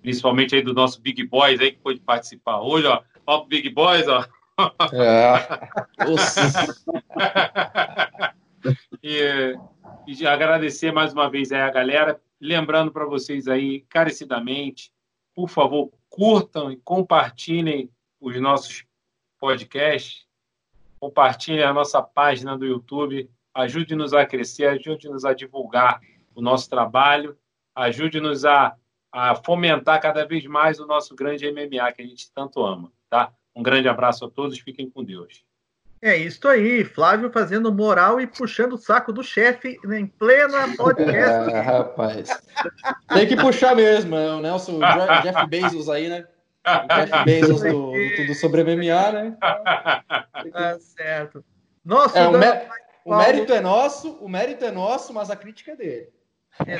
principalmente 0.00 0.54
aí 0.54 0.62
do 0.62 0.74
nosso 0.74 1.00
Big 1.00 1.24
Boys 1.24 1.60
aí 1.60 1.72
que 1.72 1.78
pôde 1.78 2.00
participar 2.00 2.60
hoje, 2.60 2.86
ó. 2.86 3.02
Ó 3.26 3.44
Big 3.44 3.68
Boys, 3.70 4.06
ó. 4.08 4.24
É. 4.92 5.48
e, 9.02 9.56
e 10.06 10.26
agradecer 10.26 10.92
mais 10.92 11.12
uma 11.12 11.30
vez 11.30 11.52
aí 11.52 11.60
a 11.60 11.70
galera, 11.70 12.20
lembrando 12.40 12.90
para 12.90 13.06
vocês 13.06 13.48
aí 13.48 13.80
carecidamente, 13.88 14.92
por 15.34 15.48
favor, 15.48 15.90
curtam 16.08 16.70
e 16.70 16.76
compartilhem 16.76 17.90
os 18.20 18.38
nossos 18.40 18.84
podcasts, 19.38 20.26
compartilhem 20.98 21.64
a 21.64 21.72
nossa 21.72 22.02
página 22.02 22.58
do 22.58 22.66
YouTube, 22.66 23.30
ajude-nos 23.54 24.12
a 24.12 24.26
crescer, 24.26 24.66
ajude-nos 24.66 25.24
a 25.24 25.32
divulgar 25.32 26.00
o 26.34 26.42
nosso 26.42 26.68
trabalho, 26.68 27.36
ajude-nos 27.74 28.44
a 28.44 28.76
a 29.12 29.34
fomentar 29.34 30.00
cada 30.00 30.24
vez 30.24 30.44
mais 30.46 30.78
o 30.78 30.86
nosso 30.86 31.14
grande 31.14 31.50
MMA 31.50 31.92
que 31.92 32.02
a 32.02 32.06
gente 32.06 32.30
tanto 32.32 32.64
ama, 32.64 32.92
tá? 33.08 33.32
Um 33.54 33.62
grande 33.62 33.88
abraço 33.88 34.24
a 34.24 34.30
todos, 34.30 34.58
fiquem 34.58 34.88
com 34.88 35.02
Deus. 35.04 35.44
É 36.02 36.16
isso 36.16 36.48
aí, 36.48 36.82
Flávio 36.82 37.30
fazendo 37.30 37.70
moral 37.70 38.20
e 38.20 38.26
puxando 38.26 38.72
o 38.72 38.78
saco 38.78 39.12
do 39.12 39.22
chefe 39.22 39.78
em 39.84 40.06
plena 40.06 40.74
podcast. 40.76 41.50
É, 41.52 41.60
rapaz. 41.60 42.30
Tem 43.12 43.26
que 43.26 43.36
puxar 43.36 43.76
mesmo, 43.76 44.16
é 44.16 44.30
o 44.30 44.40
Nelson, 44.40 44.78
o 44.78 44.80
Jeff 45.22 45.46
Bezos 45.46 45.90
aí, 45.90 46.08
né? 46.08 46.26
O 46.66 46.94
Jeff 46.94 47.24
Bezos 47.24 47.60
do, 47.60 47.92
do 47.92 48.16
Tudo 48.16 48.34
Sobre 48.34 48.64
MMA, 48.64 49.12
né? 49.12 49.36
Tá 50.52 50.78
certo. 50.80 51.44
Nossa, 51.84 52.18
é, 52.18 52.28
o, 52.28 52.32
mé 52.32 52.68
o 53.04 53.16
mérito 53.16 53.52
é 53.52 53.60
nosso, 53.60 54.12
o 54.22 54.28
mérito 54.28 54.64
é 54.64 54.70
nosso, 54.70 55.12
mas 55.12 55.30
a 55.30 55.36
crítica 55.36 55.72
é 55.72 55.76
dele. 55.76 56.08
É. 56.66 56.76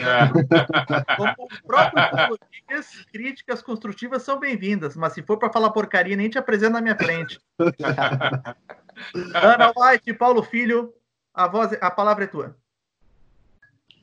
Como 1.16 1.35
o 1.39 1.66
próprio 1.66 2.39
diz, 2.68 3.05
críticas 3.12 3.62
construtivas 3.62 4.23
são 4.23 4.39
bem-vindas, 4.39 4.97
mas 4.97 5.12
se 5.12 5.23
for 5.23 5.39
para 5.39 5.53
falar 5.53 5.71
porcaria, 5.71 6.16
nem 6.16 6.29
te 6.29 6.39
apresenta 6.39 6.75
na 6.75 6.81
minha 6.81 6.97
frente. 6.97 7.41
Ana 9.35 9.73
White, 9.77 10.12
Paulo 10.14 10.43
Filho, 10.43 10.93
a 11.33 11.49
voz, 11.49 11.73
a 11.81 11.91
palavra 11.91 12.25
é 12.25 12.27
tua. 12.27 12.57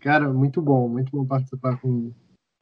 Cara, 0.01 0.29
muito 0.29 0.61
bom, 0.61 0.87
muito 0.87 1.11
bom 1.11 1.25
participar 1.25 1.77
com 1.77 2.11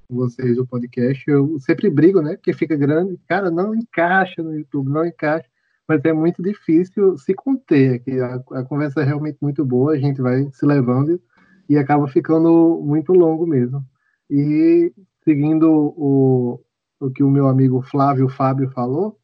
vocês 0.10 0.56
do 0.56 0.66
podcast. 0.66 1.24
Eu 1.28 1.60
sempre 1.60 1.89
brigo, 1.89 2.22
né? 2.22 2.36
Porque 2.36 2.53
fica 2.53 2.76
grande, 2.76 3.20
cara, 3.28 3.49
não 3.49 3.74
encaixa 3.74 4.41
no 4.43 4.56
YouTube, 4.56 4.89
não 4.89 5.06
encaixa. 5.06 5.47
Mas 5.88 6.03
é 6.03 6.14
muito 6.14 6.41
difícil 6.41 7.18
se 7.18 7.34
conter. 7.34 7.95
Aqui. 7.95 8.20
A, 8.20 8.36
a 8.60 8.64
conversa 8.64 9.01
é 9.01 9.03
realmente 9.03 9.38
muito 9.41 9.64
boa, 9.64 9.93
a 9.93 9.97
gente 9.97 10.22
vai 10.22 10.49
se 10.51 10.66
levando 10.66 11.22
e 11.70 11.78
acaba 11.78 12.07
ficando 12.07 12.82
muito 12.84 13.13
longo 13.13 13.45
mesmo. 13.45 13.86
E 14.30 14.93
seguindo 15.24 15.70
o, 15.97 16.61
o 16.99 17.09
que 17.09 17.24
o 17.24 17.30
meu 17.30 17.47
amigo 17.47 17.82
Flávio 17.82 18.30
Fábio 18.30 18.70
falou. 18.70 19.20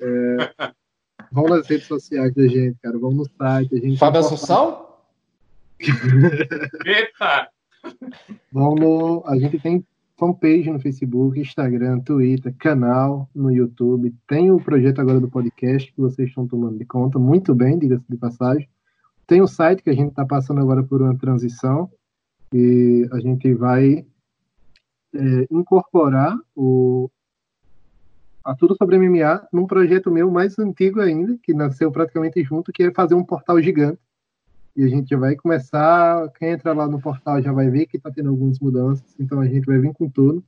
É, 0.00 0.36
vão 1.30 1.44
nas 1.44 1.66
redes 1.66 1.86
sociais 1.86 2.34
da 2.34 2.46
gente, 2.46 2.78
cara. 2.80 2.98
Vão 2.98 3.12
no 3.12 3.24
site. 3.24 3.74
A 3.74 3.78
gente 3.78 3.98
Fábio 3.98 4.20
Assunção? 4.20 4.86
Eita! 6.86 7.48
Vão 8.52 8.74
no, 8.76 9.24
a 9.26 9.36
gente 9.36 9.58
tem 9.58 9.84
fanpage 10.16 10.70
no 10.70 10.78
Facebook, 10.78 11.40
Instagram, 11.40 11.98
Twitter, 12.00 12.54
canal 12.56 13.28
no 13.34 13.50
YouTube. 13.50 14.14
Tem 14.28 14.52
o 14.52 14.60
projeto 14.60 15.00
agora 15.00 15.18
do 15.18 15.28
podcast 15.28 15.92
que 15.92 16.00
vocês 16.00 16.28
estão 16.28 16.46
tomando 16.46 16.78
de 16.78 16.84
conta. 16.84 17.18
Muito 17.18 17.52
bem, 17.54 17.76
diga-se 17.76 18.04
de 18.08 18.16
passagem. 18.16 18.68
Tem 19.26 19.40
o 19.40 19.46
site 19.46 19.82
que 19.82 19.90
a 19.90 19.94
gente 19.94 20.10
está 20.10 20.24
passando 20.26 20.60
agora 20.60 20.82
por 20.82 21.00
uma 21.00 21.16
transição 21.16 21.90
e 22.52 23.08
a 23.12 23.20
gente 23.20 23.52
vai 23.54 24.04
é, 25.14 25.46
incorporar 25.50 26.36
o, 26.54 27.10
a 28.44 28.54
Tudo 28.54 28.76
Sobre 28.76 28.98
MMA 28.98 29.46
num 29.52 29.66
projeto 29.66 30.10
meu 30.10 30.30
mais 30.30 30.58
antigo 30.58 31.00
ainda, 31.00 31.38
que 31.42 31.54
nasceu 31.54 31.90
praticamente 31.90 32.42
junto, 32.42 32.72
que 32.72 32.84
é 32.84 32.92
fazer 32.92 33.14
um 33.14 33.24
portal 33.24 33.60
gigante. 33.60 34.00
E 34.74 34.84
a 34.84 34.88
gente 34.88 35.14
vai 35.14 35.36
começar, 35.36 36.30
quem 36.38 36.50
entra 36.50 36.72
lá 36.72 36.88
no 36.88 37.00
portal 37.00 37.42
já 37.42 37.52
vai 37.52 37.68
ver 37.68 37.86
que 37.86 37.98
está 37.98 38.10
tendo 38.10 38.30
algumas 38.30 38.58
mudanças, 38.58 39.14
então 39.20 39.40
a 39.40 39.46
gente 39.46 39.66
vai 39.66 39.78
vir 39.78 39.92
com 39.92 40.08
tudo. 40.08 40.42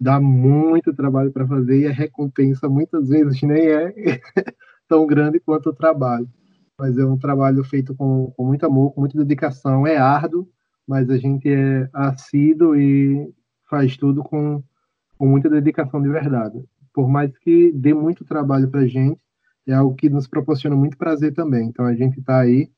Dá 0.00 0.20
muito 0.20 0.94
trabalho 0.94 1.32
para 1.32 1.46
fazer 1.46 1.80
e 1.80 1.86
a 1.86 1.92
recompensa 1.92 2.68
muitas 2.68 3.08
vezes 3.08 3.40
nem 3.42 3.66
é 3.66 3.92
tão 4.88 5.06
grande 5.06 5.40
quanto 5.40 5.70
o 5.70 5.74
trabalho. 5.74 6.28
Mas 6.78 6.96
é 6.96 7.04
um 7.04 7.18
trabalho 7.18 7.64
feito 7.64 7.94
com, 7.94 8.32
com 8.36 8.44
muito 8.44 8.64
amor, 8.64 8.92
com 8.92 9.00
muita 9.00 9.18
dedicação, 9.18 9.86
é 9.86 9.96
árduo, 9.96 10.48
mas 10.86 11.10
a 11.10 11.18
gente 11.18 11.48
é 11.48 11.88
assíduo 11.92 12.76
e 12.76 13.32
faz 13.68 13.96
tudo 13.96 14.22
com, 14.22 14.62
com 15.18 15.26
muita 15.26 15.50
dedicação 15.50 16.00
de 16.00 16.08
verdade 16.08 16.64
por 16.98 17.08
mais 17.08 17.30
que 17.38 17.70
dê 17.70 17.94
muito 17.94 18.24
trabalho 18.24 18.68
para 18.68 18.80
a 18.80 18.86
gente, 18.88 19.20
é 19.68 19.72
algo 19.72 19.94
que 19.94 20.10
nos 20.10 20.26
proporciona 20.26 20.74
muito 20.74 20.98
prazer 20.98 21.32
também. 21.32 21.68
Então 21.68 21.84
a 21.84 21.94
gente 21.94 22.18
está 22.18 22.40
aí 22.40 22.68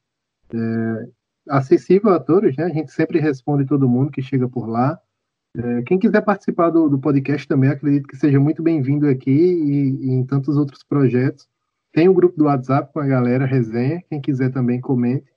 é, 0.53 1.09
acessível 1.49 2.13
a 2.13 2.21
todos, 2.21 2.55
né? 2.55 2.65
A 2.65 2.69
gente 2.69 2.93
sempre 2.93 3.19
responde 3.19 3.65
todo 3.65 3.89
mundo 3.89 4.11
que 4.11 4.21
chega 4.21 4.47
por 4.47 4.69
lá. 4.69 5.01
É, 5.57 5.83
quem 5.85 5.99
quiser 5.99 6.21
participar 6.21 6.69
do, 6.69 6.87
do, 6.91 6.99
podcast 6.99 7.49
também, 7.49 7.71
acredito 7.71 8.07
que 8.07 8.15
seja 8.15 8.39
muito 8.39 8.63
bem-vindo 8.63 9.09
aqui 9.09 9.31
e, 9.31 10.09
e, 10.09 10.11
em 10.11 10.27
tantos 10.27 10.59
outros 10.59 10.83
projetos. 10.83 11.49
Tem 11.93 12.09
o 12.09 12.13
um 12.13 12.15
grupo 12.15 12.37
do 12.37 12.45
WhatsApp 12.45 12.93
com 12.93 13.01
a 13.01 13.07
galera, 13.07 13.47
resenha. 13.47 14.03
Quem 14.09 14.21
quiser 14.21 14.53
também 14.53 14.81
comente 14.81 15.31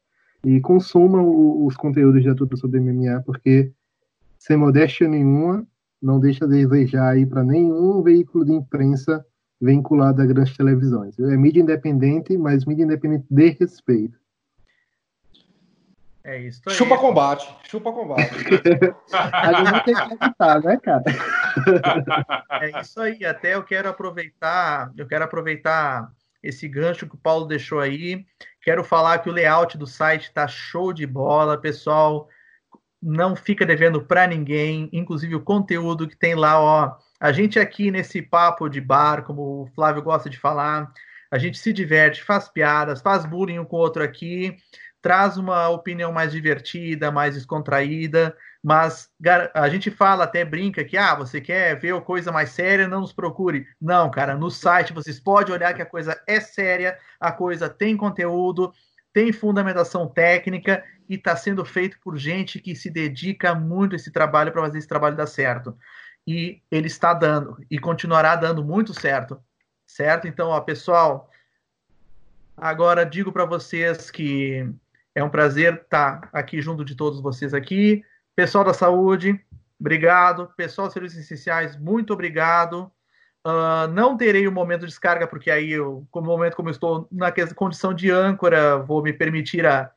e 0.44 0.60
consuma 0.60 1.22
o, 1.22 1.66
os 1.66 1.76
conteúdos 1.76 2.24
da 2.24 2.36
Tudo 2.36 2.58
sobre 2.58 2.80
MMA, 2.80 3.22
porque 3.26 3.72
sem 4.38 4.58
modéstia 4.58 5.08
nenhuma, 5.08 5.66
não 6.02 6.20
deixa 6.20 6.46
de 6.46 6.66
desejar 6.66 7.12
aí 7.12 7.26
para 7.26 7.44
nenhum 7.44 8.02
veículo 8.04 8.44
de 8.44 8.52
imprensa 8.52 9.26
vinculado 9.62 10.22
a 10.22 10.26
grandes 10.26 10.58
televisões. 10.58 11.18
É 11.18 11.38
mídia 11.38 11.62
independente, 11.62 12.38
mas 12.38 12.66
mídia 12.66 12.84
independente 12.84 13.26
de 13.30 13.50
respeito. 13.52 14.20
É 16.26 16.42
isso 16.42 16.62
aí. 16.68 16.76
Chupa 16.76 16.98
combate, 16.98 17.56
chupa 17.70 17.92
combate. 17.92 18.30
a 19.12 19.54
gente 19.54 19.72
não 19.72 19.84
tem 19.84 19.96
que 19.96 20.26
evitar, 20.26 20.62
né, 20.62 20.78
cara? 20.78 21.04
É 22.62 22.82
isso 22.82 23.00
aí. 23.00 23.24
Até 23.26 23.56
eu 23.56 23.64
quero 23.64 23.90
aproveitar, 23.90 24.92
eu 24.98 25.06
quero 25.06 25.24
aproveitar 25.24 26.12
esse 26.44 26.68
gancho 26.68 27.08
que 27.08 27.16
o 27.16 27.20
Paulo 27.20 27.46
deixou 27.46 27.80
aí. 27.80 28.26
Quero 28.62 28.84
falar 28.84 29.20
que 29.20 29.30
o 29.30 29.34
layout 29.34 29.78
do 29.78 29.88
site 29.88 30.26
está 30.26 30.48
show 30.48 30.92
de 30.92 31.08
bola, 31.08 31.58
pessoal 31.58 32.28
não 33.04 33.36
fica 33.36 33.66
devendo 33.66 34.02
para 34.02 34.26
ninguém, 34.26 34.90
inclusive 34.94 35.36
o 35.36 35.42
conteúdo 35.42 36.08
que 36.08 36.16
tem 36.16 36.36
lá, 36.36 36.60
ó. 36.60 36.96
A 37.20 37.34
gente 37.34 37.60
aqui 37.60 37.92
nesse 37.92 38.22
papo 38.22 38.70
de 38.70 38.80
bar, 38.80 39.24
como 39.24 39.64
o 39.64 39.68
Flávio 39.76 40.02
gosta 40.02 40.30
de 40.30 40.40
falar, 40.40 40.90
a 41.30 41.38
gente 41.38 41.58
se 41.58 41.74
diverte, 41.74 42.24
faz 42.24 42.48
piadas, 42.48 43.02
faz 43.02 43.26
bullying 43.26 43.60
um 43.60 43.66
com 43.66 43.76
o 43.76 43.80
outro 43.80 44.02
aqui, 44.02 44.56
traz 45.02 45.36
uma 45.36 45.68
opinião 45.68 46.14
mais 46.14 46.32
divertida, 46.32 47.12
mais 47.12 47.36
descontraída, 47.36 48.36
mas 48.64 49.10
a 49.54 49.68
gente 49.68 49.92
fala, 49.92 50.24
até 50.24 50.46
brinca 50.46 50.86
que, 50.86 50.96
ah, 50.96 51.14
você 51.14 51.42
quer 51.42 51.78
ver 51.78 52.00
coisa 52.02 52.32
mais 52.32 52.52
séria, 52.52 52.88
não 52.88 53.02
nos 53.02 53.12
procure. 53.12 53.68
Não, 53.80 54.10
cara, 54.10 54.38
no 54.38 54.50
site 54.50 54.94
vocês 54.94 55.20
podem 55.20 55.54
olhar 55.54 55.74
que 55.74 55.82
a 55.82 55.86
coisa 55.86 56.18
é 56.26 56.40
séria, 56.40 56.98
a 57.20 57.30
coisa 57.30 57.68
tem 57.68 57.98
conteúdo, 57.98 58.72
tem 59.12 59.34
fundamentação 59.34 60.08
técnica 60.08 60.82
e 61.10 61.16
está 61.16 61.36
sendo 61.36 61.66
feito 61.66 62.00
por 62.02 62.16
gente 62.18 62.58
que 62.58 62.74
se 62.74 62.90
dedica 62.90 63.54
muito 63.54 63.94
a 63.94 63.96
esse 63.98 64.12
trabalho 64.14 64.54
para 64.54 64.62
fazer 64.62 64.78
esse 64.78 64.88
trabalho 64.88 65.18
dar 65.18 65.28
certo. 65.28 65.78
E 66.26 66.62
ele 66.72 66.88
está 66.88 67.14
dando 67.14 67.58
e 67.70 67.78
continuará 67.78 68.34
dando 68.38 68.64
muito 68.64 68.94
certo, 68.94 69.44
certo? 69.86 70.26
Então, 70.26 70.48
ó, 70.48 70.62
pessoal, 70.62 71.30
agora 72.56 73.06
digo 73.06 73.30
para 73.30 73.44
vocês 73.44 74.10
que 74.10 74.66
é 75.14 75.22
um 75.22 75.30
prazer 75.30 75.82
estar 75.84 76.30
aqui 76.32 76.62
junto 76.62 76.86
de 76.86 76.96
todos 76.96 77.20
vocês 77.20 77.54
aqui. 77.54 78.06
Pessoal 78.36 78.64
da 78.64 78.74
saúde, 78.74 79.40
obrigado. 79.80 80.52
Pessoal 80.58 80.88
dos 80.88 80.94
serviços 80.94 81.20
essenciais, 81.20 81.78
muito 81.78 82.14
obrigado. 82.14 82.92
Uh, 83.46 83.88
não 83.92 84.16
terei 84.16 84.48
o 84.48 84.52
um 84.52 84.54
momento 84.54 84.82
de 84.82 84.88
descarga, 84.88 85.28
porque 85.28 85.52
aí 85.52 85.72
eu, 85.72 86.08
como 86.10 86.28
momento 86.28 86.56
como 86.56 86.70
eu 86.70 86.72
estou 86.72 87.08
na 87.12 87.32
condição 87.54 87.94
de 87.94 88.10
âncora, 88.10 88.78
vou 88.78 89.04
me 89.04 89.12
permitir 89.12 89.66
a 89.66 89.92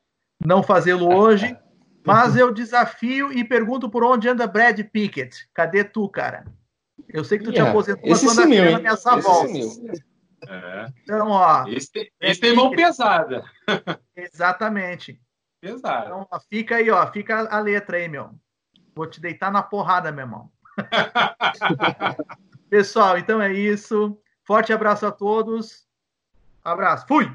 não 0.45 0.63
fazê-lo 0.63 1.15
hoje. 1.15 1.57
Mas 2.05 2.37
eu 2.37 2.53
desafio 2.53 3.33
e 3.33 3.43
pergunto 3.43 3.91
por 3.91 4.05
onde 4.05 4.29
anda 4.29 4.47
Brad 4.47 4.79
Pickett. 4.93 5.49
Cadê 5.53 5.83
tu, 5.83 6.09
cara? 6.09 6.47
Eu 7.09 7.25
sei 7.25 7.37
que 7.37 7.45
tu 7.45 7.51
yeah, 7.51 7.69
te 7.69 7.71
aposentou 7.71 8.03
quando 8.03 8.35
sumiu, 8.35 8.75
a 8.75 8.77
ameaça 8.77 9.17
volta. 9.17 9.53
É. 10.49 10.87
Então, 11.03 11.31
ó. 11.31 11.67
Esse, 11.67 12.13
esse 12.21 12.41
tem 12.41 12.55
mão 12.55 12.71
pesada. 12.71 13.45
Exatamente. 14.15 15.21
Pesada. 15.61 16.07
Então, 16.07 16.27
ó, 16.31 16.41
fica 16.41 16.77
aí, 16.77 16.91
ó. 16.91 17.07
Fica 17.11 17.49
a 17.49 17.61
letra 17.61 17.97
aí, 17.97 18.09
meu. 18.09 18.31
Vou 18.95 19.07
te 19.07 19.21
deitar 19.21 19.51
na 19.51 19.63
porrada, 19.63 20.11
meu 20.13 20.25
irmão. 20.25 20.51
Pessoal, 22.71 23.19
então 23.19 23.41
é 23.41 23.53
isso. 23.53 24.19
Forte 24.45 24.73
abraço 24.73 25.07
a 25.07 25.13
todos. 25.13 25.87
Abraço. 26.65 27.07
Fui! 27.07 27.31